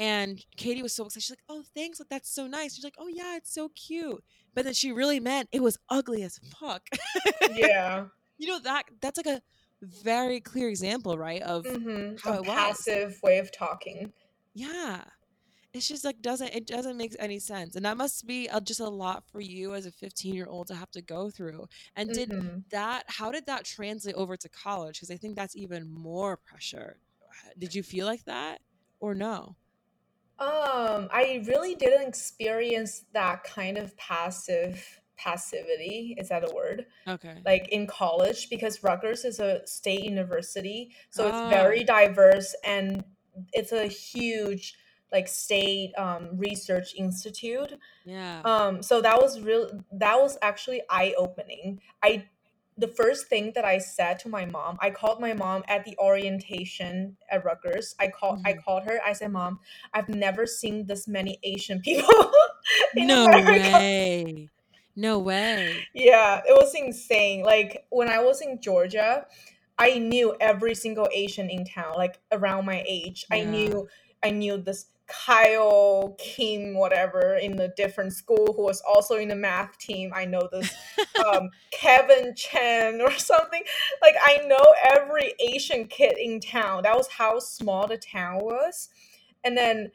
And 0.00 0.44
Cady 0.56 0.82
was 0.82 0.92
so 0.92 1.04
excited. 1.04 1.22
She's 1.22 1.30
like, 1.30 1.44
"Oh, 1.48 1.62
thanks! 1.72 2.00
Like 2.00 2.08
that's 2.08 2.28
so 2.28 2.48
nice." 2.48 2.74
She's 2.74 2.82
like, 2.82 2.96
"Oh 2.98 3.06
yeah, 3.06 3.36
it's 3.36 3.54
so 3.54 3.68
cute." 3.76 4.24
But 4.52 4.64
then 4.64 4.74
she 4.74 4.90
really 4.90 5.20
meant 5.20 5.48
it 5.52 5.62
was 5.62 5.78
ugly 5.88 6.24
as 6.24 6.40
fuck. 6.58 6.82
yeah. 7.52 8.06
You 8.36 8.48
know 8.48 8.58
that 8.58 8.86
that's 9.00 9.16
like 9.16 9.28
a 9.28 9.40
very 9.80 10.40
clear 10.40 10.68
example, 10.68 11.16
right? 11.16 11.40
Of 11.42 11.62
mm-hmm. 11.62 12.16
how 12.20 12.38
a 12.38 12.40
it 12.40 12.44
passive 12.44 13.10
was. 13.10 13.22
way 13.22 13.38
of 13.38 13.52
talking. 13.52 14.12
Yeah 14.52 15.04
it's 15.74 15.88
just 15.88 16.04
like 16.04 16.22
doesn't 16.22 16.54
it 16.54 16.66
doesn't 16.66 16.96
make 16.96 17.14
any 17.18 17.38
sense 17.38 17.74
and 17.76 17.84
that 17.84 17.96
must 17.96 18.26
be 18.26 18.48
a, 18.48 18.60
just 18.60 18.80
a 18.80 18.88
lot 18.88 19.24
for 19.30 19.40
you 19.40 19.74
as 19.74 19.84
a 19.84 19.90
15 19.90 20.34
year 20.34 20.46
old 20.48 20.68
to 20.68 20.74
have 20.74 20.90
to 20.92 21.02
go 21.02 21.28
through 21.28 21.66
and 21.96 22.10
did 22.10 22.30
mm-hmm. 22.30 22.58
that 22.70 23.04
how 23.08 23.30
did 23.30 23.44
that 23.46 23.64
translate 23.64 24.14
over 24.14 24.36
to 24.36 24.48
college 24.48 24.96
because 24.96 25.10
i 25.10 25.16
think 25.16 25.36
that's 25.36 25.56
even 25.56 25.92
more 25.92 26.36
pressure 26.36 26.96
did 27.58 27.74
you 27.74 27.82
feel 27.82 28.06
like 28.06 28.24
that 28.24 28.60
or 29.00 29.14
no 29.14 29.56
um 30.38 31.08
i 31.12 31.44
really 31.46 31.74
didn't 31.74 32.08
experience 32.08 33.04
that 33.12 33.42
kind 33.44 33.76
of 33.76 33.96
passive 33.96 35.00
passivity 35.16 36.16
is 36.18 36.28
that 36.28 36.48
a 36.48 36.54
word 36.54 36.86
okay 37.06 37.36
like 37.44 37.68
in 37.68 37.86
college 37.86 38.48
because 38.50 38.82
rutgers 38.82 39.24
is 39.24 39.38
a 39.38 39.64
state 39.66 40.02
university 40.02 40.90
so 41.10 41.24
oh. 41.24 41.28
it's 41.28 41.54
very 41.54 41.82
ah. 41.82 41.86
diverse 41.86 42.54
and 42.64 43.04
it's 43.52 43.72
a 43.72 43.86
huge 43.86 44.74
like 45.14 45.28
state 45.28 45.92
um, 45.96 46.28
research 46.34 46.94
institute. 46.96 47.78
Yeah. 48.04 48.42
Um, 48.44 48.82
so 48.82 49.00
that 49.00 49.16
was 49.16 49.40
real. 49.40 49.70
That 49.92 50.16
was 50.20 50.36
actually 50.42 50.82
eye 50.90 51.14
opening. 51.16 51.80
I 52.02 52.26
the 52.76 52.88
first 52.88 53.28
thing 53.28 53.52
that 53.54 53.64
I 53.64 53.78
said 53.78 54.18
to 54.20 54.28
my 54.28 54.44
mom, 54.44 54.76
I 54.80 54.90
called 54.90 55.20
my 55.20 55.32
mom 55.32 55.62
at 55.68 55.84
the 55.84 55.96
orientation 55.98 57.16
at 57.30 57.44
Rutgers. 57.44 57.94
I 58.00 58.08
called 58.08 58.38
mm-hmm. 58.38 58.48
I 58.48 58.54
called 58.54 58.82
her. 58.84 58.98
I 59.06 59.12
said, 59.12 59.30
"Mom, 59.30 59.60
I've 59.94 60.08
never 60.08 60.46
seen 60.46 60.86
this 60.86 61.06
many 61.06 61.38
Asian 61.42 61.80
people." 61.80 62.12
no 62.96 63.26
America. 63.26 63.72
way. 63.72 64.50
No 64.96 65.18
way. 65.18 65.86
Yeah, 65.94 66.40
it 66.46 66.52
was 66.52 66.74
insane. 66.74 67.42
Like 67.42 67.86
when 67.90 68.08
I 68.08 68.18
was 68.18 68.40
in 68.40 68.60
Georgia, 68.60 69.26
I 69.78 69.98
knew 69.98 70.34
every 70.40 70.74
single 70.74 71.08
Asian 71.12 71.50
in 71.50 71.64
town, 71.64 71.94
like 71.96 72.20
around 72.32 72.64
my 72.66 72.84
age. 72.86 73.26
Yeah. 73.30 73.36
I 73.36 73.44
knew 73.44 73.88
I 74.24 74.30
knew 74.30 74.56
this 74.56 74.86
Kyle 75.06 76.16
Kim, 76.18 76.74
whatever, 76.74 77.34
in 77.36 77.58
a 77.60 77.68
different 77.68 78.12
school 78.12 78.54
who 78.56 78.62
was 78.62 78.82
also 78.82 79.16
in 79.16 79.28
the 79.28 79.36
math 79.36 79.76
team. 79.78 80.12
I 80.14 80.24
know 80.24 80.48
this 80.50 80.74
um, 81.26 81.50
Kevin 81.70 82.34
Chen 82.34 83.00
or 83.00 83.12
something. 83.12 83.62
Like 84.00 84.14
I 84.22 84.46
know 84.46 84.64
every 84.92 85.34
Asian 85.40 85.86
kid 85.86 86.16
in 86.18 86.40
town. 86.40 86.82
That 86.84 86.96
was 86.96 87.08
how 87.08 87.38
small 87.38 87.86
the 87.86 87.98
town 87.98 88.36
was. 88.40 88.88
And 89.42 89.56
then, 89.56 89.90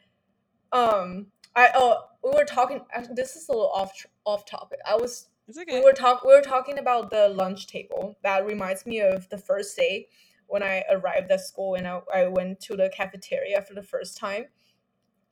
um, 0.72 1.26
I 1.56 1.70
oh 1.74 2.04
we 2.22 2.30
were 2.30 2.44
talking. 2.44 2.80
This 3.12 3.34
is 3.34 3.48
a 3.48 3.52
little 3.52 3.70
off 3.74 3.92
off 4.24 4.46
topic. 4.46 4.78
I 4.86 4.94
was 4.94 5.28
okay. 5.50 5.80
we 5.80 5.84
were 5.84 5.92
talk 5.92 6.24
we 6.24 6.34
were 6.34 6.42
talking 6.42 6.78
about 6.78 7.10
the 7.10 7.28
lunch 7.28 7.66
table. 7.66 8.16
That 8.22 8.46
reminds 8.46 8.86
me 8.86 9.00
of 9.00 9.28
the 9.28 9.38
first 9.38 9.76
day 9.76 10.06
when 10.46 10.62
I 10.62 10.84
arrived 10.90 11.30
at 11.30 11.40
school 11.40 11.74
and 11.74 11.86
I, 11.86 12.00
I 12.12 12.26
went 12.26 12.60
to 12.60 12.76
the 12.76 12.90
cafeteria 12.94 13.62
for 13.62 13.74
the 13.74 13.82
first 13.82 14.16
time 14.16 14.46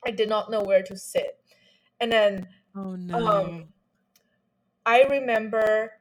I 0.05 0.11
did 0.11 0.29
not 0.29 0.49
know 0.49 0.61
where 0.61 0.83
to 0.83 0.97
sit. 0.97 1.37
And 1.99 2.11
then 2.11 2.47
oh 2.75 2.95
no. 2.95 3.27
Um, 3.27 3.65
I 4.85 5.03
remember 5.03 5.93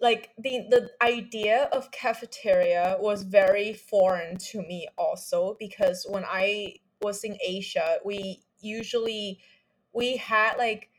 like 0.00 0.30
the 0.38 0.66
the 0.70 0.90
idea 1.02 1.68
of 1.72 1.90
cafeteria 1.90 2.96
was 3.00 3.22
very 3.24 3.72
foreign 3.72 4.36
to 4.36 4.62
me 4.62 4.88
also 4.96 5.56
because 5.58 6.06
when 6.08 6.24
I 6.24 6.76
was 7.02 7.24
in 7.24 7.36
Asia, 7.44 7.98
we 8.04 8.42
usually 8.60 9.40
we 9.92 10.16
had 10.16 10.56
like 10.56 10.90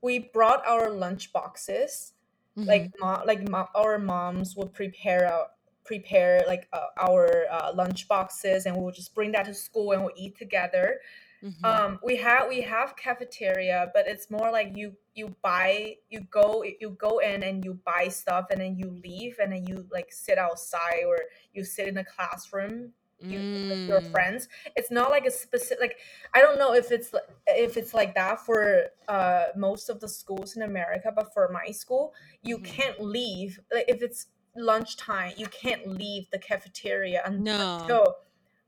we 0.00 0.18
brought 0.18 0.66
our 0.66 0.90
lunch 0.90 1.32
boxes 1.32 2.12
mm-hmm. 2.56 2.68
like 2.68 2.92
mom 2.98 3.22
like 3.26 3.46
our 3.74 3.98
moms 3.98 4.56
would 4.56 4.72
prepare 4.72 5.26
our 5.26 5.48
prepare 5.88 6.44
like 6.46 6.68
uh, 6.74 6.88
our 7.00 7.46
uh, 7.50 7.72
lunch 7.74 8.06
boxes 8.06 8.66
and 8.66 8.76
we'll 8.76 8.92
just 8.92 9.14
bring 9.14 9.32
that 9.32 9.46
to 9.46 9.54
school 9.54 9.92
and 9.92 10.02
we'll 10.02 10.12
eat 10.16 10.36
together 10.36 11.00
mm-hmm. 11.42 11.64
um, 11.64 11.98
we 12.04 12.14
have 12.14 12.46
we 12.46 12.60
have 12.60 12.94
cafeteria 12.94 13.90
but 13.94 14.06
it's 14.06 14.30
more 14.30 14.52
like 14.52 14.76
you 14.76 14.92
you 15.14 15.34
buy 15.42 15.96
you 16.10 16.20
go 16.30 16.62
you 16.78 16.90
go 16.90 17.20
in 17.20 17.42
and 17.42 17.64
you 17.64 17.72
buy 17.86 18.06
stuff 18.06 18.44
and 18.50 18.60
then 18.60 18.76
you 18.76 19.00
leave 19.02 19.36
and 19.42 19.50
then 19.50 19.66
you 19.66 19.86
like 19.90 20.12
sit 20.12 20.36
outside 20.36 21.04
or 21.06 21.18
you 21.54 21.64
sit 21.64 21.88
in 21.88 21.96
a 21.96 22.04
classroom 22.04 22.92
you, 23.20 23.38
mm. 23.38 23.68
with 23.70 23.88
your 23.88 24.00
mm. 24.00 24.10
friends 24.12 24.46
it's 24.76 24.92
not 24.92 25.10
like 25.10 25.24
a 25.24 25.30
specific 25.30 25.80
like 25.80 25.96
i 26.34 26.40
don't 26.40 26.56
know 26.56 26.72
if 26.72 26.92
it's 26.92 27.12
if 27.48 27.76
it's 27.76 27.92
like 27.92 28.14
that 28.14 28.38
for 28.46 28.84
uh 29.08 29.46
most 29.56 29.88
of 29.88 29.98
the 29.98 30.06
schools 30.06 30.54
in 30.54 30.62
america 30.62 31.10
but 31.12 31.32
for 31.34 31.50
my 31.52 31.72
school 31.72 32.14
you 32.42 32.58
mm-hmm. 32.58 32.66
can't 32.66 33.00
leave 33.00 33.58
like 33.72 33.86
if 33.88 34.02
it's 34.02 34.26
lunchtime 34.64 35.32
you 35.36 35.46
can't 35.46 35.86
leave 35.86 36.28
the 36.30 36.38
cafeteria 36.38 37.22
until, 37.24 37.86
no. 37.88 38.14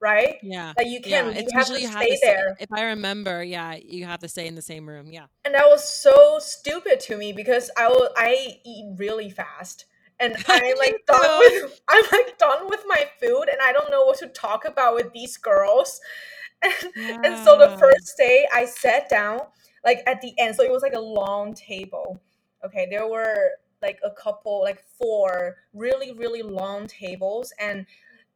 right? 0.00 0.36
Yeah. 0.42 0.72
Like 0.76 0.86
you 0.86 1.00
can't 1.00 1.34
yeah, 1.34 1.42
you 1.42 1.48
have 1.52 1.66
to 1.66 1.74
stay 1.74 1.86
have 1.86 2.18
there. 2.22 2.56
if 2.58 2.72
i 2.72 2.82
remember 2.84 3.42
yeah 3.42 3.74
you 3.74 4.04
have 4.04 4.20
to 4.20 4.28
stay 4.28 4.46
in 4.46 4.54
the 4.54 4.62
same 4.62 4.88
room 4.88 5.10
yeah. 5.10 5.26
And 5.44 5.54
that 5.54 5.66
was 5.68 5.82
so 5.84 6.38
stupid 6.40 7.00
to 7.00 7.16
me 7.16 7.32
because 7.32 7.70
i 7.76 7.88
will 7.88 8.10
i 8.16 8.58
eat 8.64 8.94
really 8.98 9.30
fast 9.30 9.86
and 10.18 10.36
i'm 10.48 10.78
like 10.78 10.96
done 11.06 11.38
with 11.38 11.80
i'm 11.88 12.04
like 12.12 12.38
done 12.38 12.68
with 12.68 12.84
my 12.86 13.04
food 13.20 13.48
and 13.50 13.60
i 13.62 13.72
don't 13.72 13.90
know 13.90 14.04
what 14.04 14.18
to 14.18 14.28
talk 14.28 14.64
about 14.64 14.94
with 14.94 15.12
these 15.12 15.36
girls. 15.36 16.00
And, 16.62 16.92
yeah. 16.94 17.18
and 17.24 17.42
so 17.42 17.56
the 17.56 17.74
first 17.78 18.18
day 18.18 18.46
i 18.52 18.66
sat 18.66 19.08
down 19.08 19.40
like 19.82 20.02
at 20.06 20.20
the 20.20 20.38
end 20.38 20.56
so 20.56 20.62
it 20.62 20.70
was 20.70 20.82
like 20.82 20.92
a 20.92 21.00
long 21.00 21.54
table 21.54 22.20
okay? 22.64 22.86
There 22.90 23.08
were 23.08 23.52
like 23.82 23.98
a 24.04 24.10
couple 24.10 24.60
like 24.60 24.82
four 24.98 25.56
really 25.72 26.12
really 26.12 26.42
long 26.42 26.86
tables 26.86 27.52
and 27.58 27.86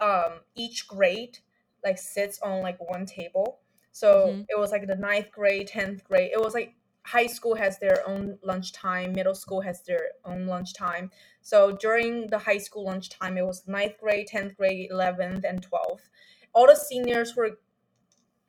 um 0.01 0.41
each 0.55 0.87
grade 0.89 1.39
like 1.85 1.99
sits 1.99 2.39
on 2.41 2.63
like 2.63 2.79
one 2.91 3.05
table. 3.05 3.61
So 3.93 4.29
mm-hmm. 4.29 4.41
it 4.49 4.59
was 4.59 4.73
like 4.73 4.87
the 4.87 4.97
ninth 4.97 5.31
grade 5.31 5.69
10th 5.69 6.03
grade 6.05 6.31
it 6.33 6.41
was 6.41 6.55
like 6.55 6.75
high 7.03 7.27
school 7.27 7.55
has 7.55 7.79
their 7.79 8.03
own 8.09 8.39
lunchtime 8.43 9.13
middle 9.13 9.35
school 9.35 9.61
has 9.61 9.83
their 9.83 10.09
own 10.25 10.47
lunchtime. 10.47 11.11
So 11.43 11.73
during 11.73 12.29
the 12.29 12.39
high 12.39 12.59
school 12.59 12.85
lunchtime 12.85 13.37
it 13.37 13.47
was 13.47 13.69
ninth 13.69 13.99
grade 14.01 14.29
10th 14.33 14.57
grade 14.57 14.91
11th 14.91 15.45
and 15.49 15.67
12th 15.71 16.09
all 16.55 16.67
the 16.67 16.77
seniors 16.77 17.35
were 17.37 17.59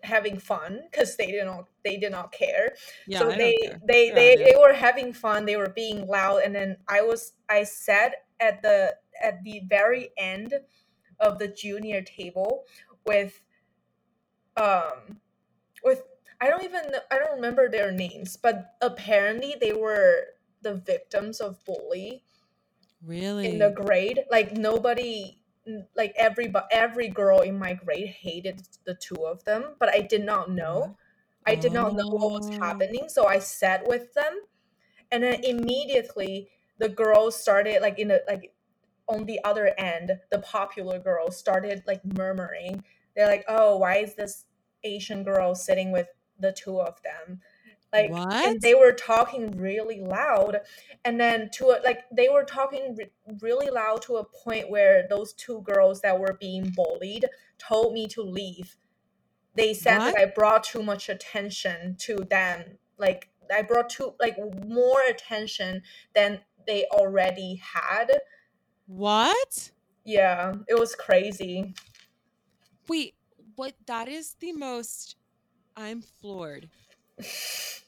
having 0.05 0.39
fun 0.39 0.81
because 0.89 1.17
they 1.17 1.27
did 1.27 1.45
not 1.45 1.67
they 1.83 1.97
did 1.97 2.11
not 2.11 2.31
care. 2.31 2.75
Yeah, 3.07 3.19
so 3.19 3.29
they 3.29 3.55
they 3.87 4.07
yeah, 4.07 4.15
they, 4.15 4.37
yeah. 4.37 4.45
they 4.45 4.55
were 4.57 4.73
having 4.73 5.13
fun. 5.13 5.45
They 5.45 5.57
were 5.57 5.69
being 5.69 6.07
loud, 6.07 6.41
and 6.43 6.55
then 6.55 6.77
I 6.87 7.01
was 7.01 7.33
I 7.49 7.63
sat 7.63 8.25
at 8.39 8.61
the 8.61 8.95
at 9.21 9.43
the 9.43 9.61
very 9.67 10.09
end 10.17 10.53
of 11.19 11.39
the 11.39 11.47
junior 11.47 12.01
table 12.01 12.63
with 13.05 13.41
um 14.57 15.19
with 15.83 16.03
I 16.41 16.49
don't 16.49 16.63
even 16.63 16.81
I 17.11 17.17
don't 17.17 17.35
remember 17.35 17.69
their 17.69 17.91
names, 17.91 18.37
but 18.37 18.75
apparently 18.81 19.55
they 19.59 19.73
were 19.73 20.35
the 20.61 20.75
victims 20.75 21.39
of 21.39 21.63
bully. 21.65 22.23
Really? 23.05 23.47
In 23.47 23.59
the 23.59 23.69
grade, 23.69 24.21
like 24.31 24.53
nobody 24.53 25.37
like 25.95 26.13
every 26.17 26.53
every 26.71 27.07
girl 27.09 27.41
in 27.41 27.57
my 27.57 27.73
grade 27.73 28.07
hated 28.07 28.61
the 28.85 28.95
two 28.95 29.25
of 29.25 29.43
them, 29.45 29.75
but 29.79 29.89
I 29.89 30.01
did 30.01 30.23
not 30.23 30.51
know. 30.51 30.81
Mm-hmm. 30.81 30.91
I 31.47 31.55
did 31.55 31.73
not 31.73 31.95
know 31.95 32.07
what 32.07 32.31
was 32.31 32.49
oh. 32.49 32.59
happening, 32.59 33.07
so 33.07 33.27
I 33.27 33.39
sat 33.39 33.87
with 33.87 34.13
them, 34.13 34.41
and 35.11 35.23
then 35.23 35.43
immediately 35.43 36.49
the 36.77 36.89
girls 36.89 37.35
started 37.35 37.81
like 37.81 37.99
in 37.99 38.09
the 38.09 38.23
like 38.27 38.53
on 39.07 39.25
the 39.25 39.39
other 39.43 39.73
end, 39.77 40.19
the 40.31 40.39
popular 40.39 40.99
girls 40.99 41.37
started 41.37 41.83
like 41.85 42.01
murmuring. 42.17 42.83
They're 43.15 43.27
like, 43.27 43.45
"Oh, 43.47 43.77
why 43.77 43.97
is 43.97 44.15
this 44.15 44.45
Asian 44.83 45.23
girl 45.23 45.55
sitting 45.55 45.91
with 45.91 46.07
the 46.39 46.51
two 46.51 46.79
of 46.79 47.01
them?" 47.03 47.41
Like 47.95 48.11
what? 48.11 48.45
and 48.45 48.61
they 48.61 48.73
were 48.73 48.91
talking 48.91 49.57
really 49.57 50.01
loud 50.01 50.61
and 51.03 51.19
then 51.19 51.49
to 51.51 51.67
a, 51.67 51.79
like 51.83 52.03
they 52.11 52.29
were 52.29 52.43
talking 52.43 52.95
re- 52.95 53.09
really 53.41 53.69
loud 53.69 54.01
to 54.01 54.17
a 54.17 54.23
point 54.23 54.69
where 54.69 55.07
those 55.09 55.33
two 55.33 55.61
girls 55.61 56.01
that 56.01 56.19
were 56.19 56.37
being 56.39 56.71
bullied 56.75 57.25
told 57.57 57.93
me 57.93 58.07
to 58.07 58.21
leave. 58.21 58.75
They 59.55 59.73
said 59.73 59.99
what? 59.99 60.13
that 60.13 60.21
i 60.21 60.25
brought 60.25 60.63
too 60.63 60.83
much 60.83 61.07
attention 61.07 61.95
to 61.99 62.17
them 62.29 62.77
like 62.97 63.29
i 63.53 63.61
brought 63.61 63.89
too 63.89 64.13
like 64.19 64.37
more 64.65 65.01
attention 65.09 65.81
than 66.13 66.41
they 66.67 66.85
already 66.91 67.61
had. 67.63 68.11
What? 68.87 69.71
Yeah 70.03 70.53
it 70.67 70.77
was 70.77 70.95
crazy. 70.95 71.73
Wait 72.87 73.15
what 73.55 73.73
that 73.85 74.07
is 74.07 74.35
the 74.39 74.51
most 74.51 75.15
i'm 75.77 76.01
floored 76.01 76.69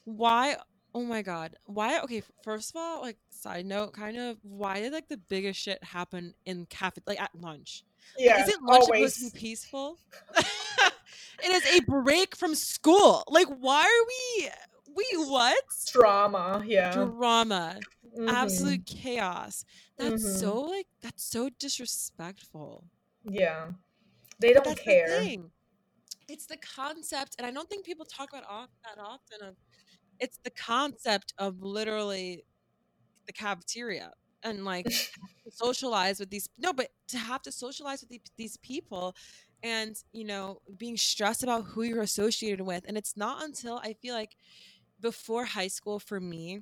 why? 0.04 0.56
Oh 0.94 1.04
my 1.04 1.22
god. 1.22 1.56
Why? 1.66 2.00
Okay, 2.00 2.22
first 2.42 2.70
of 2.70 2.76
all, 2.76 3.02
like 3.02 3.16
side 3.30 3.66
note, 3.66 3.92
kind 3.92 4.16
of, 4.16 4.38
why 4.42 4.80
did 4.80 4.92
like 4.92 5.08
the 5.08 5.16
biggest 5.16 5.60
shit 5.60 5.82
happen 5.82 6.34
in 6.46 6.66
cafe 6.66 7.02
like 7.06 7.20
at 7.20 7.30
lunch? 7.34 7.84
Yeah, 8.18 8.42
isn't 8.42 8.62
lunch 8.62 8.84
always. 8.84 9.14
supposed 9.14 9.34
to 9.34 9.34
be 9.34 9.40
peaceful? 9.40 9.98
it 10.36 11.50
is 11.50 11.80
a 11.80 11.84
break 11.84 12.36
from 12.36 12.54
school. 12.54 13.22
Like, 13.28 13.48
why 13.48 13.82
are 13.82 14.06
we? 14.06 14.48
We 14.94 15.24
what? 15.26 15.62
Drama. 15.92 16.62
Yeah. 16.66 16.92
Drama. 16.92 17.78
Mm-hmm. 18.18 18.28
Absolute 18.28 18.86
chaos. 18.86 19.64
That's 19.96 20.24
mm-hmm. 20.24 20.38
so 20.38 20.60
like 20.62 20.86
that's 21.02 21.24
so 21.24 21.50
disrespectful. 21.58 22.84
Yeah. 23.24 23.66
They 24.40 24.52
don't 24.52 24.78
care. 24.78 25.20
The 25.20 25.40
it's 26.28 26.46
the 26.46 26.58
concept, 26.58 27.36
and 27.38 27.46
I 27.46 27.50
don't 27.50 27.68
think 27.68 27.84
people 27.84 28.04
talk 28.04 28.30
about 28.32 28.44
off 28.48 28.68
that 28.84 29.02
often 29.02 29.48
of 29.48 29.56
it's 30.20 30.38
the 30.44 30.50
concept 30.50 31.32
of 31.38 31.62
literally 31.62 32.44
the 33.26 33.32
cafeteria 33.32 34.12
and 34.42 34.64
like 34.64 34.86
socialize 35.50 36.18
with 36.20 36.30
these 36.30 36.48
no 36.58 36.72
but 36.72 36.88
to 37.08 37.18
have 37.18 37.42
to 37.42 37.52
socialize 37.52 38.00
with 38.00 38.10
these, 38.10 38.20
these 38.36 38.56
people 38.58 39.14
and 39.62 40.02
you 40.12 40.24
know 40.24 40.60
being 40.76 40.96
stressed 40.96 41.42
about 41.42 41.64
who 41.64 41.82
you're 41.82 42.02
associated 42.02 42.60
with 42.60 42.84
and 42.86 42.96
it's 42.96 43.16
not 43.16 43.42
until 43.44 43.78
i 43.84 43.92
feel 43.92 44.14
like 44.14 44.36
before 45.00 45.44
high 45.44 45.68
school 45.68 45.98
for 45.98 46.20
me 46.20 46.60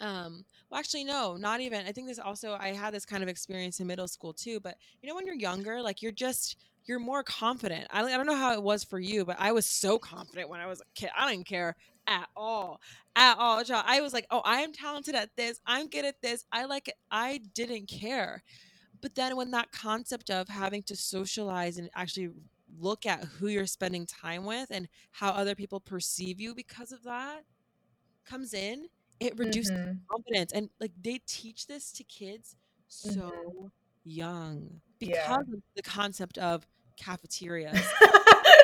um 0.00 0.44
well 0.70 0.78
actually 0.78 1.04
no 1.04 1.36
not 1.36 1.60
even 1.60 1.84
i 1.86 1.92
think 1.92 2.06
this 2.06 2.18
also 2.20 2.56
i 2.60 2.68
had 2.68 2.94
this 2.94 3.04
kind 3.04 3.22
of 3.22 3.28
experience 3.28 3.80
in 3.80 3.86
middle 3.86 4.06
school 4.06 4.32
too 4.32 4.60
but 4.60 4.76
you 5.02 5.08
know 5.08 5.14
when 5.14 5.26
you're 5.26 5.34
younger 5.34 5.82
like 5.82 6.02
you're 6.02 6.12
just 6.12 6.56
you're 6.88 6.98
more 6.98 7.22
confident 7.22 7.86
i, 7.90 8.02
I 8.02 8.16
don't 8.16 8.26
know 8.26 8.36
how 8.36 8.54
it 8.54 8.62
was 8.62 8.82
for 8.82 8.98
you 8.98 9.24
but 9.24 9.36
i 9.38 9.52
was 9.52 9.66
so 9.66 9.98
confident 9.98 10.48
when 10.48 10.60
i 10.60 10.66
was 10.66 10.80
a 10.80 10.84
kid 10.94 11.10
i 11.16 11.30
didn't 11.30 11.46
care 11.46 11.76
at 12.06 12.28
all 12.34 12.80
at 13.14 13.36
all 13.38 13.62
i 13.70 14.00
was 14.00 14.12
like 14.12 14.26
oh 14.30 14.40
i 14.44 14.60
am 14.60 14.72
talented 14.72 15.14
at 15.14 15.30
this 15.36 15.60
i'm 15.66 15.88
good 15.88 16.04
at 16.04 16.20
this 16.22 16.44
i 16.50 16.64
like 16.64 16.88
it 16.88 16.94
i 17.10 17.40
didn't 17.54 17.86
care 17.86 18.42
but 19.00 19.14
then 19.14 19.36
when 19.36 19.50
that 19.52 19.70
concept 19.70 20.30
of 20.30 20.48
having 20.48 20.82
to 20.84 20.96
socialize 20.96 21.78
and 21.78 21.90
actually 21.94 22.30
look 22.78 23.06
at 23.06 23.24
who 23.24 23.48
you're 23.48 23.66
spending 23.66 24.06
time 24.06 24.44
with 24.44 24.68
and 24.70 24.88
how 25.12 25.30
other 25.30 25.54
people 25.54 25.80
perceive 25.80 26.40
you 26.40 26.54
because 26.54 26.92
of 26.92 27.02
that 27.04 27.44
comes 28.24 28.54
in, 28.54 28.86
it 29.20 29.38
reduces 29.38 29.72
mm-hmm. 29.72 29.92
confidence. 30.10 30.52
And 30.52 30.70
like 30.80 30.92
they 31.00 31.20
teach 31.26 31.66
this 31.66 31.92
to 31.92 32.04
kids 32.04 32.56
so 32.88 33.10
mm-hmm. 33.10 33.66
young 34.04 34.80
because 34.98 35.16
yeah. 35.16 35.34
of 35.40 35.62
the 35.76 35.82
concept 35.82 36.38
of 36.38 36.66
cafeterias. 36.98 37.80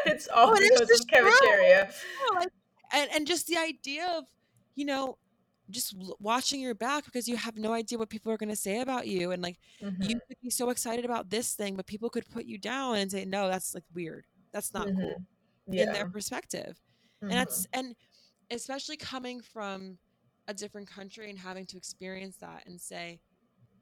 it's 0.07 0.29
all 0.29 0.51
oh, 0.51 0.59
because 0.59 1.01
of 1.01 1.07
cafeteria. 1.07 1.91
and, 2.93 3.11
and 3.15 3.27
just 3.27 3.47
the 3.47 3.57
idea 3.57 4.07
of, 4.17 4.25
you 4.75 4.85
know, 4.85 5.19
just 5.71 5.95
watching 6.21 6.61
your 6.61 6.75
back 6.75 7.05
because 7.05 7.27
you 7.27 7.37
have 7.37 7.57
no 7.57 7.73
idea 7.73 7.99
what 7.99 8.11
people 8.11 8.31
are 8.31 8.37
going 8.37 8.51
to 8.51 8.57
say 8.57 8.81
about 8.81 9.07
you 9.07 9.31
and 9.31 9.43
like 9.43 9.57
mm-hmm. 9.83 10.03
you 10.03 10.21
could 10.29 10.37
be 10.43 10.51
so 10.51 10.69
excited 10.69 11.05
about 11.05 11.31
this 11.31 11.55
thing 11.55 11.75
but 11.75 11.87
people 11.87 12.11
could 12.11 12.29
put 12.29 12.45
you 12.45 12.59
down 12.59 12.97
and 12.97 13.11
say 13.11 13.25
no 13.25 13.49
that's 13.49 13.75
like 13.75 13.85
weird 13.95 14.27
that's 14.53 14.75
not 14.75 14.87
mm-hmm. 14.87 15.01
cool 15.01 15.25
yeah. 15.69 15.85
in 15.85 15.93
their 15.93 16.07
perspective 16.07 16.79
mm-hmm. 17.23 17.31
and 17.31 17.41
that's 17.41 17.67
and 17.73 17.95
especially 18.51 18.97
coming 18.97 19.41
from 19.41 19.97
a 20.49 20.55
different 20.55 20.87
country 20.89 21.31
and 21.31 21.39
having 21.39 21.65
to 21.65 21.79
experience 21.79 22.37
that 22.37 22.63
and 22.67 22.79
say 22.79 23.19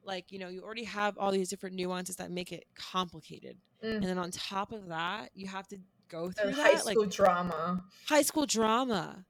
like 0.05 0.31
you 0.31 0.39
know 0.39 0.49
you 0.49 0.63
already 0.63 0.85
have 0.85 1.19
all 1.19 1.31
these 1.31 1.49
different 1.49 1.77
nuances 1.77 2.17
that 2.17 2.31
make 2.31 2.53
it 2.53 2.65
complicated. 2.75 3.57
And 3.83 4.03
then 4.03 4.17
mm. 4.17 4.23
on 4.23 4.31
top 4.31 4.73
of 4.73 4.89
that 4.89 5.31
you 5.35 5.49
have 5.49 5.67
to 5.69 5.79
go 6.09 6.31
through 6.31 6.51
and 6.51 6.57
that 6.57 6.73
high 6.73 6.79
school 6.79 7.03
like 7.03 7.11
drama. 7.11 7.85
high 8.07 8.23
school 8.23 8.47
drama. 8.47 9.25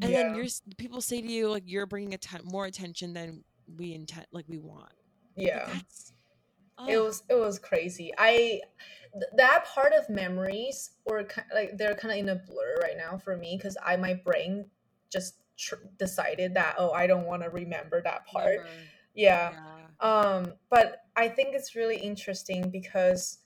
And 0.00 0.10
yeah. 0.10 0.22
then 0.22 0.34
you're 0.34 0.46
people 0.76 1.00
say 1.00 1.20
to 1.20 1.28
you 1.28 1.48
like 1.48 1.64
you're 1.66 1.86
bringing 1.86 2.14
att- 2.14 2.44
more 2.44 2.66
attention 2.66 3.12
than 3.12 3.44
we 3.76 3.94
intend 3.94 4.26
like 4.32 4.46
we 4.48 4.58
want. 4.58 4.92
Yeah. 5.36 5.68
like, 5.68 5.84
oh. 6.78 6.88
it 6.88 6.98
was 6.98 7.22
it 7.28 7.34
was 7.34 7.58
crazy. 7.58 8.12
I 8.18 8.60
th- 9.12 9.30
that 9.36 9.66
part 9.66 9.92
of 9.92 10.08
memories 10.08 10.90
or 11.04 11.26
like 11.54 11.76
they're 11.76 11.94
kind 11.94 12.12
of 12.12 12.18
in 12.18 12.28
a 12.30 12.36
blur 12.36 12.76
right 12.82 12.96
now 12.96 13.18
for 13.18 13.36
me 13.36 13.56
because 13.56 13.76
i 13.84 13.96
my 13.96 14.14
brain 14.14 14.64
just 15.10 15.34
tr- 15.58 15.74
decided 15.98 16.54
that 16.54 16.76
oh 16.78 16.92
i 16.92 17.06
don't 17.06 17.26
want 17.26 17.42
to 17.42 17.50
remember 17.50 18.00
that 18.02 18.26
part. 18.26 18.66
Yeah. 19.14 19.50
yeah 19.50 19.81
um 20.02 20.52
but 20.68 21.04
i 21.16 21.28
think 21.28 21.54
it's 21.54 21.74
really 21.74 21.96
interesting 21.96 22.70
because 22.70 23.38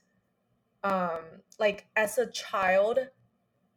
um 0.82 1.20
like 1.58 1.86
as 1.94 2.18
a 2.18 2.26
child 2.26 2.98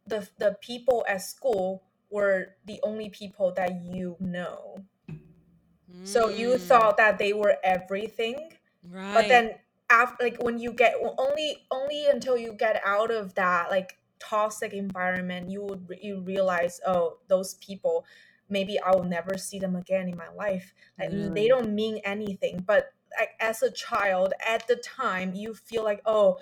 the 0.06 0.28
the 0.38 0.56
people 0.60 1.04
at 1.08 1.22
school 1.22 1.84
were 2.10 2.56
the 2.66 2.80
only 2.82 3.08
people 3.08 3.52
that 3.56 3.82
you 3.84 4.16
know. 4.20 4.84
Mm. 5.08 5.16
So 6.04 6.28
you 6.28 6.50
mm. 6.50 6.60
thought 6.60 6.96
that 6.98 7.18
they 7.18 7.32
were 7.32 7.56
everything. 7.62 8.52
Right. 8.88 9.14
But 9.14 9.28
then 9.28 9.54
after 9.88 10.24
like 10.24 10.42
when 10.42 10.58
you 10.58 10.72
get 10.72 10.94
only 11.18 11.64
only 11.70 12.06
until 12.06 12.36
you 12.36 12.52
get 12.52 12.80
out 12.84 13.10
of 13.10 13.34
that 13.34 13.70
like 13.70 13.96
toxic 14.20 14.72
environment 14.72 15.50
you 15.50 15.62
would 15.62 15.88
you 16.00 16.20
realize 16.20 16.78
oh 16.86 17.16
those 17.26 17.54
people 17.54 18.04
maybe 18.50 18.78
I 18.80 18.94
will 18.94 19.04
never 19.04 19.36
see 19.38 19.58
them 19.58 19.76
again 19.76 20.08
in 20.08 20.16
my 20.16 20.28
life. 20.36 20.74
Like, 20.98 21.10
mm. 21.10 21.34
They 21.34 21.48
don't 21.48 21.74
mean 21.74 22.00
anything. 22.04 22.64
But 22.66 22.92
like, 23.18 23.30
as 23.40 23.62
a 23.62 23.70
child, 23.70 24.32
at 24.46 24.66
the 24.66 24.76
time, 24.76 25.34
you 25.34 25.54
feel 25.54 25.84
like, 25.84 26.02
oh, 26.06 26.38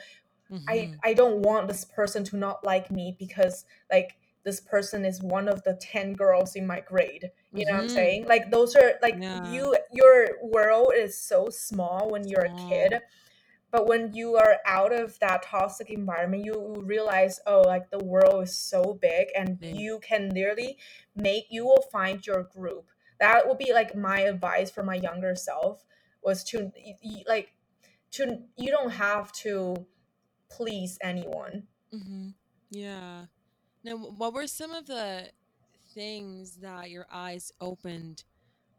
mm-hmm. 0.50 0.64
I 0.68 0.94
I 1.02 1.14
don't 1.14 1.40
want 1.40 1.68
this 1.68 1.84
person 1.84 2.24
to 2.24 2.36
not 2.36 2.64
like 2.64 2.90
me 2.90 3.16
because 3.18 3.64
like 3.90 4.18
this 4.44 4.60
person 4.60 5.04
is 5.04 5.22
one 5.22 5.46
of 5.46 5.62
the 5.64 5.74
10 5.74 6.14
girls 6.14 6.56
in 6.56 6.66
my 6.66 6.80
grade 6.80 7.30
you 7.52 7.66
know 7.66 7.72
mm-hmm. 7.72 7.76
what 7.76 7.80
i'm 7.82 7.86
mm-hmm. 7.86 7.94
saying 7.94 8.26
like 8.26 8.50
those 8.50 8.74
are 8.76 8.94
like 9.02 9.16
yeah. 9.20 9.50
you 9.52 9.76
your 9.92 10.28
world 10.42 10.92
is 10.96 11.20
so 11.20 11.48
small 11.50 12.10
when 12.10 12.26
you're 12.26 12.46
a 12.46 12.56
kid 12.68 12.94
but 13.70 13.86
when 13.86 14.12
you 14.14 14.36
are 14.36 14.56
out 14.66 14.92
of 14.92 15.18
that 15.18 15.42
toxic 15.42 15.90
environment 15.90 16.44
you 16.44 16.82
realize 16.84 17.40
oh 17.46 17.62
like 17.62 17.90
the 17.90 18.04
world 18.04 18.42
is 18.42 18.56
so 18.56 18.98
big 19.00 19.28
and 19.36 19.60
mm. 19.60 19.78
you 19.78 20.00
can 20.02 20.28
literally 20.30 20.76
make 21.14 21.44
you 21.50 21.64
will 21.64 21.84
find 21.92 22.26
your 22.26 22.42
group 22.44 22.86
that 23.20 23.46
would 23.46 23.58
be 23.58 23.72
like 23.72 23.96
my 23.96 24.20
advice 24.20 24.70
for 24.70 24.82
my 24.82 24.94
younger 24.94 25.34
self 25.34 25.84
was 26.22 26.44
to 26.44 26.70
like 27.26 27.52
to 28.10 28.38
you 28.56 28.70
don't 28.70 28.92
have 28.92 29.32
to 29.32 29.86
please 30.50 30.98
anyone 31.02 31.64
mm-hmm. 31.92 32.28
yeah 32.70 33.24
now, 33.84 33.96
what 33.96 34.34
were 34.34 34.46
some 34.46 34.72
of 34.72 34.86
the 34.86 35.28
things 35.94 36.56
that 36.56 36.90
your 36.90 37.06
eyes 37.10 37.52
opened 37.60 38.24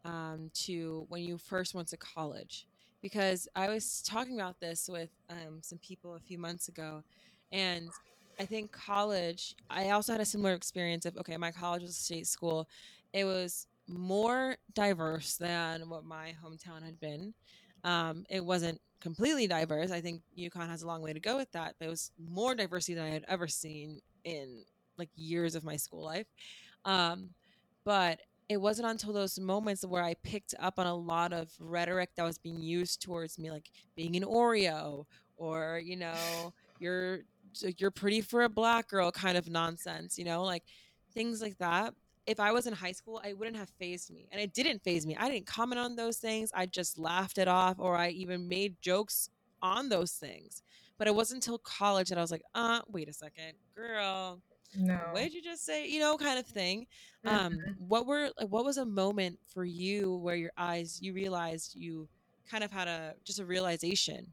um, 0.05 0.51
to 0.65 1.05
when 1.09 1.23
you 1.23 1.37
first 1.37 1.73
went 1.73 1.87
to 1.89 1.97
college? 1.97 2.67
Because 3.01 3.47
I 3.55 3.69
was 3.69 4.01
talking 4.01 4.39
about 4.39 4.59
this 4.59 4.89
with 4.91 5.09
um, 5.29 5.59
some 5.61 5.79
people 5.79 6.15
a 6.15 6.19
few 6.19 6.37
months 6.37 6.67
ago, 6.67 7.03
and 7.51 7.89
I 8.39 8.45
think 8.45 8.71
college, 8.71 9.55
I 9.69 9.91
also 9.91 10.11
had 10.11 10.21
a 10.21 10.25
similar 10.25 10.53
experience 10.53 11.05
of 11.05 11.17
okay, 11.17 11.37
my 11.37 11.51
college 11.51 11.81
was 11.81 11.91
a 11.91 11.93
state 11.93 12.27
school. 12.27 12.67
It 13.13 13.25
was 13.25 13.67
more 13.87 14.55
diverse 14.73 15.37
than 15.37 15.89
what 15.89 16.03
my 16.03 16.35
hometown 16.43 16.83
had 16.83 16.99
been. 16.99 17.33
Um, 17.83 18.25
it 18.29 18.43
wasn't 18.43 18.79
completely 19.01 19.47
diverse. 19.47 19.91
I 19.91 20.01
think 20.01 20.21
UConn 20.37 20.69
has 20.69 20.83
a 20.83 20.87
long 20.87 21.01
way 21.01 21.13
to 21.13 21.19
go 21.19 21.37
with 21.37 21.51
that, 21.53 21.75
but 21.79 21.85
it 21.87 21.89
was 21.89 22.11
more 22.17 22.53
diversity 22.53 22.95
than 22.95 23.05
I 23.05 23.09
had 23.09 23.25
ever 23.27 23.47
seen 23.47 24.01
in 24.23 24.63
like 24.97 25.09
years 25.15 25.55
of 25.55 25.63
my 25.63 25.77
school 25.77 26.03
life. 26.03 26.27
Um, 26.85 27.29
but 27.85 28.19
it 28.49 28.59
wasn't 28.59 28.87
until 28.87 29.13
those 29.13 29.39
moments 29.39 29.85
where 29.85 30.03
I 30.03 30.15
picked 30.23 30.55
up 30.59 30.79
on 30.79 30.87
a 30.87 30.95
lot 30.95 31.33
of 31.33 31.51
rhetoric 31.59 32.09
that 32.15 32.23
was 32.23 32.39
being 32.39 32.59
used 32.59 32.99
towards 32.99 33.37
me, 33.37 33.51
like 33.51 33.69
being 33.95 34.15
an 34.15 34.23
Oreo 34.23 35.05
or, 35.37 35.79
you 35.83 35.95
know, 35.95 36.53
you're 36.79 37.19
you're 37.77 37.91
pretty 37.91 38.21
for 38.21 38.43
a 38.43 38.49
black 38.49 38.87
girl 38.89 39.11
kind 39.11 39.37
of 39.37 39.49
nonsense, 39.49 40.17
you 40.17 40.25
know, 40.25 40.43
like 40.43 40.63
things 41.13 41.41
like 41.41 41.57
that. 41.59 41.93
If 42.25 42.39
I 42.39 42.51
was 42.51 42.67
in 42.67 42.73
high 42.73 42.91
school, 42.91 43.21
I 43.23 43.33
wouldn't 43.33 43.57
have 43.57 43.69
phased 43.79 44.11
me. 44.11 44.27
And 44.31 44.39
it 44.39 44.53
didn't 44.53 44.83
phase 44.83 45.05
me. 45.05 45.15
I 45.15 45.29
didn't 45.29 45.47
comment 45.47 45.79
on 45.79 45.95
those 45.95 46.17
things. 46.17 46.51
I 46.53 46.65
just 46.67 46.99
laughed 46.99 47.37
it 47.37 47.47
off 47.47 47.75
or 47.79 47.95
I 47.95 48.09
even 48.09 48.47
made 48.47 48.75
jokes 48.81 49.29
on 49.61 49.89
those 49.89 50.11
things. 50.11 50.61
But 50.97 51.07
it 51.07 51.15
wasn't 51.15 51.43
until 51.43 51.57
college 51.59 52.09
that 52.09 52.17
I 52.17 52.21
was 52.21 52.31
like, 52.31 52.43
uh, 52.53 52.81
wait 52.87 53.09
a 53.09 53.13
second, 53.13 53.53
girl, 53.75 54.41
no 54.75 54.99
what 55.11 55.23
did 55.23 55.33
you 55.33 55.41
just 55.41 55.65
say 55.65 55.87
you 55.87 55.99
know 55.99 56.17
kind 56.17 56.39
of 56.39 56.45
thing 56.45 56.85
um 57.25 57.53
mm-hmm. 57.53 57.71
what 57.77 58.05
were 58.05 58.29
like 58.37 58.47
what 58.49 58.63
was 58.63 58.77
a 58.77 58.85
moment 58.85 59.37
for 59.53 59.65
you 59.65 60.15
where 60.17 60.35
your 60.35 60.51
eyes 60.57 60.99
you 61.01 61.13
realized 61.13 61.75
you 61.75 62.07
kind 62.49 62.63
of 62.63 62.71
had 62.71 62.87
a 62.87 63.13
just 63.23 63.39
a 63.39 63.45
realization 63.45 64.27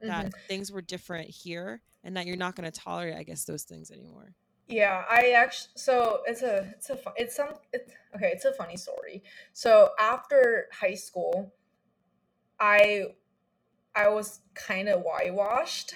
that 0.00 0.26
mm-hmm. 0.26 0.46
things 0.48 0.72
were 0.72 0.82
different 0.82 1.28
here 1.28 1.80
and 2.04 2.16
that 2.16 2.26
you're 2.26 2.36
not 2.36 2.56
going 2.56 2.70
to 2.70 2.80
tolerate 2.80 3.14
i 3.14 3.22
guess 3.22 3.44
those 3.44 3.64
things 3.64 3.90
anymore 3.90 4.34
yeah 4.68 5.04
i 5.10 5.30
actually 5.30 5.70
so 5.76 6.22
it's 6.26 6.42
a 6.42 6.72
it's 6.76 6.90
a 6.90 6.98
it's 7.16 7.36
some 7.36 7.48
it's 7.72 7.92
okay 8.14 8.30
it's 8.32 8.44
a 8.44 8.52
funny 8.52 8.76
story 8.76 9.22
so 9.52 9.90
after 9.98 10.68
high 10.72 10.94
school 10.94 11.52
i 12.58 13.04
i 13.94 14.08
was 14.08 14.40
kind 14.54 14.88
of 14.88 15.02
whitewashed 15.02 15.94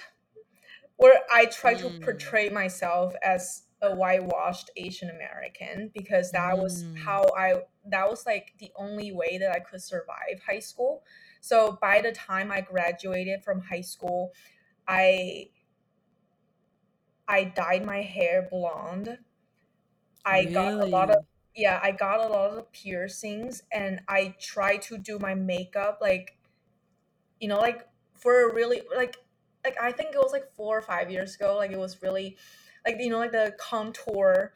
where 0.97 1.21
i 1.31 1.45
tried 1.45 1.77
mm. 1.77 1.93
to 1.93 2.05
portray 2.05 2.49
myself 2.49 3.13
as 3.23 3.63
a 3.81 3.95
whitewashed 3.95 4.71
Asian 4.75 5.09
American 5.09 5.91
because 5.93 6.31
that 6.31 6.55
mm. 6.55 6.63
was 6.63 6.85
how 7.03 7.25
I 7.37 7.61
that 7.85 8.09
was 8.09 8.25
like 8.25 8.53
the 8.59 8.71
only 8.75 9.11
way 9.11 9.37
that 9.37 9.51
I 9.51 9.59
could 9.59 9.81
survive 9.81 10.41
high 10.45 10.59
school. 10.59 11.03
So 11.41 11.77
by 11.81 12.01
the 12.01 12.11
time 12.11 12.51
I 12.51 12.61
graduated 12.61 13.43
from 13.43 13.61
high 13.61 13.81
school, 13.81 14.31
I 14.87 15.49
I 17.27 17.43
dyed 17.45 17.85
my 17.85 18.01
hair 18.01 18.47
blonde. 18.49 19.19
I 20.25 20.39
really? 20.39 20.53
got 20.53 20.73
a 20.73 20.85
lot 20.85 21.09
of 21.11 21.25
yeah, 21.55 21.79
I 21.81 21.91
got 21.91 22.19
a 22.19 22.27
lot 22.27 22.51
of 22.51 22.71
piercings 22.71 23.63
and 23.71 24.01
I 24.07 24.35
tried 24.39 24.83
to 24.83 24.97
do 24.97 25.17
my 25.19 25.33
makeup 25.33 25.99
like 26.01 26.37
you 27.39 27.47
know 27.47 27.59
like 27.59 27.87
for 28.13 28.49
a 28.49 28.53
really 28.53 28.81
like 28.95 29.17
like 29.63 29.75
I 29.81 29.91
think 29.91 30.13
it 30.13 30.17
was 30.17 30.31
like 30.31 30.51
4 30.55 30.77
or 30.77 30.81
5 30.81 31.11
years 31.11 31.35
ago 31.35 31.55
like 31.57 31.71
it 31.71 31.79
was 31.79 32.01
really 32.01 32.37
like 32.87 32.99
you 32.99 33.09
know 33.09 33.19
like 33.19 33.31
the 33.31 33.53
contour 33.59 34.53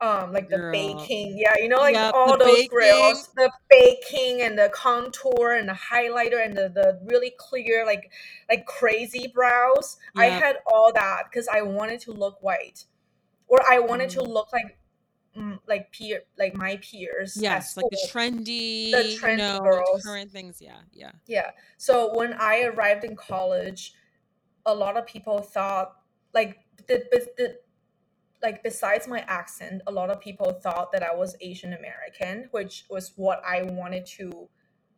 um 0.00 0.32
like 0.32 0.48
the 0.48 0.56
Girl. 0.56 0.72
baking 0.72 1.38
yeah 1.38 1.54
you 1.58 1.68
know 1.68 1.78
like 1.78 1.94
yep, 1.94 2.12
all 2.14 2.36
those 2.38 2.54
baking. 2.54 2.68
grills 2.68 3.28
the 3.36 3.50
baking 3.70 4.42
and 4.42 4.58
the 4.58 4.70
contour 4.72 5.52
and 5.52 5.68
the 5.68 5.74
highlighter 5.74 6.44
and 6.44 6.56
the, 6.56 6.68
the 6.68 7.00
really 7.04 7.32
clear 7.38 7.84
like 7.86 8.10
like 8.48 8.66
crazy 8.66 9.30
brows 9.32 9.96
yep. 10.16 10.24
i 10.24 10.26
had 10.26 10.56
all 10.72 10.92
that 10.92 11.24
because 11.30 11.48
i 11.48 11.62
wanted 11.62 12.00
to 12.00 12.12
look 12.12 12.42
white 12.42 12.84
or 13.46 13.60
i 13.70 13.78
wanted 13.78 14.08
mm. 14.10 14.14
to 14.14 14.22
look 14.22 14.52
like 14.52 14.78
mm, 15.36 15.58
like 15.68 15.92
peer 15.92 16.22
like 16.38 16.54
my 16.54 16.76
peers 16.78 17.36
yes 17.40 17.76
like 17.76 17.86
the 17.90 18.08
trendy 18.10 18.90
the 18.90 19.16
trendy 19.20 19.30
you 19.30 19.36
know, 19.36 19.60
girls 19.60 20.02
current 20.02 20.30
things 20.30 20.60
yeah 20.60 20.78
yeah 20.92 21.12
yeah 21.26 21.50
so 21.76 22.16
when 22.16 22.34
i 22.34 22.62
arrived 22.62 23.04
in 23.04 23.14
college 23.14 23.94
a 24.66 24.74
lot 24.74 24.96
of 24.96 25.06
people 25.06 25.40
thought 25.40 25.98
like 26.32 26.58
the, 26.88 27.04
the 27.36 27.58
like 28.44 28.62
besides 28.62 29.08
my 29.08 29.24
accent, 29.26 29.80
a 29.86 29.90
lot 29.90 30.10
of 30.10 30.20
people 30.20 30.52
thought 30.52 30.92
that 30.92 31.02
I 31.02 31.14
was 31.14 31.34
Asian 31.40 31.72
American, 31.72 32.48
which 32.50 32.84
was 32.90 33.12
what 33.16 33.42
I 33.44 33.62
wanted 33.62 34.04
to 34.18 34.48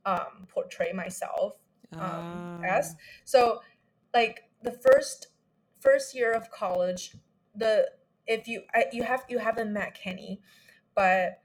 um, 0.05 0.47
portray 0.49 0.92
myself 0.92 1.55
um, 1.92 2.61
uh. 2.61 2.66
as. 2.66 2.97
So, 3.24 3.61
like 4.12 4.51
the 4.62 4.72
first 4.72 5.28
first 5.80 6.14
year 6.14 6.32
of 6.32 6.51
college, 6.51 7.12
the 7.55 7.88
if 8.26 8.49
you 8.49 8.62
I, 8.74 8.86
you 8.92 9.05
have 9.05 9.24
you 9.28 9.38
haven't 9.38 9.72
met 9.72 9.94
Kenny, 9.94 10.40
but 10.97 11.40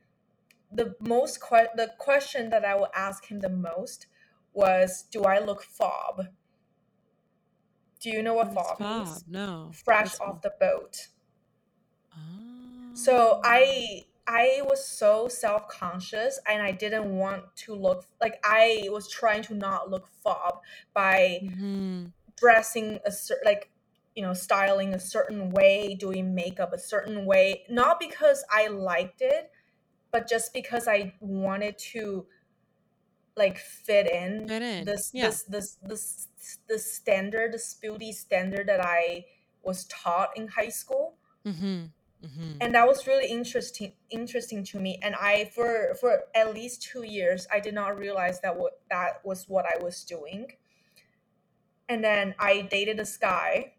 the 0.72 0.96
most 1.00 1.40
que- 1.40 1.76
the 1.76 1.92
question 2.00 2.50
that 2.50 2.66
I 2.66 2.76
would 2.76 2.90
ask 2.96 3.26
him 3.26 3.42
the 3.42 3.50
most 3.50 4.08
was, 4.54 5.04
"Do 5.12 5.24
I 5.24 5.38
look 5.38 5.62
fob?" 5.62 6.28
Do 8.00 8.10
you 8.10 8.24
know 8.24 8.34
what 8.34 8.52
fob, 8.52 8.80
fob 8.80 9.06
means? 9.06 9.24
No. 9.28 9.70
Fresh 9.86 10.20
off 10.20 10.42
the 10.42 10.54
boat. 10.60 11.10
So 13.04 13.42
I 13.44 14.06
I 14.28 14.62
was 14.64 14.86
so 14.86 15.28
self 15.28 15.68
conscious 15.68 16.40
and 16.48 16.62
I 16.62 16.72
didn't 16.72 17.18
want 17.18 17.44
to 17.58 17.76
look 17.76 18.06
like 18.22 18.40
I 18.44 18.88
was 18.90 19.10
trying 19.10 19.42
to 19.44 19.56
not 19.56 19.90
look 19.90 20.08
fob 20.24 20.62
by 20.94 21.40
mm-hmm. 21.44 22.06
dressing 22.38 23.00
a 23.06 23.12
certain 23.12 23.46
like 23.46 23.70
you 24.16 24.22
know 24.22 24.34
styling 24.34 24.94
a 24.94 25.00
certain 25.00 25.50
way, 25.50 25.96
doing 26.00 26.36
makeup 26.36 26.74
a 26.74 26.80
certain 26.80 27.26
way, 27.26 27.64
not 27.70 28.00
because 28.00 28.44
I 28.52 28.68
liked 28.68 29.22
it, 29.22 29.52
but 30.12 30.30
just 30.30 30.54
because 30.54 30.88
I 30.88 31.14
wanted 31.20 31.78
to 31.94 32.26
like 33.36 33.58
fit 33.58 34.12
in, 34.12 34.48
fit 34.48 34.62
in. 34.62 34.86
this 34.86 35.12
yeah. 35.14 35.28
this 35.28 35.44
this 35.44 35.78
this 35.82 36.28
this 36.68 36.94
standard, 36.94 37.54
this 37.54 37.74
beauty 37.74 38.12
standard 38.12 38.68
that 38.68 38.84
I 38.86 39.26
was 39.64 39.86
taught 39.86 40.30
in 40.36 40.48
high 40.48 40.70
school. 40.70 41.16
Mm-hmm. 41.46 41.86
Mm-hmm. 42.26 42.58
And 42.62 42.76
that 42.76 42.88
was 42.88 43.08
really 43.08 43.28
interesting 43.28 43.94
interesting 44.10 44.64
to 44.66 44.80
me. 44.80 45.00
And 45.02 45.16
I 45.16 45.52
for 45.56 45.96
for 46.00 46.22
at 46.36 46.54
least 46.54 46.84
two 46.84 47.04
years 47.04 47.48
I 47.52 47.60
did 47.60 47.74
not 47.74 47.98
realize 47.98 48.42
that 48.42 48.58
what 48.58 48.80
that 48.92 49.26
was 49.26 49.46
what 49.48 49.66
I 49.66 49.84
was 49.84 50.04
doing. 50.04 50.54
And 51.90 52.04
then 52.04 52.36
I 52.40 52.62
dated 52.62 52.98
this 52.98 53.18
guy. 53.18 53.74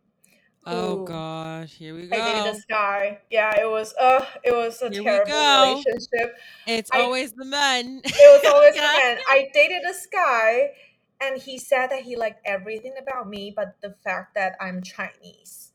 Oh 0.66 1.05
gosh, 1.05 1.72
here 1.74 1.95
we 1.95 2.07
go. 2.07 2.16
I 2.16 2.32
dated 2.32 2.55
this 2.55 2.64
guy. 2.68 3.20
Yeah, 3.30 3.61
it 3.61 3.70
was 3.70 3.95
uh 4.01 4.24
it 4.43 4.53
was 4.53 4.82
a 4.82 4.90
here 4.90 5.03
terrible 5.03 5.70
relationship. 5.70 6.36
It's 6.66 6.90
I, 6.93 7.03
always 7.03 7.32
the 7.32 7.45
men. 7.45 8.01
It 8.05 8.43
was 8.43 8.53
always 8.53 8.74
the 8.74 8.80
men. 8.80 9.18
I 9.28 9.49
dated 9.55 9.82
this 9.84 10.07
guy 10.12 10.72
and 11.20 11.40
he 11.40 11.59
said 11.59 11.88
that 11.88 12.03
he 12.03 12.16
liked 12.16 12.40
everything 12.45 12.95
about 13.01 13.28
me 13.28 13.53
but 13.55 13.76
the 13.82 13.95
fact 14.03 14.34
that 14.34 14.57
I'm 14.61 14.82
Chinese. 14.82 15.72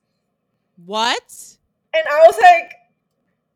What? 0.86 1.57
And 1.93 2.03
I 2.07 2.23
was 2.25 2.38
like, 2.41 2.73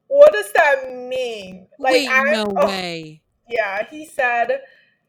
what 0.07 0.33
does 0.33 0.51
that 0.53 0.91
mean? 0.91 1.67
Like, 1.79 1.93
Wait, 1.93 2.09
I, 2.09 2.31
no 2.31 2.45
oh, 2.57 2.65
way. 2.67 3.21
Yeah, 3.49 3.85
he 3.89 4.05
said 4.05 4.61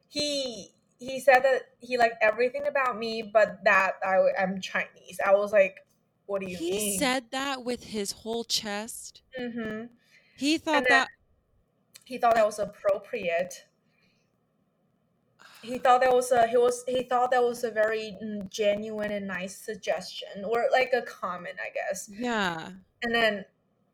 he 0.09 0.69
he 0.99 1.19
said 1.21 1.41
that 1.41 1.63
he 1.81 1.99
liked 1.99 2.17
everything 2.21 2.67
about 2.67 2.99
me, 2.99 3.23
but 3.23 3.65
that 3.65 3.95
I 4.07 4.29
am 4.39 4.61
Chinese. 4.61 5.19
I 5.25 5.35
was 5.35 5.53
like, 5.53 5.79
what 6.27 6.41
do 6.41 6.49
you 6.49 6.57
he 6.57 6.71
mean? 6.71 6.81
He 6.81 6.99
said 6.99 7.25
that 7.33 7.65
with 7.65 7.85
his 7.85 8.13
whole 8.13 8.45
chest. 8.45 9.23
Mm-hmm. 9.39 9.87
He 10.37 10.59
thought 10.59 10.85
that 10.89 11.09
he 12.05 12.19
thought 12.19 12.35
that 12.35 12.47
was 12.47 12.59
appropriate. 12.59 13.65
He 15.63 15.79
thought 15.79 16.01
that 16.01 16.13
was 16.13 16.33
a 16.33 16.47
he 16.49 16.57
was 16.57 16.85
he 16.87 17.05
thought 17.05 17.31
that 17.31 17.43
was 17.43 17.65
a 17.65 17.71
very 17.71 18.17
mm, 18.23 18.49
genuine 18.51 19.13
and 19.13 19.27
nice 19.27 19.57
suggestion 19.57 20.45
or 20.45 20.67
like 20.73 20.93
a 20.93 21.03
comment, 21.03 21.57
I 21.65 21.71
guess. 21.73 22.11
Yeah 22.13 22.71
and 23.03 23.15
then 23.15 23.45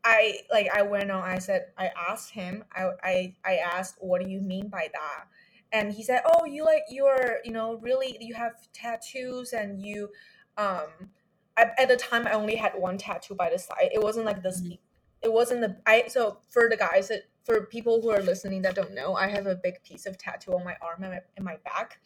I 0.03 0.39
like 0.51 0.69
I 0.73 0.81
went 0.83 1.11
on. 1.11 1.23
I 1.23 1.39
said 1.39 1.67
I 1.77 1.91
asked 2.09 2.31
him. 2.31 2.63
I 2.73 2.91
I 3.03 3.35
I 3.43 3.55
asked, 3.57 3.95
"What 3.99 4.21
do 4.21 4.29
you 4.29 4.39
mean 4.41 4.69
by 4.69 4.89
that?" 4.93 5.25
And 5.71 5.91
he 5.91 6.03
said, 6.03 6.21
"Oh, 6.25 6.45
you 6.45 6.63
like 6.63 6.83
you're 6.89 7.39
you 7.43 7.51
know 7.51 7.75
really 7.77 8.17
you 8.21 8.33
have 8.35 8.53
tattoos 8.73 9.53
and 9.53 9.81
you 9.81 10.09
um." 10.57 11.11
I, 11.57 11.71
at 11.77 11.89
the 11.89 11.97
time, 11.97 12.25
I 12.25 12.31
only 12.31 12.55
had 12.55 12.71
one 12.75 12.97
tattoo 12.97 13.35
by 13.35 13.49
the 13.49 13.59
side. 13.59 13.89
It 13.93 14.01
wasn't 14.01 14.25
like 14.25 14.41
this. 14.41 14.61
Mm-hmm. 14.61 14.75
It 15.21 15.33
wasn't 15.33 15.61
the 15.61 15.75
I. 15.85 16.05
So 16.07 16.39
for 16.49 16.69
the 16.69 16.77
guys 16.77 17.09
that 17.09 17.23
for 17.43 17.65
people 17.65 18.01
who 18.01 18.09
are 18.09 18.21
listening 18.21 18.61
that 18.63 18.75
don't 18.75 18.93
know, 18.93 19.15
I 19.15 19.27
have 19.27 19.47
a 19.47 19.55
big 19.55 19.81
piece 19.83 20.05
of 20.05 20.17
tattoo 20.17 20.53
on 20.53 20.63
my 20.63 20.75
arm 20.81 21.03
and 21.03 21.13
my, 21.13 21.19
and 21.37 21.45
my 21.45 21.57
back. 21.63 21.99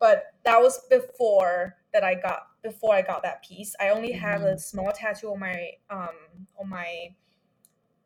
But 0.00 0.34
that 0.44 0.60
was 0.60 0.80
before 0.90 1.76
that 1.92 2.02
I 2.02 2.14
got 2.14 2.48
before 2.62 2.94
I 2.94 3.02
got 3.02 3.22
that 3.22 3.44
piece. 3.44 3.74
I 3.80 3.90
only 3.90 4.12
have 4.12 4.40
mm-hmm. 4.40 4.54
a 4.54 4.58
small 4.58 4.92
tattoo 4.92 5.32
on 5.32 5.40
my 5.40 5.70
um 5.90 6.08
on 6.58 6.68
my 6.68 7.14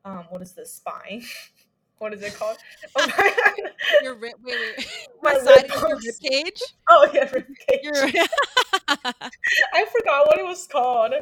um 0.04 0.26
what 0.28 0.42
is 0.42 0.52
this 0.52 0.74
spine? 0.74 1.22
what 1.98 2.12
is 2.12 2.20
it 2.20 2.34
called? 2.34 2.58
Oh 2.96 3.06
my, 3.18 3.54
your 4.02 4.14
rib 4.16 4.34
wait 4.42 4.56
wait 4.76 4.88
my 5.22 5.38
side 5.38 5.70
of 5.70 5.88
your 5.88 5.96
rib 5.96 6.14
cage? 6.22 6.62
Oh 6.90 7.08
yeah, 7.14 7.30
rib 7.32 7.46
cage. 7.66 8.28
I 8.88 9.86
forgot 9.86 10.26
what 10.26 10.38
it 10.38 10.44
was 10.44 10.66
called. 10.66 11.14
Um, 11.14 11.20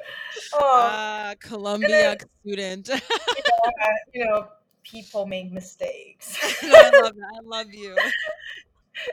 uh, 0.60 1.34
Columbia 1.38 1.88
then, 1.88 2.18
student. 2.40 2.88
you, 2.88 2.94
know, 2.94 3.72
you 4.12 4.24
know, 4.24 4.48
people 4.84 5.26
make 5.26 5.50
mistakes. 5.50 6.38
I 6.62 6.90
love 7.02 7.14
that. 7.16 7.32
I 7.36 7.40
love 7.44 7.72
you. 7.72 7.96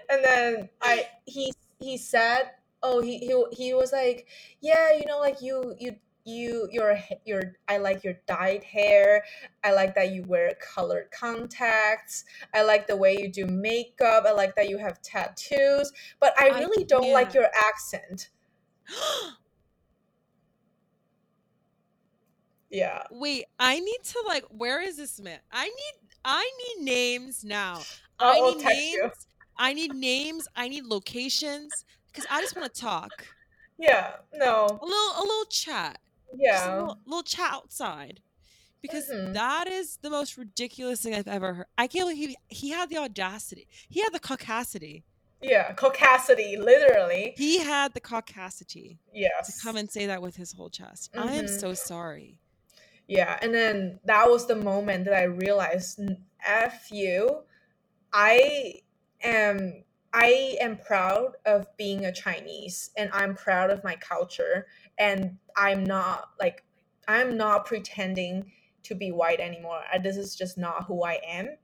And 0.09 0.24
then 0.24 0.69
I 0.82 1.07
he 1.26 1.53
he 1.80 1.97
said 1.97 2.51
oh 2.84 3.01
he 3.01 3.17
he 3.17 3.45
he 3.51 3.74
was 3.74 3.91
like 3.91 4.28
yeah 4.61 4.93
you 4.93 5.05
know 5.07 5.19
like 5.19 5.41
you 5.41 5.76
you 5.80 5.95
you 6.24 6.69
your 6.72 6.99
your 7.26 7.55
I 7.67 7.78
like 7.78 8.03
your 8.03 8.13
dyed 8.28 8.63
hair. 8.63 9.24
I 9.63 9.74
like 9.74 9.95
that 9.95 10.11
you 10.11 10.24
wear 10.24 10.53
colored 10.61 11.09
contacts. 11.09 12.26
I 12.53 12.61
like 12.61 12.86
the 12.86 12.95
way 12.95 13.17
you 13.19 13.28
do 13.28 13.47
makeup. 13.47 14.26
I 14.28 14.32
like 14.32 14.55
that 14.55 14.69
you 14.69 14.78
have 14.78 15.01
tattoos, 15.01 15.91
but 16.19 16.39
I 16.39 16.49
really 16.59 16.84
I, 16.84 16.88
don't 16.88 17.07
yeah. 17.07 17.13
like 17.13 17.34
your 17.34 17.47
accent. 17.67 18.30
yeah. 22.72 23.03
Wait, 23.11 23.45
I 23.59 23.80
need 23.80 23.99
to 24.03 24.24
like 24.28 24.45
where 24.49 24.82
is 24.82 24.97
this 24.97 25.19
man? 25.19 25.39
I 25.51 25.65
need 25.65 25.93
I 26.24 26.51
need 26.78 26.86
names 26.86 27.43
now. 27.43 27.82
I 28.19 28.39
need 28.39 28.57
names. 28.57 28.93
You. 28.93 29.11
I 29.57 29.74
need 29.74 29.93
names. 29.93 30.47
I 30.55 30.67
need 30.67 30.86
locations 30.86 31.86
because 32.07 32.26
I 32.30 32.41
just 32.41 32.55
want 32.55 32.74
to 32.74 32.82
talk. 32.82 33.28
Yeah, 33.78 34.11
no. 34.34 34.65
A 34.65 34.86
little, 34.86 35.13
a 35.17 35.22
little 35.22 35.45
chat. 35.45 35.99
Yeah, 36.36 36.67
a 36.67 36.80
little, 36.80 36.97
little, 37.05 37.24
chat 37.24 37.51
outside. 37.51 38.22
Because 38.82 39.09
mm-hmm. 39.09 39.34
that 39.34 39.67
is 39.67 39.97
the 40.01 40.09
most 40.09 40.38
ridiculous 40.38 41.01
thing 41.01 41.13
I've 41.13 41.28
ever 41.28 41.53
heard. 41.53 41.65
I 41.78 41.88
can't 41.88 42.05
believe 42.05 42.30
he, 42.30 42.38
he 42.47 42.69
had 42.69 42.89
the 42.89 42.97
audacity. 42.97 43.67
He 43.89 44.01
had 44.01 44.13
the 44.13 44.19
caucasity. 44.19 45.03
Yeah, 45.41 45.74
caucasity, 45.74 46.57
literally. 46.57 47.34
He 47.38 47.59
had 47.59 47.93
the 47.93 48.01
caucasity. 48.01 48.97
Yes. 49.13 49.55
To 49.55 49.63
come 49.63 49.76
and 49.76 49.89
say 49.89 50.05
that 50.05 50.22
with 50.22 50.36
his 50.36 50.53
whole 50.53 50.69
chest. 50.69 51.11
Mm-hmm. 51.13 51.30
I 51.30 51.34
am 51.34 51.47
so 51.47 51.69
mm-hmm. 51.69 51.76
sorry. 51.76 52.39
Yeah, 53.12 53.38
and 53.41 53.53
then 53.53 53.99
that 54.05 54.30
was 54.30 54.47
the 54.47 54.55
moment 54.55 55.03
that 55.03 55.14
I 55.14 55.24
realized, 55.24 55.99
F 56.47 56.89
you, 56.93 57.41
I 58.14 58.76
am 59.22 59.84
I 60.14 60.55
am 60.62 60.78
proud 60.78 61.34
of 61.45 61.68
being 61.76 62.05
a 62.05 62.14
Chinese 62.14 62.91
and 62.95 63.09
I'm 63.12 63.36
proud 63.36 63.70
of 63.70 63.84
my 63.84 63.97
culture 63.97 64.68
and 64.97 65.38
I'm 65.57 65.84
not 65.84 66.30
like 66.39 66.64
I'm 67.05 67.36
not 67.36 67.66
pretending 67.66 68.49
to 68.84 68.95
be 68.95 69.12
white 69.12 69.41
anymore. 69.41 69.82
This 70.01 70.16
is 70.16 70.34
just 70.34 70.57
not 70.57 70.86
who 70.86 71.03
I 71.03 71.20
am. 71.28 71.57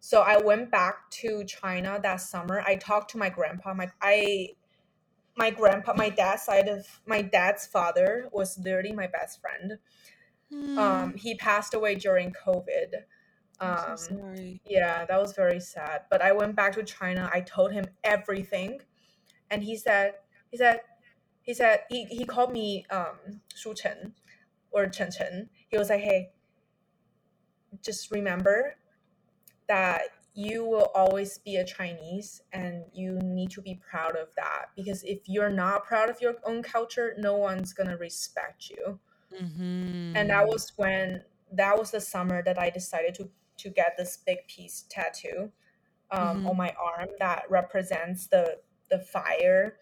So 0.00 0.22
I 0.22 0.38
went 0.38 0.72
back 0.72 1.08
to 1.22 1.44
China 1.44 2.00
that 2.02 2.22
summer. 2.22 2.60
I 2.66 2.74
talked 2.74 3.12
to 3.12 3.18
my 3.18 3.28
grandpa. 3.28 3.72
My 3.72 3.88
I 4.02 4.48
my 5.36 5.50
grandpa, 5.50 5.94
my 5.94 6.08
dad's 6.08 6.42
side 6.42 6.66
of 6.66 7.00
my 7.06 7.22
dad's 7.22 7.66
father 7.66 8.28
was 8.32 8.58
literally 8.58 8.92
my 8.92 9.06
best 9.06 9.40
friend. 9.40 9.78
Mm. 10.52 10.78
Um, 10.78 11.14
he 11.14 11.34
passed 11.34 11.74
away 11.74 11.94
during 11.94 12.32
COVID. 12.32 12.94
Um, 13.60 13.96
so 13.96 14.14
sorry. 14.14 14.60
Yeah, 14.64 15.04
that 15.04 15.20
was 15.20 15.32
very 15.32 15.60
sad. 15.60 16.02
But 16.10 16.22
I 16.22 16.32
went 16.32 16.56
back 16.56 16.74
to 16.74 16.82
China. 16.82 17.28
I 17.32 17.40
told 17.40 17.72
him 17.72 17.84
everything, 18.04 18.80
and 19.50 19.62
he 19.62 19.76
said, 19.76 20.14
he 20.50 20.56
said, 20.56 20.80
he 21.42 21.54
said, 21.54 21.80
he, 21.88 22.04
he 22.04 22.24
called 22.24 22.52
me 22.52 22.86
um, 22.90 23.40
Shuchen 23.54 24.12
or 24.70 24.86
Chen 24.86 25.10
Chen. 25.10 25.48
He 25.68 25.78
was 25.78 25.88
like, 25.88 26.00
hey, 26.00 26.30
just 27.82 28.10
remember 28.10 28.76
that 29.68 30.02
you 30.34 30.64
will 30.64 30.90
always 30.94 31.38
be 31.38 31.56
a 31.56 31.64
Chinese 31.64 32.42
and 32.52 32.84
you 32.92 33.18
need 33.22 33.50
to 33.50 33.60
be 33.60 33.80
proud 33.90 34.14
of 34.14 34.28
that 34.36 34.66
because 34.76 35.02
if 35.02 35.18
you're 35.26 35.50
not 35.50 35.84
proud 35.84 36.08
of 36.08 36.20
your 36.20 36.36
own 36.44 36.62
culture, 36.62 37.14
no 37.18 37.36
one's 37.36 37.72
gonna 37.72 37.96
respect 37.96 38.70
you. 38.70 39.00
Mm-hmm. 39.34 40.16
And 40.16 40.30
that 40.30 40.46
was 40.46 40.72
when 40.76 41.22
that 41.52 41.78
was 41.78 41.90
the 41.90 42.00
summer 42.00 42.42
that 42.42 42.58
I 42.58 42.70
decided 42.70 43.14
to 43.16 43.30
to 43.58 43.68
get 43.68 43.96
this 43.96 44.16
big 44.16 44.46
piece 44.46 44.84
tattoo 44.88 45.50
um, 46.10 46.38
mm-hmm. 46.38 46.46
on 46.48 46.56
my 46.56 46.74
arm 46.80 47.08
that 47.18 47.44
represents 47.50 48.26
the 48.26 48.58
the 48.90 48.98
fire, 48.98 49.76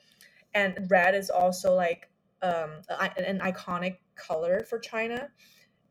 and 0.55 0.87
red 0.91 1.15
is 1.15 1.31
also 1.31 1.75
like 1.75 2.11
um, 2.43 2.71
an 2.99 3.41
iconic 3.41 3.99
color 4.17 4.65
for 4.69 4.79
China. 4.79 5.29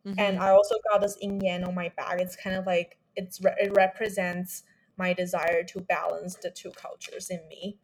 Mm-hmm. 0.05 0.19
And 0.19 0.39
I 0.39 0.49
also 0.49 0.75
got 0.91 1.01
this 1.01 1.17
yin 1.21 1.39
yang 1.41 1.63
on 1.63 1.73
my 1.73 1.91
back. 1.97 2.19
It's 2.19 2.35
kind 2.35 2.55
of 2.55 2.65
like 2.65 2.97
it's 3.15 3.39
it 3.43 3.71
represents 3.75 4.63
my 4.97 5.13
desire 5.13 5.63
to 5.63 5.81
balance 5.81 6.35
the 6.35 6.51
two 6.51 6.71
cultures 6.71 7.29
in 7.29 7.47
me. 7.47 7.77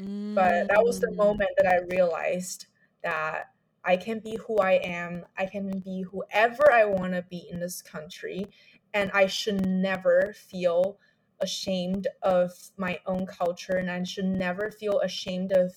Mm-hmm. 0.00 0.34
But 0.34 0.68
that 0.68 0.84
was 0.84 1.00
the 1.00 1.08
mm. 1.08 1.16
moment 1.16 1.50
that 1.56 1.66
I 1.66 1.78
realized 1.94 2.66
that 3.02 3.50
I 3.84 3.96
can 3.96 4.18
be 4.18 4.38
who 4.46 4.58
I 4.58 4.72
am. 4.72 5.24
I 5.36 5.46
can 5.46 5.78
be 5.80 6.02
whoever 6.02 6.72
I 6.72 6.84
want 6.84 7.12
to 7.14 7.22
be 7.22 7.48
in 7.50 7.60
this 7.60 7.82
country. 7.82 8.46
And 8.94 9.10
I 9.12 9.26
should 9.26 9.66
never 9.66 10.34
feel 10.36 10.98
ashamed 11.40 12.08
of 12.22 12.52
my 12.76 12.98
own 13.06 13.26
culture. 13.26 13.76
And 13.76 13.90
I 13.90 14.02
should 14.02 14.24
never 14.24 14.70
feel 14.70 15.00
ashamed 15.00 15.52
of 15.52 15.72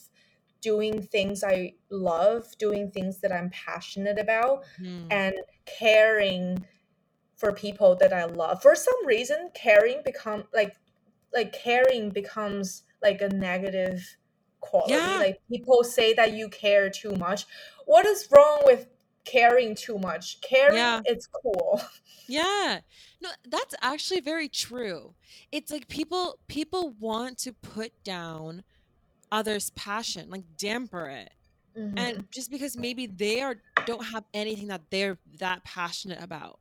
doing 0.61 1.01
things 1.01 1.43
I 1.43 1.73
love, 1.89 2.45
doing 2.57 2.91
things 2.91 3.19
that 3.21 3.31
I'm 3.31 3.49
passionate 3.49 4.19
about, 4.19 4.63
mm. 4.79 5.07
and 5.09 5.33
caring 5.65 6.65
for 7.35 7.51
people 7.51 7.95
that 7.95 8.13
I 8.13 8.25
love. 8.25 8.61
For 8.61 8.75
some 8.75 9.05
reason, 9.05 9.49
caring 9.53 10.01
become 10.05 10.45
like 10.53 10.75
like 11.33 11.53
caring 11.53 12.09
becomes 12.09 12.83
like 13.01 13.21
a 13.21 13.29
negative 13.29 14.17
quality. 14.61 14.93
Yeah. 14.93 15.17
Like 15.17 15.41
people 15.49 15.83
say 15.83 16.13
that 16.13 16.33
you 16.33 16.47
care 16.49 16.89
too 16.89 17.15
much. 17.15 17.45
What 17.85 18.05
is 18.05 18.27
wrong 18.31 18.61
with 18.65 18.87
caring 19.25 19.75
too 19.75 19.97
much? 19.97 20.39
Caring 20.41 20.77
yeah. 20.77 21.01
it's 21.05 21.27
cool. 21.27 21.81
Yeah. 22.27 22.79
No, 23.21 23.29
that's 23.45 23.75
actually 23.81 24.21
very 24.21 24.47
true. 24.47 25.15
It's 25.51 25.69
like 25.69 25.89
people 25.89 26.39
people 26.47 26.95
want 26.97 27.37
to 27.39 27.51
put 27.51 27.91
down 28.05 28.63
others' 29.29 29.71
passion, 29.71 30.29
like 30.29 30.43
damper 30.57 31.09
it. 31.09 31.33
Mm-hmm. 31.77 31.97
And 31.97 32.31
just 32.31 32.49
because 32.49 32.77
maybe 32.77 33.05
they 33.05 33.41
are 33.41 33.57
don't 33.85 34.05
have 34.05 34.23
anything 34.33 34.67
that 34.69 34.83
they're 34.91 35.17
that 35.39 35.65
passionate 35.65 36.23
about 36.23 36.60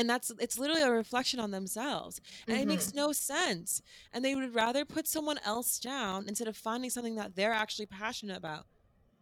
and 0.00 0.08
that's 0.08 0.32
it's 0.40 0.58
literally 0.58 0.80
a 0.80 0.90
reflection 0.90 1.38
on 1.38 1.50
themselves 1.50 2.22
and 2.46 2.56
mm-hmm. 2.56 2.62
it 2.62 2.66
makes 2.66 2.86
mm-hmm. 2.86 2.96
no 2.96 3.12
sense 3.12 3.82
and 4.14 4.24
they 4.24 4.34
would 4.34 4.54
rather 4.54 4.84
put 4.86 5.06
someone 5.06 5.38
else 5.44 5.78
down 5.78 6.24
instead 6.26 6.48
of 6.48 6.56
finding 6.56 6.88
something 6.88 7.16
that 7.16 7.36
they're 7.36 7.52
actually 7.52 7.84
passionate 7.84 8.36
about 8.36 8.64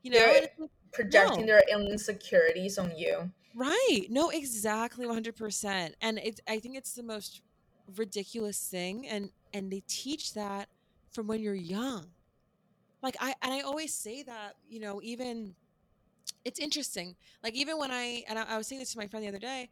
you 0.02 0.12
know 0.12 0.34
like, 0.40 0.70
projecting 0.92 1.46
no. 1.46 1.46
their 1.46 1.62
insecurities 1.68 2.78
on 2.78 2.96
you 2.96 3.28
right 3.56 4.06
no 4.08 4.30
exactly 4.30 5.04
100% 5.04 5.92
and 6.00 6.20
it's 6.22 6.40
i 6.48 6.60
think 6.60 6.76
it's 6.76 6.92
the 6.92 7.02
most 7.02 7.42
ridiculous 7.96 8.58
thing 8.60 9.06
and 9.08 9.30
and 9.52 9.72
they 9.72 9.82
teach 9.88 10.34
that 10.34 10.68
from 11.10 11.26
when 11.26 11.40
you're 11.40 11.54
young 11.54 12.06
like 13.02 13.16
i 13.18 13.34
and 13.42 13.52
i 13.52 13.60
always 13.62 13.92
say 13.92 14.22
that 14.22 14.54
you 14.68 14.78
know 14.78 15.00
even 15.02 15.54
it's 16.44 16.60
interesting 16.60 17.16
like 17.42 17.54
even 17.54 17.78
when 17.78 17.90
i 17.90 18.22
and 18.28 18.38
I, 18.38 18.44
I 18.50 18.58
was 18.58 18.68
saying 18.68 18.78
this 18.78 18.92
to 18.92 18.98
my 18.98 19.08
friend 19.08 19.24
the 19.24 19.28
other 19.28 19.38
day 19.38 19.70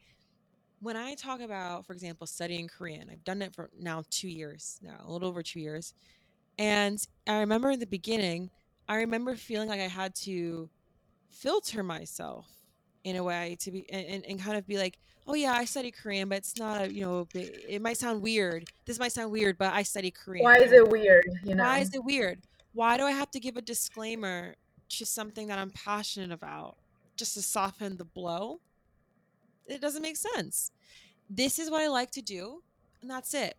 when 0.81 0.97
I 0.97 1.15
talk 1.15 1.41
about, 1.41 1.87
for 1.87 1.93
example, 1.93 2.27
studying 2.27 2.69
Korean, 2.69 3.09
I've 3.11 3.25
done 3.25 3.43
it 3.43 3.55
for 3.55 3.71
now 3.79 4.05
two 4.11 4.29
years, 4.29 4.79
now 4.83 4.97
a 5.05 5.11
little 5.11 5.29
over 5.29 5.43
two 5.43 5.61
years. 5.61 5.95
And 6.59 7.05
I 7.27 7.41
remember 7.41 7.71
in 7.71 7.81
the 7.81 7.87
beginning, 7.87 8.51
I 8.89 8.97
remember 8.97 9.37
feeling 9.37 9.69
like 9.69 9.81
I 9.81 9.89
had 9.89 10.15
to 10.17 10.69
filter 11.31 11.83
myself 11.83 12.47
in 13.05 13.17
a 13.17 13.23
way 13.23 13.57
to 13.61 13.71
be 13.71 13.91
and, 13.91 14.25
and 14.27 14.41
kind 14.41 14.57
of 14.57 14.67
be 14.67 14.79
like, 14.79 14.99
oh 15.27 15.35
yeah, 15.35 15.53
I 15.53 15.65
study 15.65 15.91
Korean, 15.91 16.29
but 16.29 16.39
it's 16.39 16.59
not 16.59 16.83
a 16.83 16.93
you 16.93 17.03
know 17.03 17.27
it 17.35 17.83
might 17.83 17.97
sound 17.97 18.23
weird. 18.23 18.65
This 18.85 18.99
might 18.99 19.13
sound 19.13 19.33
weird, 19.33 19.59
but 19.59 19.73
I 19.73 19.83
study 19.83 20.11
Korean. 20.11 20.45
Why 20.45 20.57
is 20.57 20.73
it 20.73 20.89
weird? 20.89 21.27
You 21.45 21.55
know, 21.55 21.65
why 21.65 21.79
is 21.79 21.95
it 21.95 22.05
weird? 22.05 22.41
Why 22.73 22.97
do 22.97 23.05
I 23.05 23.13
have 23.13 23.31
to 23.33 23.41
give 23.41 23.57
a 23.57 23.63
disclaimer 23.63 24.57
to 24.91 25.07
something 25.07 25.49
that 25.49 25.59
I'm 25.59 25.71
passionate 25.71 26.33
about 26.33 26.77
just 27.17 27.35
to 27.35 27.43
soften 27.43 27.97
the 27.97 28.05
blow? 28.05 28.61
It 29.69 29.81
doesn't 29.81 30.03
make 30.03 30.17
sense. 30.17 30.73
This 31.29 31.59
is 31.59 31.71
what 31.71 31.83
I 31.83 31.89
like 31.89 32.11
to 32.13 32.23
do, 32.23 32.63
and 33.03 33.11
that's 33.11 33.35
it. 33.35 33.57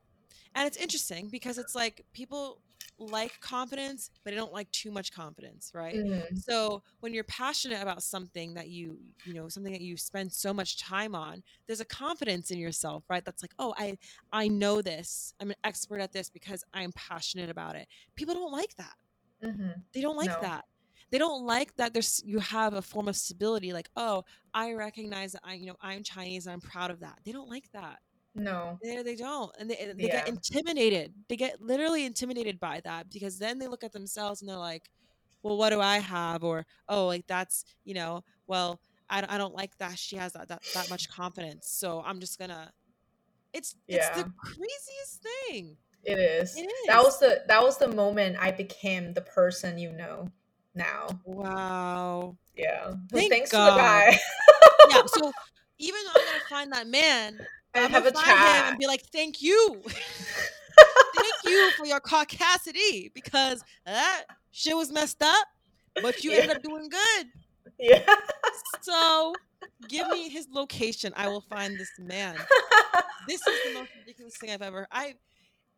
And 0.56 0.66
it's 0.66 0.78
interesting 0.78 1.30
because 1.30 1.58
it's 1.58 1.76
like 1.76 2.06
people 2.14 2.62
like 3.00 3.40
confidence, 3.42 4.10
but 4.24 4.32
they 4.32 4.38
don't 4.38 4.54
like 4.54 4.72
too 4.72 4.92
much 4.92 5.12
confidence, 5.12 5.72
right? 5.74 5.96
Mm-hmm. 5.96 6.36
So 6.38 6.82
when 7.00 7.14
you're 7.14 7.24
passionate 7.26 7.82
about 7.82 8.02
something 8.02 8.54
that 8.56 8.70
you, 8.70 8.98
you 9.24 9.34
know, 9.34 9.50
something 9.50 9.72
that 9.72 9.82
you 9.82 9.98
spend 9.98 10.32
so 10.32 10.54
much 10.54 10.80
time 10.80 11.14
on, 11.14 11.44
there's 11.68 11.80
a 11.80 11.86
confidence 11.86 12.50
in 12.50 12.58
yourself, 12.58 13.04
right? 13.10 13.24
That's 13.24 13.44
like, 13.44 13.54
oh, 13.60 13.74
I, 13.78 13.98
I 14.32 14.48
know 14.48 14.82
this. 14.82 15.34
I'm 15.40 15.52
an 15.52 15.58
expert 15.64 16.00
at 16.00 16.12
this 16.12 16.30
because 16.30 16.64
I'm 16.74 16.92
passionate 16.94 17.50
about 17.50 17.76
it. 17.76 17.88
People 18.16 18.34
don't 18.34 18.52
like 18.52 18.76
that. 18.78 18.96
Mm-hmm. 19.44 19.70
They 19.94 20.02
don't 20.02 20.18
like 20.18 20.30
no. 20.30 20.42
that 20.42 20.66
they 21.12 21.18
don't 21.18 21.46
like 21.46 21.76
that 21.78 21.94
there's 21.94 22.22
you 22.26 22.40
have 22.40 22.74
a 22.74 22.82
form 22.82 23.08
of 23.08 23.16
stability 23.16 23.74
like 23.74 23.90
oh 23.96 24.24
i 24.54 24.74
recognize 24.74 25.32
that 25.32 25.42
i 25.44 25.54
you 25.54 25.66
know 25.66 25.76
i'm 25.82 26.04
chinese 26.04 26.46
and 26.48 26.54
i'm 26.54 26.62
proud 26.62 26.92
of 26.92 27.00
that. 27.00 27.20
They 27.26 27.32
don't 27.32 27.50
like 27.50 27.72
that. 27.74 28.00
No. 28.36 28.78
They, 28.84 29.02
they 29.02 29.16
don't 29.16 29.52
and 29.60 29.70
they, 29.70 29.94
they 29.96 30.06
yeah. 30.06 30.20
get 30.20 30.30
intimidated. 30.30 31.14
They 31.28 31.38
get 31.38 31.60
literally 31.62 32.06
intimidated 32.06 32.60
by 32.60 32.82
that 32.84 33.10
because 33.12 33.40
then 33.40 33.58
they 33.58 33.68
look 33.68 33.84
at 33.84 33.94
themselves 33.94 34.42
and 34.42 34.50
they're 34.50 34.58
like 34.58 34.90
well 35.44 35.58
what 35.58 35.70
do 35.70 35.80
i 35.80 36.00
have? 36.00 36.44
or 36.44 36.66
oh 36.90 37.08
like 37.08 37.26
that's 37.28 37.64
you 37.84 37.94
know 37.94 38.24
well 38.48 38.80
i, 39.10 39.24
I 39.28 39.38
don't 39.38 39.56
like 39.56 39.78
that 39.78 39.98
she 39.98 40.16
has 40.18 40.34
that, 40.34 40.48
that 40.50 40.62
that 40.74 40.90
much 40.90 41.10
confidence 41.10 41.70
so 41.70 42.04
i'm 42.06 42.20
just 42.20 42.38
gonna 42.40 42.72
it's 43.54 43.76
yeah. 43.88 44.10
it's 44.10 44.24
the 44.24 44.32
craziest 44.38 45.26
thing. 45.50 45.78
It 46.04 46.20
is. 46.20 46.56
it 46.56 46.62
is. 46.62 46.88
that 46.88 47.04
was 47.04 47.20
the 47.20 47.44
that 47.48 47.62
was 47.62 47.78
the 47.78 47.88
moment 47.90 48.38
i 48.40 48.52
became 48.52 49.14
the 49.14 49.22
person 49.22 49.78
you 49.78 49.92
know 49.92 50.28
now. 50.78 51.08
Wow. 51.26 52.38
Yeah. 52.56 52.94
Thank 53.12 53.32
thanks 53.32 53.52
God. 53.52 53.70
to 53.70 53.72
the 53.74 53.78
guy. 53.80 54.20
yeah. 54.90 55.02
So 55.08 55.32
even 55.80 56.00
though 56.06 56.22
I'm 56.22 56.26
gonna 56.26 56.40
find 56.50 56.72
that 56.72 56.88
man, 56.88 57.40
and 57.74 57.86
I'm 57.86 57.92
have 57.92 58.04
gonna 58.04 58.18
a 58.18 58.22
find 58.22 58.26
chat. 58.26 58.64
him 58.64 58.70
and 58.72 58.80
be 58.80 58.88
like, 58.88 59.04
"Thank 59.12 59.42
you, 59.42 59.82
thank 59.86 61.36
you 61.46 61.72
for 61.78 61.86
your 61.86 62.00
caucasity 62.00 63.14
because 63.14 63.64
that 63.86 64.26
shit 64.52 64.76
was 64.76 64.92
messed 64.92 65.22
up, 65.22 65.48
but 66.02 66.24
you 66.24 66.32
yeah. 66.32 66.38
ended 66.38 66.58
up 66.58 66.64
doing 66.64 66.90
good." 66.90 67.28
Yeah. 67.80 68.02
So 68.82 69.34
give 69.88 70.08
me 70.10 70.30
his 70.30 70.48
location. 70.52 71.14
I 71.16 71.28
will 71.28 71.42
find 71.42 71.78
this 71.78 71.92
man. 72.00 72.36
this 73.28 73.46
is 73.46 73.60
the 73.66 73.74
most 73.74 73.90
ridiculous 74.00 74.38
thing 74.38 74.52
I've 74.52 74.62
ever. 74.62 74.88
I. 74.92 75.16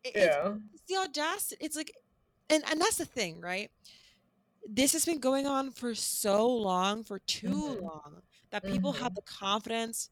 It, 0.02 0.12
yeah. 0.14 0.48
It's, 0.48 0.60
it's 0.74 0.82
the 0.88 0.96
audacity. 0.96 1.56
It's 1.60 1.76
like, 1.76 1.92
and 2.48 2.62
and 2.70 2.80
that's 2.80 2.96
the 2.96 3.04
thing, 3.04 3.40
right? 3.40 3.70
This 4.68 4.92
has 4.92 5.04
been 5.04 5.18
going 5.18 5.46
on 5.46 5.70
for 5.70 5.94
so 5.94 6.46
long, 6.46 7.02
for 7.02 7.18
too 7.20 7.48
mm-hmm. 7.48 7.84
long, 7.84 8.22
that 8.50 8.64
people 8.64 8.92
mm-hmm. 8.92 9.02
have 9.02 9.14
the 9.14 9.22
confidence 9.22 10.10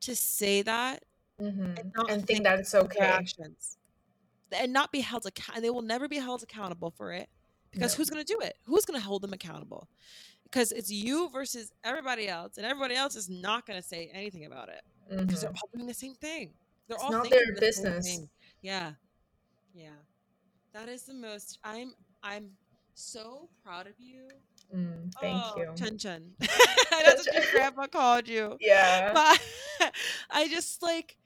to 0.00 0.14
say 0.14 0.62
that 0.62 1.04
mm-hmm. 1.40 1.62
and, 1.62 1.92
and 2.08 2.26
think, 2.26 2.44
that 2.44 2.58
it's 2.58 2.74
okay. 2.74 3.04
Actions, 3.04 3.78
and 4.52 4.72
not 4.72 4.92
be 4.92 5.00
held 5.00 5.26
accountable. 5.26 5.62
They 5.62 5.70
will 5.70 5.82
never 5.82 6.08
be 6.08 6.18
held 6.18 6.42
accountable 6.42 6.90
for 6.90 7.12
it 7.12 7.28
because 7.70 7.94
no. 7.94 7.96
who's 7.98 8.10
going 8.10 8.24
to 8.24 8.32
do 8.32 8.40
it? 8.40 8.56
Who's 8.64 8.84
going 8.84 8.98
to 8.98 9.04
hold 9.04 9.22
them 9.22 9.32
accountable? 9.32 9.88
Because 10.44 10.72
it's 10.72 10.90
you 10.90 11.28
versus 11.30 11.72
everybody 11.84 12.28
else, 12.28 12.56
and 12.56 12.64
everybody 12.64 12.94
else 12.94 13.16
is 13.16 13.28
not 13.28 13.66
going 13.66 13.80
to 13.80 13.86
say 13.86 14.10
anything 14.14 14.46
about 14.46 14.68
it 14.68 14.82
because 15.10 15.42
they're 15.42 15.50
mm-hmm. 15.50 15.58
all 15.62 15.70
doing 15.74 15.86
the 15.86 15.94
same 15.94 16.14
thing. 16.14 16.50
They're 16.86 16.96
it's 16.96 17.04
all 17.04 17.12
not 17.12 17.28
their 17.28 17.52
the 17.54 17.60
business. 17.60 18.20
Yeah, 18.62 18.92
yeah. 19.74 19.90
That 20.72 20.88
is 20.88 21.02
the 21.02 21.14
most. 21.14 21.58
I'm. 21.64 21.92
I'm 22.22 22.50
so 22.98 23.48
proud 23.64 23.86
of 23.86 23.94
you 23.98 24.28
Mm, 24.74 25.12
thank 25.20 25.42
oh, 25.42 25.54
you. 25.56 25.72
Chen 25.76 25.98
Chen. 25.98 26.22
That's 26.40 27.26
what 27.26 27.34
your 27.34 27.44
grandma 27.52 27.86
called 27.86 28.28
you. 28.28 28.56
Yeah. 28.60 29.12
But 29.12 29.92
I 30.30 30.48
just 30.48 30.82
like 30.82 31.16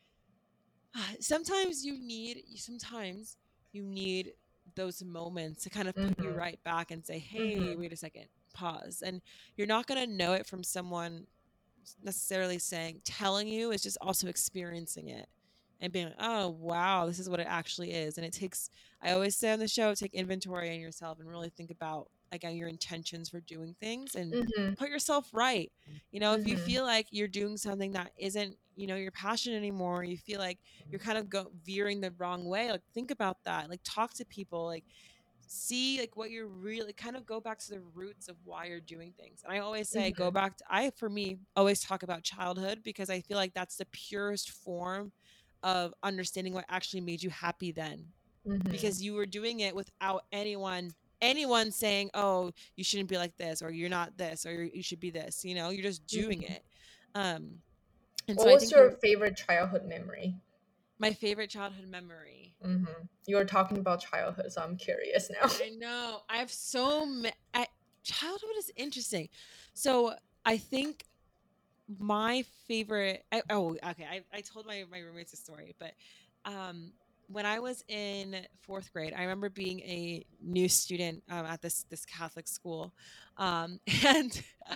sometimes 1.21 1.85
you 1.85 1.99
need 1.99 2.45
sometimes 2.57 3.37
you 3.73 3.83
need 3.83 4.33
those 4.75 5.03
moments 5.03 5.65
to 5.65 5.71
kind 5.71 5.89
of 5.89 5.95
put 5.95 6.17
mm-hmm. 6.17 6.23
you 6.23 6.31
right 6.31 6.63
back 6.65 6.91
and 6.91 7.05
say, 7.05 7.19
"Hey, 7.19 7.57
mm-hmm. 7.57 7.81
wait 7.81 7.93
a 7.93 7.97
second, 7.97 8.27
pause." 8.55 9.03
And 9.05 9.21
you're 9.57 9.67
not 9.67 9.87
going 9.87 10.01
to 10.01 10.13
know 10.13 10.33
it 10.35 10.47
from 10.47 10.63
someone 10.63 11.27
necessarily 12.03 12.59
saying 12.59 13.01
telling 13.05 13.49
you 13.49 13.73
is 13.73 13.83
just 13.83 13.99
also 14.01 14.29
experiencing 14.29 15.09
it 15.09 15.29
and 15.83 15.93
being 15.93 16.07
like, 16.07 16.15
oh 16.21 16.49
wow, 16.49 17.07
this 17.07 17.19
is 17.19 17.29
what 17.29 17.41
it 17.41 17.47
actually 17.49 17.93
is. 17.93 18.17
And 18.17 18.25
it 18.25 18.33
takes 18.33 18.71
I 19.03 19.13
always 19.13 19.37
say 19.37 19.53
on 19.53 19.59
the 19.59 19.69
show, 19.69 19.95
take 19.95 20.15
inventory 20.15 20.73
on 20.73 20.81
yourself 20.81 21.19
and 21.19 21.29
really 21.29 21.51
think 21.51 21.71
about 21.71 22.09
again 22.31 22.57
your 22.57 22.69
intentions 22.69 23.29
for 23.29 23.41
doing 23.41 23.75
things 23.81 24.15
and 24.15 24.33
mm-hmm. 24.33 24.73
put 24.75 24.89
yourself 24.89 25.29
right. 25.35 25.71
You 26.13 26.21
know, 26.21 26.35
if 26.35 26.41
mm-hmm. 26.41 26.51
you 26.51 26.57
feel 26.57 26.85
like 26.85 27.09
you're 27.11 27.29
doing 27.29 27.57
something 27.57 27.93
that 27.93 28.13
isn't, 28.17 28.57
you 28.77 28.87
know, 28.87 28.95
your 28.95 29.11
passion 29.11 29.55
anymore, 29.55 30.05
you 30.05 30.17
feel 30.17 30.39
like 30.39 30.59
you're 30.89 31.01
kind 31.01 31.19
of 31.19 31.29
go 31.29 31.51
veering 31.67 32.01
the 32.01 32.13
wrong 32.17 32.45
way, 32.45 32.71
like 32.71 32.81
think 32.95 33.11
about 33.11 33.39
that. 33.45 33.69
Like 33.69 33.81
talk 33.85 34.15
to 34.15 34.25
people, 34.25 34.65
like 34.65 34.85
see 35.49 35.99
like 35.99 36.17
what 36.17 36.31
you're 36.31 36.47
really 36.47 36.93
kind 36.93 37.17
of 37.17 37.27
go 37.27 37.41
back 37.41 37.59
to 37.59 37.71
the 37.71 37.83
roots 37.93 38.29
of 38.29 38.37
why 38.45 38.67
you're 38.67 38.81
doing 38.81 39.13
things. 39.19 39.43
And 39.45 39.53
I 39.53 39.59
always 39.59 39.89
say 39.89 40.13
mm-hmm. 40.13 40.23
go 40.23 40.31
back 40.31 40.57
to 40.59 40.65
I 40.71 40.91
for 40.97 41.11
me 41.11 41.39
always 41.57 41.81
talk 41.81 42.05
about 42.05 42.23
childhood 42.23 42.83
because 42.85 43.11
I 43.11 43.21
feel 43.21 43.37
like 43.37 43.53
that's 43.53 43.77
the 43.77 43.87
purest 43.87 44.51
form 44.51 45.11
of 45.63 45.95
understanding 46.03 46.53
what 46.53 46.65
actually 46.69 47.01
made 47.01 47.23
you 47.23 47.31
happy 47.31 47.73
then. 47.73 48.07
Mm-hmm. 48.47 48.71
Because 48.71 49.03
you 49.03 49.15
were 49.15 49.27
doing 49.27 49.61
it 49.61 49.75
without 49.75 50.25
anyone 50.33 50.93
anyone 51.23 51.71
saying, 51.71 52.11
"Oh, 52.13 52.51
you 52.77 52.85
shouldn't 52.85 53.09
be 53.09 53.17
like 53.17 53.37
this," 53.39 53.63
or 53.63 53.71
"You're 53.71 53.89
not 53.89 54.19
this," 54.19 54.45
or 54.45 54.65
"You 54.65 54.83
should 54.83 55.01
be 55.01 55.11
this." 55.11 55.45
You 55.45 55.55
know, 55.55 55.71
you're 55.71 55.85
just 55.85 56.07
doing 56.07 56.41
mm-hmm. 56.41 56.53
it. 56.53 56.65
Um, 57.15 57.61
and 58.29 58.37
what 58.37 58.47
so 58.47 58.55
was 58.55 58.71
your 58.71 58.91
favorite 59.03 59.37
childhood 59.37 59.85
memory? 59.87 60.35
My 60.99 61.13
favorite 61.13 61.51
childhood 61.51 61.89
memory. 61.89 62.55
Mm-hmm. 62.65 63.05
You 63.27 63.37
were 63.37 63.45
talking 63.45 63.79
about 63.79 64.01
childhood, 64.01 64.53
so 64.53 64.63
I'm 64.63 64.77
curious 64.77 65.31
now. 65.31 65.49
I 65.49 65.71
know. 65.79 66.21
I 66.29 66.37
have 66.39 66.51
so 66.51 67.07
many. 67.07 67.35
Childhood 68.05 68.57
is 68.59 68.71
interesting. 68.77 69.29
So 69.75 70.15
I 70.45 70.59
think 70.59 71.05
my 71.99 72.45
favorite. 72.67 73.25
I, 73.33 73.43
oh, 73.51 73.77
okay. 73.91 74.07
I, 74.11 74.23
I 74.33 74.41
told 74.41 74.67
my 74.67 74.85
my 74.91 75.01
roommates 75.01 75.33
a 75.33 75.37
story, 75.37 75.75
but 75.79 75.93
um, 76.45 76.93
when 77.29 77.47
I 77.47 77.59
was 77.61 77.85
in 77.89 78.37
fourth 78.63 78.93
grade, 78.93 79.15
I 79.17 79.23
remember 79.23 79.49
being 79.49 79.81
a 79.81 80.25
new 80.43 80.69
student 80.69 81.23
um, 81.31 81.47
at 81.47 81.63
this 81.63 81.85
this 81.91 82.05
Catholic 82.05 82.49
school, 82.49 82.93
um, 83.37 83.81
and 84.07 84.43
uh, 84.71 84.75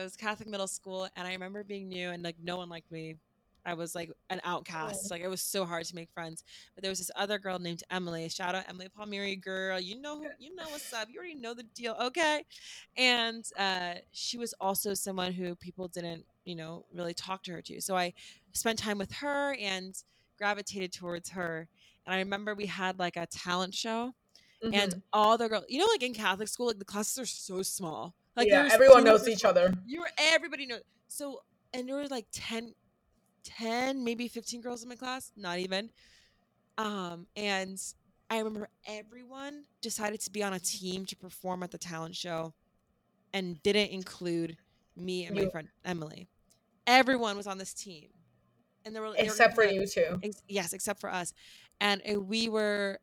it 0.00 0.04
was 0.04 0.16
Catholic 0.16 0.48
middle 0.48 0.66
school, 0.66 1.08
and 1.16 1.26
I 1.26 1.32
remember 1.32 1.64
being 1.64 1.88
new 1.88 2.10
and 2.10 2.22
like 2.22 2.36
no 2.42 2.56
one 2.56 2.68
liked 2.68 2.90
me. 2.90 3.16
I 3.64 3.74
was 3.74 3.94
like 3.94 4.10
an 4.30 4.40
outcast. 4.44 5.10
Like 5.10 5.22
it 5.22 5.28
was 5.28 5.40
so 5.40 5.64
hard 5.64 5.84
to 5.86 5.94
make 5.94 6.10
friends. 6.10 6.44
But 6.74 6.82
there 6.82 6.90
was 6.90 6.98
this 6.98 7.10
other 7.16 7.38
girl 7.38 7.58
named 7.58 7.82
Emily. 7.90 8.28
Shout 8.28 8.54
out 8.54 8.64
Emily 8.68 8.88
Palmieri, 8.88 9.36
girl. 9.36 9.78
You 9.78 10.00
know 10.00 10.18
who, 10.18 10.26
you 10.38 10.54
know 10.54 10.64
what's 10.68 10.92
up. 10.92 11.08
You 11.10 11.18
already 11.18 11.34
know 11.34 11.54
the 11.54 11.62
deal, 11.62 11.96
okay? 12.00 12.44
And 12.96 13.44
uh, 13.58 13.94
she 14.10 14.38
was 14.38 14.54
also 14.60 14.94
someone 14.94 15.32
who 15.32 15.54
people 15.54 15.88
didn't, 15.88 16.24
you 16.44 16.56
know, 16.56 16.84
really 16.92 17.14
talk 17.14 17.42
to 17.44 17.52
her 17.52 17.62
to. 17.62 17.80
So 17.80 17.96
I 17.96 18.14
spent 18.52 18.78
time 18.78 18.98
with 18.98 19.12
her 19.12 19.54
and 19.60 19.94
gravitated 20.38 20.92
towards 20.92 21.30
her. 21.30 21.68
And 22.06 22.14
I 22.14 22.18
remember 22.18 22.54
we 22.54 22.66
had 22.66 22.98
like 22.98 23.16
a 23.16 23.26
talent 23.26 23.74
show, 23.74 24.12
mm-hmm. 24.62 24.74
and 24.74 25.02
all 25.12 25.38
the 25.38 25.48
girls, 25.48 25.64
you 25.68 25.78
know, 25.78 25.86
like 25.92 26.02
in 26.02 26.14
Catholic 26.14 26.48
school, 26.48 26.66
like 26.66 26.80
the 26.80 26.84
classes 26.84 27.18
are 27.18 27.26
so 27.26 27.62
small. 27.62 28.14
Like 28.36 28.48
yeah, 28.48 28.68
everyone 28.72 29.04
knows 29.04 29.28
each 29.28 29.44
other. 29.44 29.72
You're 29.86 30.08
everybody 30.18 30.66
knows. 30.66 30.80
So 31.06 31.42
and 31.74 31.88
there 31.88 31.96
were 31.96 32.06
like 32.08 32.26
10, 32.32 32.74
10, 33.44 34.04
maybe 34.04 34.28
15 34.28 34.60
girls 34.60 34.82
in 34.82 34.88
my 34.88 34.96
class, 34.96 35.32
not 35.36 35.58
even. 35.58 35.90
Um, 36.78 37.26
and 37.36 37.80
I 38.30 38.38
remember 38.38 38.68
everyone 38.86 39.64
decided 39.80 40.20
to 40.22 40.30
be 40.30 40.42
on 40.42 40.54
a 40.54 40.60
team 40.60 41.04
to 41.06 41.16
perform 41.16 41.62
at 41.62 41.70
the 41.70 41.78
talent 41.78 42.16
show 42.16 42.54
and 43.34 43.62
didn't 43.62 43.90
include 43.90 44.56
me 44.96 45.26
and 45.26 45.36
my 45.36 45.46
friend 45.46 45.68
Emily. 45.84 46.28
Everyone 46.86 47.36
was 47.36 47.46
on 47.46 47.58
this 47.58 47.74
team 47.74 48.08
and 48.84 48.94
there 48.94 49.02
were 49.02 49.14
except 49.16 49.54
for 49.54 49.64
you 49.64 49.86
two. 49.86 50.18
Ex- 50.22 50.42
yes, 50.48 50.72
except 50.72 51.00
for 51.00 51.10
us, 51.10 51.32
and 51.80 52.02
uh, 52.10 52.20
we 52.20 52.48
were 52.48 52.98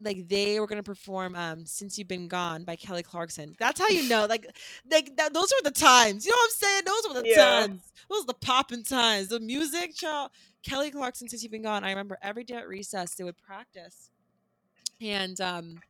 like 0.00 0.28
they 0.28 0.58
were 0.60 0.66
gonna 0.66 0.82
perform 0.82 1.34
um 1.34 1.66
"Since 1.66 1.98
You've 1.98 2.08
Been 2.08 2.28
Gone" 2.28 2.64
by 2.64 2.76
Kelly 2.76 3.02
Clarkson. 3.02 3.54
That's 3.58 3.80
how 3.80 3.88
you 3.88 4.08
know, 4.08 4.26
like, 4.26 4.46
like 4.90 5.16
that, 5.16 5.34
those 5.34 5.52
were 5.52 5.70
the 5.70 5.74
times. 5.74 6.24
You 6.24 6.32
know 6.32 6.36
what 6.36 6.50
I'm 6.50 6.68
saying? 6.68 6.82
Those 6.86 7.08
were 7.08 7.22
the 7.22 7.28
yeah. 7.28 7.60
times. 7.60 7.92
Those 8.08 8.22
were 8.22 8.26
the 8.26 8.46
popping 8.46 8.84
times. 8.84 9.28
The 9.28 9.40
music, 9.40 9.94
child. 9.94 10.30
Kelly 10.62 10.90
Clarkson, 10.90 11.28
"Since 11.28 11.42
You've 11.42 11.52
Been 11.52 11.62
Gone." 11.62 11.84
I 11.84 11.90
remember 11.90 12.18
every 12.22 12.44
day 12.44 12.54
at 12.54 12.68
recess 12.68 13.14
they 13.14 13.24
would 13.24 13.38
practice, 13.38 14.10
and 15.00 15.40
um, 15.40 15.80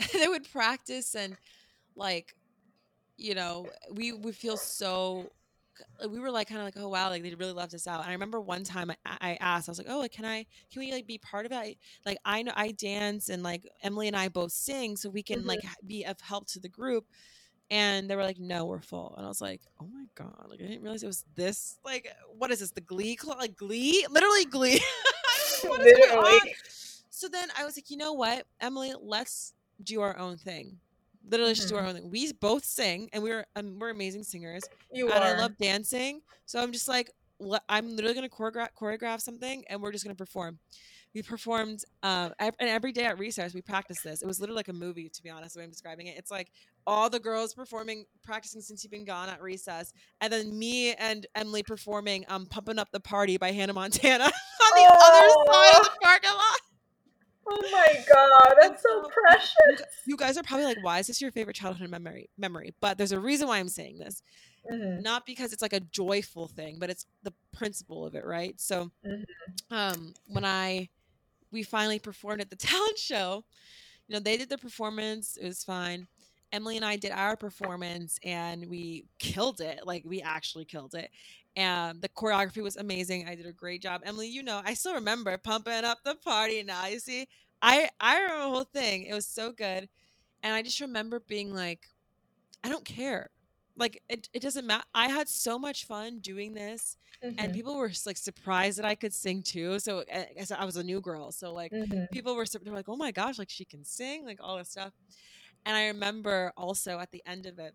they 0.12 0.28
would 0.28 0.50
practice 0.50 1.14
and 1.14 1.36
like, 1.96 2.34
you 3.16 3.34
know, 3.34 3.66
we 3.92 4.12
would 4.12 4.36
feel 4.36 4.56
so 4.56 5.30
we 6.08 6.18
were 6.18 6.30
like 6.30 6.48
kind 6.48 6.60
of 6.60 6.64
like, 6.64 6.76
oh 6.76 6.88
wow, 6.88 7.08
like 7.10 7.22
they 7.22 7.34
really 7.34 7.52
left 7.52 7.74
us 7.74 7.86
out. 7.86 8.00
And 8.00 8.08
I 8.08 8.12
remember 8.12 8.40
one 8.40 8.64
time 8.64 8.90
I, 8.90 9.16
I 9.20 9.38
asked, 9.40 9.68
I 9.68 9.72
was 9.72 9.78
like, 9.78 9.88
oh, 9.90 9.98
like, 9.98 10.12
can 10.12 10.24
I, 10.24 10.46
can 10.72 10.80
we 10.80 10.92
like 10.92 11.06
be 11.06 11.18
part 11.18 11.46
of 11.46 11.52
it? 11.52 11.78
Like 12.04 12.18
I 12.24 12.42
know 12.42 12.52
I 12.54 12.72
dance 12.72 13.28
and 13.28 13.42
like 13.42 13.68
Emily 13.82 14.08
and 14.08 14.16
I 14.16 14.28
both 14.28 14.52
sing, 14.52 14.96
so 14.96 15.10
we 15.10 15.22
can 15.22 15.40
mm-hmm. 15.40 15.48
like 15.48 15.60
be 15.86 16.04
of 16.04 16.20
help 16.20 16.46
to 16.48 16.60
the 16.60 16.68
group. 16.68 17.06
And 17.72 18.10
they 18.10 18.16
were 18.16 18.24
like, 18.24 18.40
no, 18.40 18.64
we're 18.64 18.80
full. 18.80 19.14
And 19.16 19.24
I 19.24 19.28
was 19.28 19.40
like, 19.40 19.60
oh 19.80 19.86
my 19.92 20.04
god, 20.16 20.46
like 20.48 20.60
I 20.60 20.64
didn't 20.66 20.82
realize 20.82 21.04
it 21.04 21.06
was 21.06 21.24
this. 21.36 21.78
Like, 21.84 22.12
what 22.36 22.50
is 22.50 22.58
this? 22.58 22.72
The 22.72 22.80
Glee 22.80 23.14
club? 23.14 23.38
Like 23.38 23.56
Glee? 23.56 24.06
Literally 24.10 24.44
Glee. 24.46 24.82
Literally. 25.64 26.54
So 27.10 27.28
then 27.28 27.48
I 27.56 27.64
was 27.64 27.76
like, 27.76 27.90
you 27.90 27.96
know 27.96 28.12
what, 28.12 28.46
Emily, 28.60 28.92
let's 29.00 29.54
do 29.82 30.00
our 30.00 30.18
own 30.18 30.36
thing 30.36 30.78
literally 31.28 31.54
just 31.54 31.68
do 31.68 31.76
our 31.76 31.82
mm-hmm. 31.82 31.88
own 31.88 31.94
thing. 31.94 32.10
We 32.10 32.32
both 32.32 32.64
sing, 32.64 33.08
and 33.12 33.22
we're 33.22 33.46
um, 33.56 33.78
we're 33.78 33.90
amazing 33.90 34.24
singers. 34.24 34.62
You 34.92 35.10
and 35.10 35.22
are. 35.22 35.36
I 35.36 35.38
love 35.38 35.56
dancing, 35.58 36.22
so 36.46 36.60
I'm 36.60 36.72
just 36.72 36.88
like 36.88 37.10
I'm 37.68 37.96
literally 37.96 38.14
gonna 38.14 38.28
choreograph 38.28 38.68
choreograph 38.78 39.20
something, 39.20 39.64
and 39.68 39.82
we're 39.82 39.92
just 39.92 40.04
gonna 40.04 40.14
perform. 40.14 40.58
We 41.14 41.22
performed, 41.22 41.82
uh, 42.04 42.30
and 42.38 42.54
every 42.60 42.92
day 42.92 43.04
at 43.04 43.18
recess 43.18 43.52
we 43.52 43.62
practiced 43.62 44.04
this. 44.04 44.22
It 44.22 44.26
was 44.26 44.38
literally 44.38 44.58
like 44.58 44.68
a 44.68 44.72
movie, 44.72 45.08
to 45.08 45.22
be 45.22 45.28
honest. 45.28 45.54
The 45.54 45.58
way 45.58 45.64
I'm 45.64 45.70
describing 45.70 46.06
it, 46.06 46.16
it's 46.16 46.30
like 46.30 46.52
all 46.86 47.10
the 47.10 47.18
girls 47.18 47.52
performing, 47.52 48.04
practicing 48.22 48.60
since 48.60 48.84
you've 48.84 48.92
been 48.92 49.04
gone 49.04 49.28
at 49.28 49.42
recess, 49.42 49.92
and 50.20 50.32
then 50.32 50.56
me 50.56 50.94
and 50.94 51.26
Emily 51.34 51.62
performing, 51.62 52.24
um, 52.28 52.46
"Pumping 52.46 52.78
Up 52.78 52.90
the 52.92 53.00
Party" 53.00 53.38
by 53.38 53.50
Hannah 53.50 53.72
Montana 53.72 54.24
on 54.24 54.30
the 54.30 54.88
oh. 54.88 55.44
other 55.46 55.52
side 55.52 55.80
of 55.80 55.84
the 55.84 55.98
parking 56.00 56.30
lot. 56.30 56.69
Oh 57.52 57.68
my 57.72 58.04
god, 58.08 58.54
that's 58.60 58.82
so 58.82 59.08
precious. 59.08 59.86
You 60.06 60.16
guys 60.16 60.38
are 60.38 60.42
probably 60.42 60.66
like, 60.66 60.82
why 60.82 61.00
is 61.00 61.08
this 61.08 61.20
your 61.20 61.32
favorite 61.32 61.56
childhood 61.56 61.90
memory? 61.90 62.30
Memory, 62.38 62.74
but 62.80 62.96
there's 62.96 63.12
a 63.12 63.18
reason 63.18 63.48
why 63.48 63.58
I'm 63.58 63.68
saying 63.68 63.98
this. 63.98 64.22
Mm-hmm. 64.70 65.02
Not 65.02 65.26
because 65.26 65.52
it's 65.52 65.62
like 65.62 65.72
a 65.72 65.80
joyful 65.80 66.46
thing, 66.46 66.76
but 66.78 66.90
it's 66.90 67.06
the 67.22 67.32
principle 67.52 68.06
of 68.06 68.14
it, 68.14 68.24
right? 68.24 68.60
So, 68.60 68.90
mm-hmm. 69.04 69.74
um, 69.74 70.14
when 70.26 70.44
I 70.44 70.88
we 71.50 71.62
finally 71.62 71.98
performed 71.98 72.40
at 72.40 72.50
the 72.50 72.56
talent 72.56 72.98
show, 72.98 73.44
you 74.06 74.14
know, 74.14 74.20
they 74.20 74.36
did 74.36 74.48
the 74.48 74.58
performance, 74.58 75.36
it 75.40 75.46
was 75.46 75.64
fine. 75.64 76.06
Emily 76.52 76.76
and 76.76 76.84
I 76.84 76.96
did 76.96 77.12
our 77.12 77.36
performance 77.36 78.18
and 78.24 78.68
we 78.68 79.04
killed 79.18 79.60
it. 79.60 79.80
Like 79.84 80.04
we 80.04 80.22
actually 80.22 80.64
killed 80.64 80.94
it. 80.94 81.10
And 81.56 82.00
the 82.00 82.08
choreography 82.08 82.62
was 82.62 82.76
amazing. 82.76 83.28
I 83.28 83.34
did 83.34 83.46
a 83.46 83.52
great 83.52 83.82
job. 83.82 84.02
Emily, 84.04 84.28
you 84.28 84.42
know, 84.42 84.60
I 84.64 84.74
still 84.74 84.94
remember 84.94 85.36
pumping 85.38 85.84
up 85.84 85.98
the 86.04 86.14
party 86.14 86.62
now. 86.62 86.86
You 86.86 87.00
see, 87.00 87.28
I 87.60 87.88
I 88.00 88.20
remember 88.20 88.44
the 88.44 88.50
whole 88.50 88.64
thing. 88.64 89.04
It 89.04 89.14
was 89.14 89.26
so 89.26 89.52
good. 89.52 89.88
And 90.42 90.54
I 90.54 90.62
just 90.62 90.80
remember 90.80 91.20
being 91.20 91.52
like, 91.52 91.88
I 92.64 92.68
don't 92.68 92.84
care. 92.84 93.30
Like 93.76 94.02
it, 94.08 94.28
it 94.32 94.42
doesn't 94.42 94.66
matter. 94.66 94.84
I 94.94 95.08
had 95.08 95.28
so 95.28 95.58
much 95.58 95.86
fun 95.86 96.18
doing 96.18 96.52
this, 96.52 96.98
mm-hmm. 97.24 97.38
and 97.38 97.54
people 97.54 97.76
were 97.76 97.90
like 98.04 98.18
surprised 98.18 98.78
that 98.78 98.84
I 98.84 98.94
could 98.94 99.14
sing 99.14 99.42
too. 99.42 99.78
So 99.78 100.04
I, 100.12 100.26
I 100.58 100.64
was 100.66 100.76
a 100.76 100.82
new 100.82 101.00
girl, 101.00 101.32
so 101.32 101.54
like 101.54 101.72
mm-hmm. 101.72 102.04
people 102.12 102.34
were, 102.36 102.44
were 102.66 102.74
like, 102.74 102.88
"Oh 102.90 102.96
my 102.96 103.10
gosh, 103.10 103.38
like 103.38 103.48
she 103.48 103.64
can 103.64 103.84
sing!" 103.84 104.26
Like 104.26 104.38
all 104.42 104.58
this 104.58 104.70
stuff. 104.70 104.92
And 105.66 105.76
I 105.76 105.86
remember 105.88 106.52
also 106.56 106.98
at 106.98 107.10
the 107.10 107.22
end 107.26 107.46
of 107.46 107.58
it, 107.58 107.74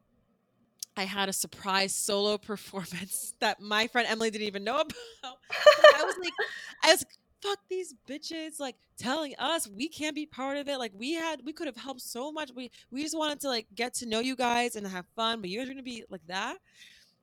I 0.97 1.03
had 1.03 1.29
a 1.29 1.33
surprise 1.33 1.93
solo 1.93 2.37
performance 2.51 3.35
that 3.39 3.59
my 3.59 3.87
friend 3.87 4.07
Emily 4.09 4.31
didn't 4.31 4.47
even 4.47 4.63
know 4.63 4.75
about. 4.75 4.93
I 5.23 6.03
was 6.03 6.15
like, 6.21 6.33
I 6.83 6.91
was 6.91 7.05
fuck 7.45 7.59
these 7.69 7.93
bitches 8.09 8.59
like 8.59 8.75
telling 8.97 9.35
us 9.37 9.67
we 9.67 9.87
can't 9.87 10.15
be 10.15 10.25
part 10.25 10.57
of 10.57 10.67
it. 10.67 10.77
Like 10.77 10.93
we 10.95 11.13
had 11.13 11.41
we 11.45 11.53
could 11.53 11.67
have 11.67 11.75
helped 11.75 12.01
so 12.01 12.31
much. 12.31 12.51
We 12.55 12.71
we 12.91 13.03
just 13.03 13.17
wanted 13.17 13.39
to 13.41 13.49
like 13.49 13.67
get 13.75 13.93
to 13.95 14.05
know 14.05 14.19
you 14.19 14.35
guys 14.35 14.75
and 14.75 14.87
have 14.87 15.05
fun, 15.15 15.41
but 15.41 15.49
you 15.49 15.59
guys 15.59 15.67
are 15.67 15.73
gonna 15.73 15.83
be 15.83 16.03
like 16.09 16.25
that. 16.27 16.57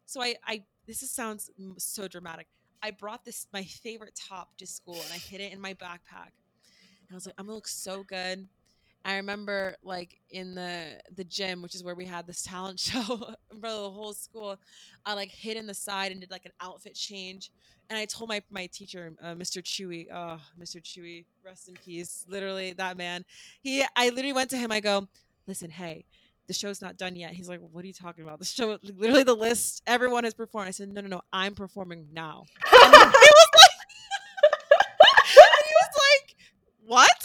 So 0.06 0.22
I 0.22 0.36
I 0.46 0.62
this 0.86 1.02
is, 1.02 1.10
sounds 1.10 1.50
so 1.78 2.08
dramatic. 2.08 2.46
I 2.82 2.90
brought 2.90 3.24
this 3.24 3.46
my 3.52 3.64
favorite 3.64 4.18
top 4.28 4.56
to 4.58 4.66
school 4.66 4.94
and 4.94 5.12
I 5.12 5.18
hid 5.18 5.40
it 5.40 5.52
in 5.52 5.60
my 5.60 5.74
backpack. 5.74 6.32
And 7.08 7.12
I 7.12 7.14
was 7.14 7.26
like, 7.26 7.34
I'm 7.38 7.46
gonna 7.46 7.56
look 7.56 7.68
so 7.68 8.02
good 8.04 8.48
I 9.04 9.16
remember 9.16 9.76
like 9.82 10.20
in 10.30 10.54
the 10.54 11.00
the 11.14 11.24
gym, 11.24 11.62
which 11.62 11.74
is 11.74 11.82
where 11.82 11.94
we 11.94 12.04
had 12.04 12.26
this 12.26 12.42
talent 12.42 12.78
show 12.88 13.02
for 13.02 13.36
the 13.60 13.90
whole 13.90 14.12
school. 14.12 14.56
I 15.04 15.14
like 15.14 15.30
hid 15.30 15.56
in 15.56 15.66
the 15.66 15.74
side 15.74 16.12
and 16.12 16.20
did 16.20 16.30
like 16.30 16.46
an 16.46 16.52
outfit 16.60 16.94
change. 16.94 17.50
And 17.90 17.98
I 17.98 18.04
told 18.04 18.28
my 18.28 18.42
my 18.50 18.66
teacher, 18.66 19.12
uh, 19.22 19.34
Mr. 19.34 19.62
Chewy, 19.62 20.06
oh, 20.12 20.40
Mr. 20.60 20.80
Chewy, 20.82 21.24
rest 21.44 21.68
in 21.68 21.74
peace. 21.74 22.24
Literally, 22.28 22.72
that 22.74 22.96
man. 22.96 23.24
He, 23.60 23.84
I 23.96 24.08
literally 24.10 24.32
went 24.32 24.50
to 24.50 24.56
him. 24.56 24.72
I 24.72 24.80
go, 24.80 25.08
listen, 25.46 25.70
hey, 25.70 26.04
the 26.46 26.54
show's 26.54 26.80
not 26.80 26.96
done 26.96 27.16
yet. 27.16 27.32
He's 27.32 27.48
like, 27.48 27.60
what 27.60 27.84
are 27.84 27.86
you 27.86 27.92
talking 27.92 28.24
about? 28.24 28.38
The 28.38 28.44
show, 28.44 28.78
literally, 28.82 29.24
the 29.24 29.34
list, 29.34 29.82
everyone 29.86 30.24
has 30.24 30.34
performed. 30.34 30.68
I 30.68 30.70
said, 30.70 30.92
no, 30.92 31.00
no, 31.00 31.08
no, 31.08 31.20
I'm 31.32 31.54
performing 31.54 32.08
now. 32.12 32.44
He 32.70 32.78
was 32.78 33.50
like, 33.60 33.78
he 35.66 35.74
was 35.74 35.94
like, 35.94 36.36
what? 36.86 37.21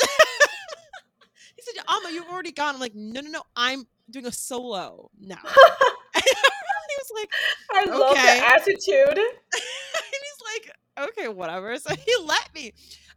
Ama, 2.08 2.14
you've 2.14 2.28
already 2.28 2.52
gone. 2.52 2.76
I'm 2.76 2.82
like, 2.82 2.96
no, 2.96 3.22
no, 3.22 3.30
no. 3.30 3.42
I'm 3.56 3.86
doing 4.10 4.26
a 4.26 4.32
solo 4.32 5.10
now. 5.20 5.38
he 5.44 6.96
was 6.98 7.12
like, 7.16 7.32
I 7.72 7.82
okay. 7.84 7.92
love 7.92 8.16
the 8.16 8.48
attitude. 8.54 9.18
and 9.18 10.12
he's 10.12 10.66
like, 10.66 11.10
okay, 11.10 11.28
whatever. 11.28 11.78
So 11.78 11.96
he 11.96 12.14
let 12.26 12.54
me. 12.54 12.74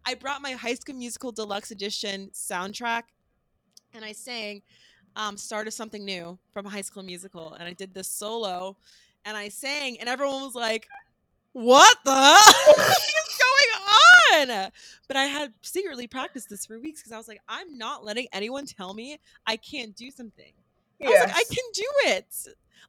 I 0.07 0.15
brought 0.15 0.43
my 0.43 0.53
High 0.53 0.75
School 0.75 0.95
Musical 0.97 1.33
Deluxe 1.33 1.71
Edition 1.71 2.31
soundtrack 2.33 3.03
and 3.93 4.05
I 4.05 4.13
sang 4.13 4.63
um, 5.17 5.37
Start 5.37 5.67
of 5.67 5.75
Something 5.75 6.05
New 6.05 6.39
from 6.53 6.65
High 6.65 6.81
School 6.81 7.03
Musical. 7.03 7.55
And 7.55 7.65
I 7.69 7.73
did 7.73 7.93
this 7.93 8.09
solo 8.09 8.77
and 9.25 9.37
I 9.37 9.49
sang, 9.51 9.99
and 10.01 10.09
everyone 10.09 10.43
was 10.43 10.55
like, 10.55 10.89
what 11.53 11.97
the? 12.05 12.39
But 15.09 15.17
I 15.17 15.25
had 15.25 15.53
secretly 15.63 16.07
practiced 16.07 16.49
this 16.49 16.67
for 16.67 16.79
weeks 16.79 17.01
because 17.01 17.13
I 17.13 17.17
was 17.19 17.29
like, 17.29 17.41
I'm 17.49 17.77
not 17.79 18.05
letting 18.05 18.29
anyone 18.33 18.67
tell 18.67 18.95
me 18.95 19.19
I 19.47 19.57
can't 19.57 19.95
do 19.95 20.11
something. 20.11 20.53
I 21.03 21.07
was 21.07 21.21
like, 21.21 21.37
I 21.37 21.45
can 21.45 21.65
do 21.73 21.87
it. 22.07 22.27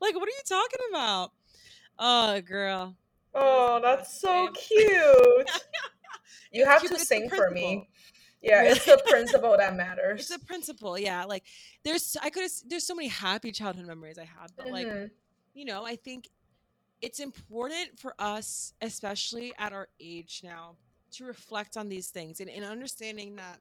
Like, 0.02 0.16
what 0.16 0.28
are 0.28 0.32
you 0.32 0.44
talking 0.48 0.80
about? 0.90 1.32
Oh, 1.98 2.42
girl. 2.42 2.96
Oh, 3.34 3.80
that's 3.82 4.20
so 4.20 4.50
cute. 4.54 5.52
you 6.52 6.66
have 6.66 6.82
to 6.82 7.00
sing 7.00 7.30
for 7.30 7.50
me. 7.50 7.88
Yeah, 8.42 8.64
it's 8.64 8.86
the 8.86 9.02
principle 9.08 9.56
that 9.58 9.76
matters. 9.76 10.22
It's 10.22 10.30
the 10.30 10.46
principle, 10.46 10.98
yeah. 10.98 11.26
Like 11.26 11.44
there's 11.84 12.18
I 12.22 12.30
could 12.30 12.50
there's 12.68 12.86
so 12.86 12.96
many 12.96 13.08
happy 13.08 13.52
childhood 13.52 13.86
memories 13.86 14.18
I 14.18 14.26
have, 14.26 14.52
but 14.56 14.66
mm-hmm. 14.66 14.74
like 14.74 15.12
you 15.54 15.66
know, 15.66 15.86
I 15.86 15.96
think 15.96 16.28
it's 17.02 17.20
important 17.20 18.00
for 18.00 18.16
us, 18.20 18.74
especially 18.82 19.54
at 19.58 19.74
our 19.74 19.88
age 20.00 20.42
now, 20.44 20.76
to 21.12 21.26
reflect 21.26 21.78
on 21.78 21.90
these 21.90 22.08
things 22.08 22.40
and, 22.40 22.50
and 22.50 22.64
understanding 22.64 23.36
that 23.36 23.60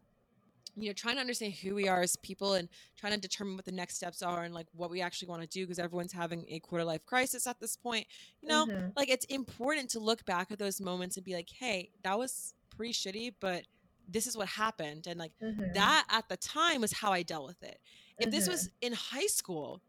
you 0.76 0.88
know 0.88 0.92
trying 0.92 1.16
to 1.16 1.20
understand 1.20 1.52
who 1.54 1.74
we 1.74 1.88
are 1.88 2.02
as 2.02 2.16
people 2.16 2.54
and 2.54 2.68
trying 2.96 3.12
to 3.12 3.18
determine 3.18 3.56
what 3.56 3.64
the 3.64 3.72
next 3.72 3.96
steps 3.96 4.22
are 4.22 4.44
and 4.44 4.54
like 4.54 4.66
what 4.72 4.90
we 4.90 5.00
actually 5.00 5.28
want 5.28 5.42
to 5.42 5.48
do 5.48 5.64
because 5.64 5.78
everyone's 5.78 6.12
having 6.12 6.44
a 6.48 6.60
quarter 6.60 6.84
life 6.84 7.04
crisis 7.06 7.46
at 7.46 7.58
this 7.60 7.76
point 7.76 8.06
you 8.40 8.48
know 8.48 8.66
mm-hmm. 8.66 8.88
like 8.96 9.08
it's 9.08 9.24
important 9.26 9.88
to 9.90 9.98
look 9.98 10.24
back 10.24 10.50
at 10.50 10.58
those 10.58 10.80
moments 10.80 11.16
and 11.16 11.24
be 11.24 11.34
like 11.34 11.48
hey 11.58 11.90
that 12.02 12.18
was 12.18 12.54
pretty 12.76 12.92
shitty 12.92 13.34
but 13.40 13.64
this 14.08 14.26
is 14.26 14.36
what 14.36 14.48
happened 14.48 15.06
and 15.06 15.18
like 15.18 15.32
mm-hmm. 15.42 15.72
that 15.74 16.04
at 16.10 16.28
the 16.28 16.36
time 16.36 16.80
was 16.80 16.92
how 16.92 17.12
i 17.12 17.22
dealt 17.22 17.46
with 17.46 17.62
it 17.62 17.78
if 18.18 18.26
mm-hmm. 18.26 18.30
this 18.30 18.48
was 18.48 18.70
in 18.80 18.92
high 18.92 19.26
school 19.26 19.80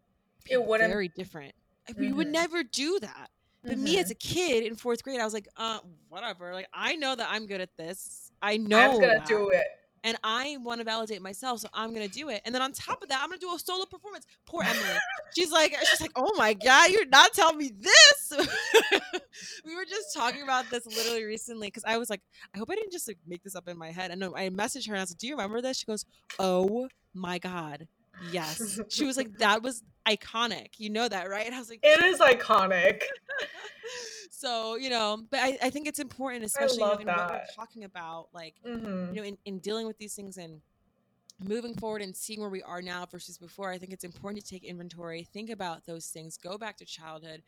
it 0.50 0.64
would 0.64 0.82
be 0.82 0.88
very 0.88 1.08
different 1.10 1.54
we 1.98 2.12
would 2.12 2.28
mm-hmm. 2.28 2.34
never 2.34 2.64
do 2.64 3.00
that 3.00 3.30
but 3.64 3.74
mm-hmm. 3.74 3.84
me 3.84 4.00
as 4.00 4.06
mm-hmm. 4.06 4.12
a 4.12 4.16
kid 4.16 4.66
in 4.66 4.76
fourth 4.76 5.04
grade, 5.04 5.20
I 5.20 5.26
was 5.26 5.34
like, 5.34 5.48
uh, 5.58 5.80
whatever. 6.10 6.54
Like 6.54 6.68
I 6.74 6.96
know 6.96 7.16
that 7.16 7.28
I'm 7.30 7.46
good 7.46 7.62
at 7.62 7.76
this. 7.78 8.32
I 8.42 8.58
know 8.58 8.80
I'm 8.80 9.00
gonna 9.00 9.20
that. 9.20 9.28
do 9.28 9.50
it. 9.50 9.66
And 10.04 10.18
I 10.24 10.58
want 10.64 10.80
to 10.80 10.84
validate 10.84 11.22
myself, 11.22 11.60
so 11.60 11.70
I'm 11.76 11.94
gonna 11.94 12.08
do 12.08 12.30
it. 12.30 12.42
And 12.44 12.56
then 12.56 12.64
on 12.64 12.72
top 12.72 13.04
of 13.04 13.10
that, 13.10 13.20
I'm 13.22 13.30
gonna 13.30 13.40
do 13.40 13.54
a 13.54 13.60
solo 13.60 13.86
performance. 13.86 14.26
Poor 14.48 14.64
Emily. 14.64 14.98
she's 15.36 15.52
like, 15.52 15.76
she's 15.92 16.02
like, 16.02 16.12
oh 16.16 16.34
my 16.38 16.54
god, 16.54 16.90
you're 16.90 17.06
not 17.06 17.34
telling 17.34 17.58
me 17.58 17.72
this. 17.80 18.34
we 19.66 19.76
were 19.76 19.86
just 19.86 20.12
talking 20.16 20.42
about 20.42 20.70
this 20.72 20.88
literally 20.88 21.24
recently 21.24 21.68
because 21.68 21.84
I 21.86 22.00
was 22.00 22.10
like, 22.10 22.22
I 22.56 22.58
hope 22.58 22.72
I 22.72 22.76
didn't 22.76 22.92
just 22.92 23.08
like 23.08 23.20
make 23.28 23.44
this 23.44 23.56
up 23.56 23.68
in 23.68 23.78
my 23.78 23.92
head. 23.92 24.10
And 24.10 24.24
I 24.24 24.50
messaged 24.50 24.88
her 24.88 24.94
and 24.94 25.02
I 25.02 25.04
was 25.04 25.12
like, 25.12 25.20
Do 25.20 25.28
you 25.28 25.36
remember 25.36 25.62
this? 25.62 25.78
She 25.78 25.86
goes, 25.86 26.06
Oh 26.40 26.90
my 27.14 27.38
god, 27.38 27.88
Yes. 28.32 28.80
She 28.90 29.06
was 29.06 29.18
like, 29.18 29.38
that 29.38 29.64
was 29.64 29.84
iconic. 30.08 30.72
You 30.78 30.90
know 30.90 31.08
that, 31.08 31.30
right? 31.30 31.46
And 31.46 31.56
I 31.56 31.60
was 31.60 31.70
like, 31.70 31.80
it 31.84 32.04
is 32.04 32.20
iconic. 32.20 33.04
so, 34.32 34.76
you 34.76 34.90
know, 34.90 35.24
but 35.30 35.40
I, 35.40 35.58
I 35.64 35.70
think 35.70 35.88
it's 35.88 36.00
important, 36.00 36.44
especially 36.44 36.80
you 36.80 36.86
know, 36.86 36.94
in 36.94 37.08
what 37.08 37.30
we're 37.30 37.42
talking 37.56 37.84
about, 37.84 38.28
like, 38.34 38.56
mm-hmm. 38.66 39.14
you 39.14 39.22
know, 39.22 39.28
in, 39.28 39.38
in 39.46 39.60
dealing 39.60 39.88
with 39.88 39.98
these 39.98 40.16
things 40.16 40.38
and 40.38 40.62
moving 41.44 41.74
forward 41.76 42.02
and 42.02 42.16
seeing 42.16 42.40
where 42.40 42.50
we 42.50 42.62
are 42.64 42.82
now 42.82 43.06
versus 43.06 43.38
before. 43.38 43.72
I 43.72 43.78
think 43.78 43.94
it's 43.94 44.04
important 44.04 44.44
to 44.44 44.50
take 44.50 44.64
inventory, 44.64 45.24
think 45.24 45.50
about 45.50 45.86
those 45.86 46.08
things, 46.08 46.38
go 46.38 46.58
back 46.58 46.78
to 46.78 46.86
childhood 46.86 47.42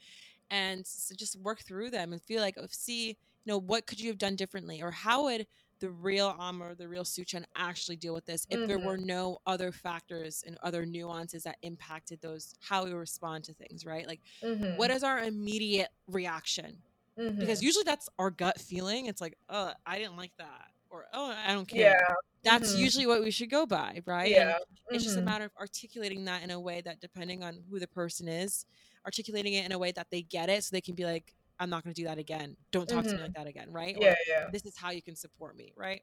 and 0.50 0.86
just 1.18 1.40
work 1.40 1.62
through 1.62 1.92
them 1.92 2.12
and 2.14 2.22
feel 2.22 2.42
like, 2.42 2.58
see, 2.70 3.10
you 3.10 3.16
know, 3.46 3.58
what 3.58 3.86
could 3.86 4.00
you 4.00 4.10
have 4.10 4.18
done 4.18 4.36
differently 4.36 4.82
or 4.82 4.92
how 4.92 5.24
would 5.24 5.46
the 5.84 5.92
real 5.92 6.34
Ama, 6.40 6.76
the 6.76 6.88
real 6.88 7.04
Shuchen 7.04 7.44
actually 7.58 7.98
deal 7.98 8.14
with 8.14 8.26
this 8.26 8.48
if 8.50 8.58
mm-hmm. 8.58 8.68
there 8.68 8.80
were 8.80 8.96
mm-hmm. 8.96 9.06
no 9.06 9.40
other 9.46 9.74
factors 9.74 10.42
and 10.48 10.58
other 10.64 10.86
nuances 10.86 11.44
that 11.44 11.58
impacted 11.62 12.22
those 12.22 12.56
how 12.62 12.86
we 12.86 12.94
respond 12.94 13.44
to 13.44 13.54
things, 13.54 13.86
right? 13.86 14.08
Like 14.08 14.22
mm-hmm. 14.42 14.78
what 14.78 14.92
is 14.92 15.04
our 15.04 15.20
immediate 15.20 15.90
reaction? 16.08 16.78
Mm-hmm. 17.20 17.38
Because 17.38 17.62
usually 17.62 17.84
that's 17.84 18.08
our 18.18 18.32
gut 18.32 18.62
feeling. 18.62 19.08
It's 19.08 19.20
like, 19.20 19.38
oh, 19.50 19.74
I 19.86 19.98
didn't 19.98 20.16
like 20.16 20.32
that. 20.38 20.68
Or 20.90 21.04
oh, 21.14 21.36
I 21.46 21.54
don't 21.54 21.68
care. 21.68 21.98
Yeah. 22.00 22.16
That's 22.46 22.72
mm-hmm. 22.72 22.82
usually 22.82 23.06
what 23.06 23.22
we 23.22 23.30
should 23.30 23.50
go 23.50 23.66
by, 23.66 24.02
right? 24.06 24.32
Yeah. 24.32 24.56
It's 24.90 25.04
just 25.04 25.18
a 25.18 25.20
mm-hmm. 25.20 25.26
matter 25.26 25.46
of 25.46 25.52
articulating 25.60 26.24
that 26.26 26.44
in 26.44 26.52
a 26.52 26.60
way 26.62 26.80
that 26.80 27.02
depending 27.02 27.44
on 27.44 27.60
who 27.70 27.78
the 27.78 27.88
person 27.88 28.30
is, 28.30 28.66
articulating 29.06 29.56
it 29.56 29.66
in 29.66 29.74
a 29.74 29.78
way 29.78 29.92
that 29.92 30.08
they 30.12 30.22
get 30.22 30.48
it 30.48 30.64
so 30.64 30.70
they 30.72 30.80
can 30.80 30.96
be 30.96 31.04
like, 31.04 31.36
I'm 31.64 31.70
not 31.70 31.84
going 31.84 31.94
to 31.94 32.02
do 32.02 32.08
that 32.08 32.18
again. 32.18 32.58
Don't 32.72 32.88
talk 32.88 33.00
mm-hmm. 33.00 33.08
to 33.08 33.10
me 33.10 33.14
mm-hmm. 33.16 33.24
like 33.24 33.34
that 33.36 33.48
again, 33.48 33.72
right? 33.72 33.98
Yeah, 34.00 34.12
or, 34.12 34.16
yeah. 34.28 34.50
This 34.52 34.66
is 34.66 34.76
how 34.78 34.92
you 34.92 35.02
can 35.02 35.16
support 35.16 35.56
me, 35.58 35.74
right? 35.78 36.02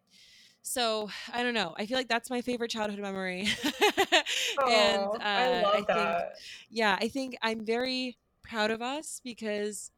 So 0.62 1.08
I 1.32 1.42
don't 1.42 1.54
know. 1.54 1.74
I 1.78 1.86
feel 1.86 1.96
like 1.96 2.08
that's 2.08 2.30
my 2.30 2.40
favorite 2.40 2.70
childhood 2.70 3.00
memory. 3.00 3.48
and 4.66 5.02
uh, 5.02 5.18
I 5.20 5.62
love 5.62 5.74
I 5.74 5.84
that. 5.86 6.36
Think, 6.36 6.44
yeah, 6.70 6.98
I 7.00 7.08
think 7.08 7.36
I'm 7.42 7.64
very 7.64 8.16
proud 8.42 8.70
of 8.70 8.82
us 8.82 9.20
because 9.22 9.90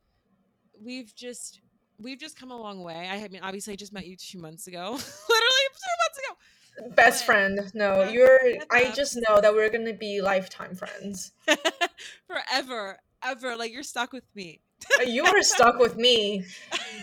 we've 0.80 1.14
just 1.14 1.60
we've 1.98 2.18
just 2.18 2.38
come 2.38 2.50
a 2.50 2.56
long 2.56 2.82
way. 2.82 3.08
I 3.10 3.28
mean, 3.28 3.42
obviously, 3.42 3.72
I 3.72 3.76
just 3.76 3.92
met 3.92 4.06
you 4.06 4.16
two 4.16 4.38
months 4.38 4.66
ago, 4.66 4.90
literally 4.90 5.66
two 5.74 5.96
months 6.02 6.18
ago. 6.18 6.94
Best 6.94 7.26
but, 7.26 7.26
friend. 7.26 7.60
No, 7.74 8.04
you're. 8.04 8.38
I 8.70 8.90
just 8.92 9.16
know 9.28 9.40
that 9.40 9.52
we're 9.52 9.70
gonna 9.70 9.94
be 9.94 10.20
lifetime 10.20 10.74
friends. 10.74 11.32
Forever, 12.26 12.98
ever. 13.24 13.56
Like 13.56 13.72
you're 13.72 13.82
stuck 13.82 14.12
with 14.12 14.24
me. 14.34 14.60
You 15.06 15.24
were 15.24 15.42
stuck 15.42 15.78
with 15.78 15.96
me. 15.96 16.44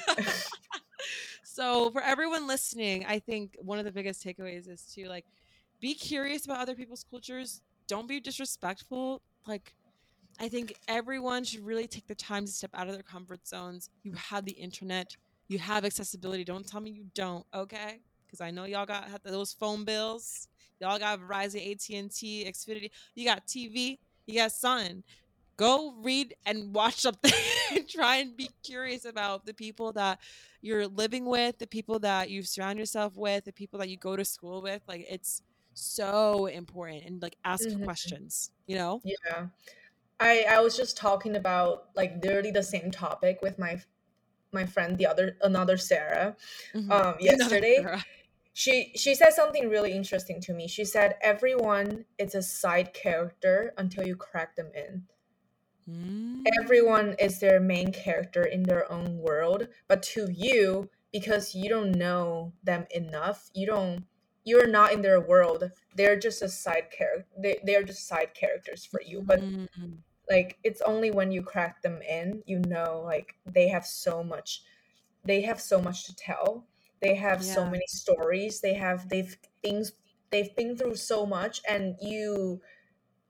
so 1.44 1.92
for 1.92 2.02
everyone 2.02 2.48
listening, 2.48 3.06
I 3.06 3.20
think 3.20 3.56
one 3.60 3.80
of 3.80 3.86
the 3.86 3.92
biggest 3.92 4.24
takeaways 4.24 4.70
is 4.70 4.84
to 4.96 5.08
like 5.08 5.26
be 5.80 5.94
curious 5.94 6.46
about 6.46 6.60
other 6.60 6.76
people's 6.76 7.06
cultures. 7.10 7.62
Don't 7.88 8.08
be 8.08 8.20
disrespectful. 8.20 9.22
Like 9.48 9.74
I 10.40 10.48
think 10.48 10.76
everyone 10.88 11.44
should 11.44 11.66
really 11.66 11.88
take 11.88 12.08
the 12.08 12.16
time 12.16 12.46
to 12.46 12.52
step 12.52 12.72
out 12.74 12.88
of 12.88 12.94
their 12.94 13.04
comfort 13.04 13.48
zones. 13.48 13.90
You 14.04 14.14
have 14.14 14.46
the 14.46 14.54
internet, 14.54 15.16
you 15.48 15.60
have 15.60 15.84
accessibility. 15.84 16.44
Don't 16.44 16.68
tell 16.68 16.82
me 16.82 16.92
you 16.92 17.06
don't, 17.14 17.46
okay? 17.54 18.00
Because 18.26 18.42
I 18.42 18.52
know 18.52 18.66
y'all 18.66 18.86
got 18.86 19.24
those 19.24 19.52
phone 19.52 19.84
bills. 19.84 20.48
Y'all 20.80 21.00
got 21.00 21.20
Verizon, 21.20 21.72
AT 21.72 21.98
and 21.98 22.10
T, 22.10 22.46
Xfinity. 22.46 22.92
You 23.16 23.26
got 23.26 23.46
TV. 23.46 23.98
You 24.28 24.36
got 24.36 24.52
Sun 24.52 25.04
go 25.60 25.94
read 26.02 26.34
and 26.46 26.74
watch 26.74 27.02
something 27.02 27.34
and 27.76 27.88
try 27.88 28.16
and 28.16 28.36
be 28.38 28.50
curious 28.64 29.04
about 29.04 29.46
the 29.46 29.54
people 29.54 29.92
that 29.92 30.18
you're 30.62 30.88
living 30.88 31.26
with, 31.26 31.60
the 31.60 31.68
people 31.68 32.00
that 32.00 32.30
you 32.30 32.42
surround 32.44 32.80
yourself 32.80 33.18
with, 33.18 33.44
the 33.44 33.52
people 33.52 33.78
that 33.80 33.90
you 33.90 33.98
go 33.98 34.16
to 34.16 34.24
school 34.24 34.62
with. 34.62 34.82
Like 34.88 35.06
it's 35.10 35.42
so 35.74 36.46
important 36.46 37.04
and 37.06 37.22
like 37.22 37.36
ask 37.44 37.68
mm-hmm. 37.68 37.84
questions, 37.84 38.52
you 38.68 38.78
know? 38.78 39.02
Yeah. 39.04 39.48
I 40.22 40.46
I 40.50 40.60
was 40.62 40.78
just 40.78 40.96
talking 40.96 41.36
about 41.36 41.90
like 41.96 42.24
literally 42.24 42.52
the 42.52 42.64
same 42.64 42.90
topic 42.90 43.40
with 43.42 43.60
my 43.60 43.82
my 44.52 44.66
friend 44.66 44.98
the 44.98 45.08
other 45.08 45.38
another 45.42 45.78
Sarah 45.78 46.36
mm-hmm. 46.74 46.92
um 46.92 47.16
yesterday. 47.20 47.86
She 48.54 48.92
she 48.96 49.14
said 49.14 49.34
something 49.34 49.70
really 49.70 49.92
interesting 49.92 50.42
to 50.42 50.54
me. 50.54 50.68
She 50.68 50.86
said 50.86 51.16
everyone 51.22 52.06
is 52.18 52.36
a 52.36 52.42
side 52.42 52.94
character 52.94 53.74
until 53.78 54.08
you 54.08 54.16
crack 54.16 54.56
them 54.56 54.72
in. 54.74 55.04
Mm. 55.90 56.44
Everyone 56.64 57.16
is 57.20 57.40
their 57.40 57.60
main 57.60 57.92
character 57.92 58.44
in 58.44 58.64
their 58.64 58.92
own 58.92 59.18
world, 59.18 59.68
but 59.88 60.04
to 60.04 60.28
you, 60.32 60.90
because 61.12 61.56
you 61.56 61.70
don't 61.70 61.92
know 61.92 62.54
them 62.64 62.86
enough, 62.92 63.50
you 63.54 63.66
don't 63.66 64.06
you're 64.46 64.68
not 64.68 64.94
in 64.94 65.02
their 65.02 65.20
world. 65.20 65.70
They're 65.96 66.18
just 66.18 66.42
a 66.42 66.50
side 66.50 66.92
character. 66.92 67.28
They 67.38 67.60
they're 67.64 67.84
just 67.84 68.08
side 68.08 68.34
characters 68.34 68.86
for 68.86 69.02
you. 69.02 69.22
But 69.22 69.42
mm. 69.42 69.68
like 70.30 70.58
it's 70.64 70.82
only 70.82 71.12
when 71.12 71.32
you 71.32 71.42
crack 71.42 71.82
them 71.82 72.02
in, 72.02 72.44
you 72.46 72.60
know 72.60 73.02
like 73.06 73.36
they 73.46 73.68
have 73.70 73.86
so 73.86 74.24
much 74.24 74.62
they 75.26 75.42
have 75.42 75.60
so 75.60 75.82
much 75.82 76.06
to 76.06 76.16
tell. 76.16 76.66
They 77.02 77.16
have 77.16 77.42
yeah. 77.42 77.54
so 77.54 77.66
many 77.66 77.86
stories. 77.88 78.62
They 78.62 78.74
have 78.76 79.10
they've 79.10 79.36
things 79.64 79.94
they've 80.32 80.56
been 80.56 80.78
through 80.78 80.96
so 80.96 81.26
much 81.26 81.62
and 81.68 81.96
you 82.02 82.62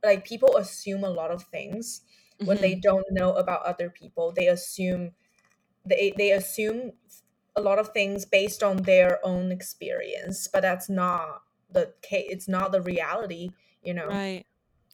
like 0.04 0.26
people 0.26 0.58
assume 0.58 1.04
a 1.04 1.10
lot 1.10 1.32
of 1.32 1.44
things 1.44 2.02
mm-hmm. 2.40 2.48
when 2.48 2.58
they 2.62 2.72
mm-hmm. 2.72 2.82
don't 2.82 3.06
know 3.12 3.34
about 3.34 3.64
other 3.64 3.90
people 3.90 4.32
they 4.32 4.48
assume 4.48 5.12
they 5.86 6.14
they 6.18 6.32
assume 6.32 6.94
a 7.56 7.62
lot 7.62 7.80
of 7.80 7.90
things 7.90 8.26
based 8.26 8.64
on 8.64 8.78
their 8.84 9.20
own 9.24 9.52
experience 9.52 10.48
but 10.52 10.62
that's 10.62 10.90
not 10.90 11.42
the 11.72 11.94
case 12.02 12.28
it's 12.30 12.48
not 12.48 12.72
the 12.72 12.82
reality 12.82 13.50
you 13.84 13.94
know 13.94 14.08
right 14.08 14.46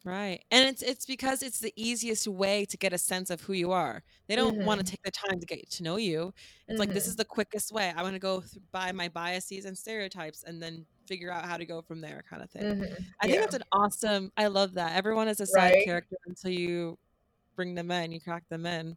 right 0.04 0.44
and 0.52 0.68
it's 0.70 0.82
it's 0.82 1.06
because 1.06 1.42
it's 1.42 1.60
the 1.60 1.74
easiest 1.76 2.28
way 2.28 2.64
to 2.64 2.78
get 2.78 2.94
a 2.94 2.98
sense 2.98 3.30
of 3.30 3.42
who 3.42 3.54
you 3.54 3.72
are 3.72 4.04
they 4.28 4.36
don't 4.36 4.58
mm-hmm. 4.58 4.66
want 4.66 4.80
to 4.80 4.86
take 4.86 5.02
the 5.04 5.12
time 5.12 5.40
to 5.40 5.46
get 5.46 5.70
to 5.70 5.84
know 5.84 5.98
you 5.98 6.32
it's 6.68 6.74
mm-hmm. 6.74 6.80
like 6.80 6.94
this 6.94 7.04
mm-hmm. 7.04 7.10
is 7.10 7.16
the 7.16 7.26
quickest 7.26 7.72
way 7.72 7.92
i 7.96 8.04
want 8.04 8.14
to 8.14 8.20
go 8.20 8.40
th- 8.40 8.64
by 8.72 8.92
my 8.92 9.10
biases 9.10 9.66
and 9.66 9.78
stereotypes 9.78 10.44
and 10.44 10.62
then 10.62 10.86
figure 11.08 11.32
out 11.32 11.46
how 11.46 11.58
to 11.58 11.66
go 11.66 11.82
from 11.82 12.02
there 12.02 12.24
kind 12.30 12.44
of 12.44 12.50
thing 12.52 12.64
mm-hmm. 12.64 13.04
i 13.22 13.28
think 13.28 13.40
that's 13.40 13.56
an 13.56 13.64
awesome 13.72 14.32
i 14.38 14.48
love 14.48 14.76
that 14.76 14.96
everyone 14.96 15.28
is 15.28 15.40
a 15.40 15.46
side 15.46 15.74
right? 15.74 15.86
character 15.86 16.16
until 16.28 16.52
you 16.52 16.98
bring 17.56 17.76
them 17.76 17.92
in 17.92 18.12
you 18.12 18.20
crack 18.20 18.48
them 18.50 18.66
in 18.66 18.96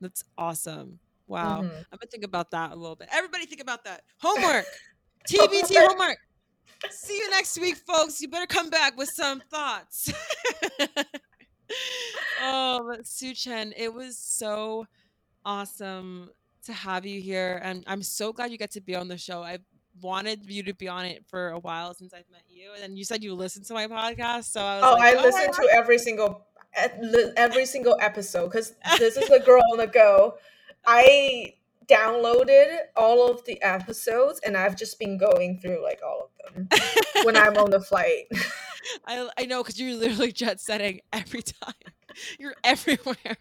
that's 0.00 0.24
awesome 0.36 0.98
wow 1.26 1.62
mm-hmm. 1.62 1.66
i'm 1.66 1.98
gonna 1.98 2.10
think 2.10 2.24
about 2.24 2.50
that 2.50 2.72
a 2.72 2.74
little 2.74 2.96
bit 2.96 3.08
everybody 3.12 3.46
think 3.46 3.62
about 3.62 3.84
that 3.84 4.02
homework 4.20 4.66
tbt 5.28 5.74
homework 5.76 6.18
See 6.90 7.16
you 7.16 7.30
next 7.30 7.58
week, 7.58 7.76
folks. 7.76 8.20
You 8.20 8.28
better 8.28 8.46
come 8.46 8.70
back 8.70 8.96
with 8.96 9.08
some 9.08 9.42
thoughts. 9.50 10.12
oh, 12.42 12.86
but 12.88 13.04
Shuchen, 13.04 13.72
it 13.76 13.92
was 13.92 14.18
so 14.18 14.86
awesome 15.44 16.30
to 16.64 16.72
have 16.72 17.06
you 17.06 17.20
here. 17.20 17.60
And 17.62 17.84
I'm 17.86 18.02
so 18.02 18.32
glad 18.32 18.50
you 18.50 18.58
get 18.58 18.72
to 18.72 18.80
be 18.80 18.94
on 18.94 19.08
the 19.08 19.18
show. 19.18 19.42
I've 19.42 19.64
wanted 20.02 20.50
you 20.50 20.62
to 20.64 20.74
be 20.74 20.88
on 20.88 21.04
it 21.04 21.24
for 21.26 21.50
a 21.50 21.58
while 21.58 21.94
since 21.94 22.12
I've 22.12 22.30
met 22.30 22.42
you. 22.48 22.70
And 22.82 22.98
you 22.98 23.04
said 23.04 23.22
you 23.22 23.34
listened 23.34 23.66
to 23.66 23.74
my 23.74 23.86
podcast. 23.86 24.44
So 24.44 24.60
I 24.60 24.76
was 24.76 24.84
Oh, 24.84 24.92
like, 24.94 25.16
I 25.16 25.18
oh 25.18 25.22
listen 25.22 25.52
to 25.52 25.68
every 25.72 25.98
single 25.98 26.46
every 26.76 27.66
single 27.66 27.96
episode 28.00 28.46
because 28.46 28.74
this 28.98 29.16
is 29.16 29.30
a 29.30 29.40
girl 29.40 29.62
on 29.72 29.78
the 29.78 29.86
go. 29.86 30.36
I 30.86 31.54
downloaded 31.86 32.78
all 32.96 33.30
of 33.30 33.44
the 33.44 33.60
episodes 33.62 34.40
and 34.44 34.56
I've 34.56 34.76
just 34.76 34.98
been 34.98 35.18
going 35.18 35.58
through 35.58 35.82
like 35.82 36.00
all 36.04 36.30
of 36.46 36.54
them 36.54 36.68
when 37.24 37.36
I'm 37.36 37.56
on 37.56 37.70
the 37.70 37.80
flight. 37.80 38.26
I 39.06 39.28
I 39.38 39.46
know 39.46 39.62
because 39.62 39.78
you're 39.80 39.94
literally 39.94 40.32
jet 40.32 40.60
setting 40.60 41.00
every 41.12 41.42
time. 41.42 41.74
You're 42.38 42.54
everywhere. 42.62 43.36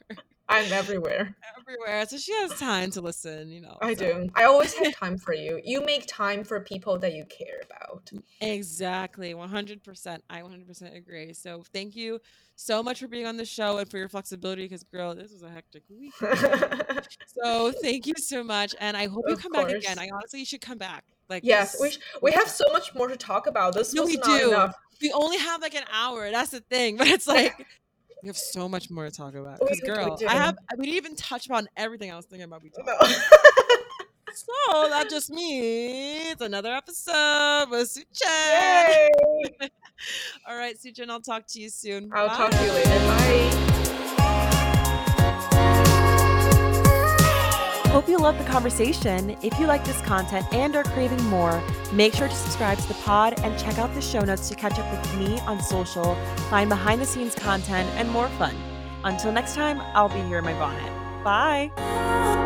I'm 0.49 0.71
everywhere. 0.71 1.35
Everywhere. 1.57 2.05
So 2.05 2.17
she 2.17 2.33
has 2.33 2.59
time 2.59 2.91
to 2.91 3.01
listen, 3.01 3.49
you 3.49 3.61
know. 3.61 3.77
I 3.81 3.93
so. 3.93 4.23
do. 4.23 4.29
I 4.35 4.43
always 4.43 4.73
have 4.75 4.95
time 4.95 5.17
for 5.17 5.33
you. 5.33 5.59
You 5.63 5.83
make 5.83 6.05
time 6.07 6.43
for 6.43 6.59
people 6.59 6.99
that 6.99 7.13
you 7.13 7.25
care 7.25 7.61
about. 7.63 8.05
Mm, 8.13 8.21
exactly. 8.41 9.33
100%. 9.33 10.19
I 10.29 10.41
100% 10.41 10.95
agree. 10.95 11.33
So 11.33 11.63
thank 11.73 11.95
you 11.95 12.19
so 12.55 12.83
much 12.83 12.99
for 12.99 13.07
being 13.07 13.25
on 13.25 13.37
the 13.37 13.45
show 13.45 13.77
and 13.77 13.89
for 13.89 13.97
your 13.97 14.09
flexibility 14.09 14.63
because, 14.63 14.83
girl, 14.83 15.15
this 15.15 15.31
was 15.31 15.43
a 15.43 15.49
hectic 15.49 15.83
week. 15.89 16.13
so 17.27 17.71
thank 17.81 18.05
you 18.05 18.15
so 18.17 18.43
much. 18.43 18.75
And 18.79 18.97
I 18.97 19.07
hope 19.07 19.23
you 19.27 19.37
come 19.37 19.53
back 19.53 19.69
again. 19.69 19.97
I 19.97 20.09
honestly, 20.13 20.39
you 20.39 20.45
should 20.45 20.61
come 20.61 20.77
back. 20.77 21.05
Like 21.29 21.43
yes, 21.45 21.71
this. 21.73 21.81
we 21.81 21.89
sh- 21.91 21.99
we 22.21 22.31
have 22.31 22.49
so 22.49 22.65
much 22.71 22.93
more 22.93 23.07
to 23.07 23.15
talk 23.15 23.47
about. 23.47 23.73
This 23.73 23.93
no, 23.93 24.05
we 24.05 24.17
do. 24.17 24.49
Enough. 24.49 24.75
We 25.01 25.11
only 25.13 25.37
have 25.37 25.61
like 25.61 25.73
an 25.73 25.85
hour. 25.91 26.29
That's 26.29 26.51
the 26.51 26.59
thing. 26.59 26.97
But 27.03 27.07
it's 27.07 27.27
like 27.27 27.65
we 28.23 28.27
have 28.27 28.37
so 28.37 28.69
much 28.69 28.89
more 28.89 29.03
to 29.03 29.11
talk 29.11 29.35
about. 29.35 29.59
Because, 29.59 29.81
girl, 29.81 30.17
I 30.27 30.33
have 30.33 30.57
we 30.77 30.85
didn't 30.85 30.97
even 30.97 31.15
touch 31.15 31.45
upon 31.45 31.67
everything 31.75 32.09
I 32.09 32.15
was 32.15 32.25
thinking 32.25 32.45
about. 32.45 32.63
We 32.63 32.69
talked. 32.69 32.87
No. 32.87 32.95
so 34.33 34.89
that 34.89 35.09
just 35.09 35.29
means 35.29 36.39
another 36.39 36.73
episode 36.73 37.65
with 37.69 37.93
Shuchen. 37.93 39.09
All 40.47 40.55
right, 40.57 40.75
Shuchen, 40.79 41.09
I'll 41.09 41.19
talk 41.21 41.45
to 41.49 41.59
you 41.59 41.69
soon. 41.69 42.11
I'll 42.13 42.29
Bye. 42.29 42.37
talk 42.37 42.51
to 42.51 42.63
you 42.63 42.71
later. 42.71 42.89
Bye. 42.89 43.69
Hope 47.93 48.09
you 48.09 48.17
love 48.17 48.39
the 48.39 48.43
conversation. 48.45 49.37
If 49.43 49.59
you 49.59 49.67
like 49.67 49.85
this 49.85 50.01
content 50.01 50.51
and 50.51 50.75
are 50.75 50.83
craving 50.83 51.23
more, 51.25 51.61
make 51.91 52.15
sure 52.15 52.27
to 52.27 52.33
subscribe 52.33 52.79
to 52.79 52.87
the 52.87 52.95
pod 52.95 53.39
and 53.41 53.55
check 53.59 53.77
out 53.77 53.93
the 53.93 54.01
show 54.01 54.21
notes 54.21 54.49
to 54.49 54.55
catch 54.55 54.79
up 54.79 54.91
with 54.91 55.15
me 55.15 55.39
on 55.41 55.61
social, 55.61 56.15
find 56.49 56.69
behind 56.69 57.01
the 57.01 57.05
scenes 57.05 57.35
content, 57.35 57.87
and 57.91 58.09
more 58.09 58.29
fun. 58.29 58.55
Until 59.03 59.31
next 59.31 59.53
time, 59.53 59.79
I'll 59.93 60.09
be 60.09 60.27
here 60.27 60.39
in 60.39 60.43
my 60.43 60.53
bonnet. 60.53 61.23
Bye. 61.23 62.42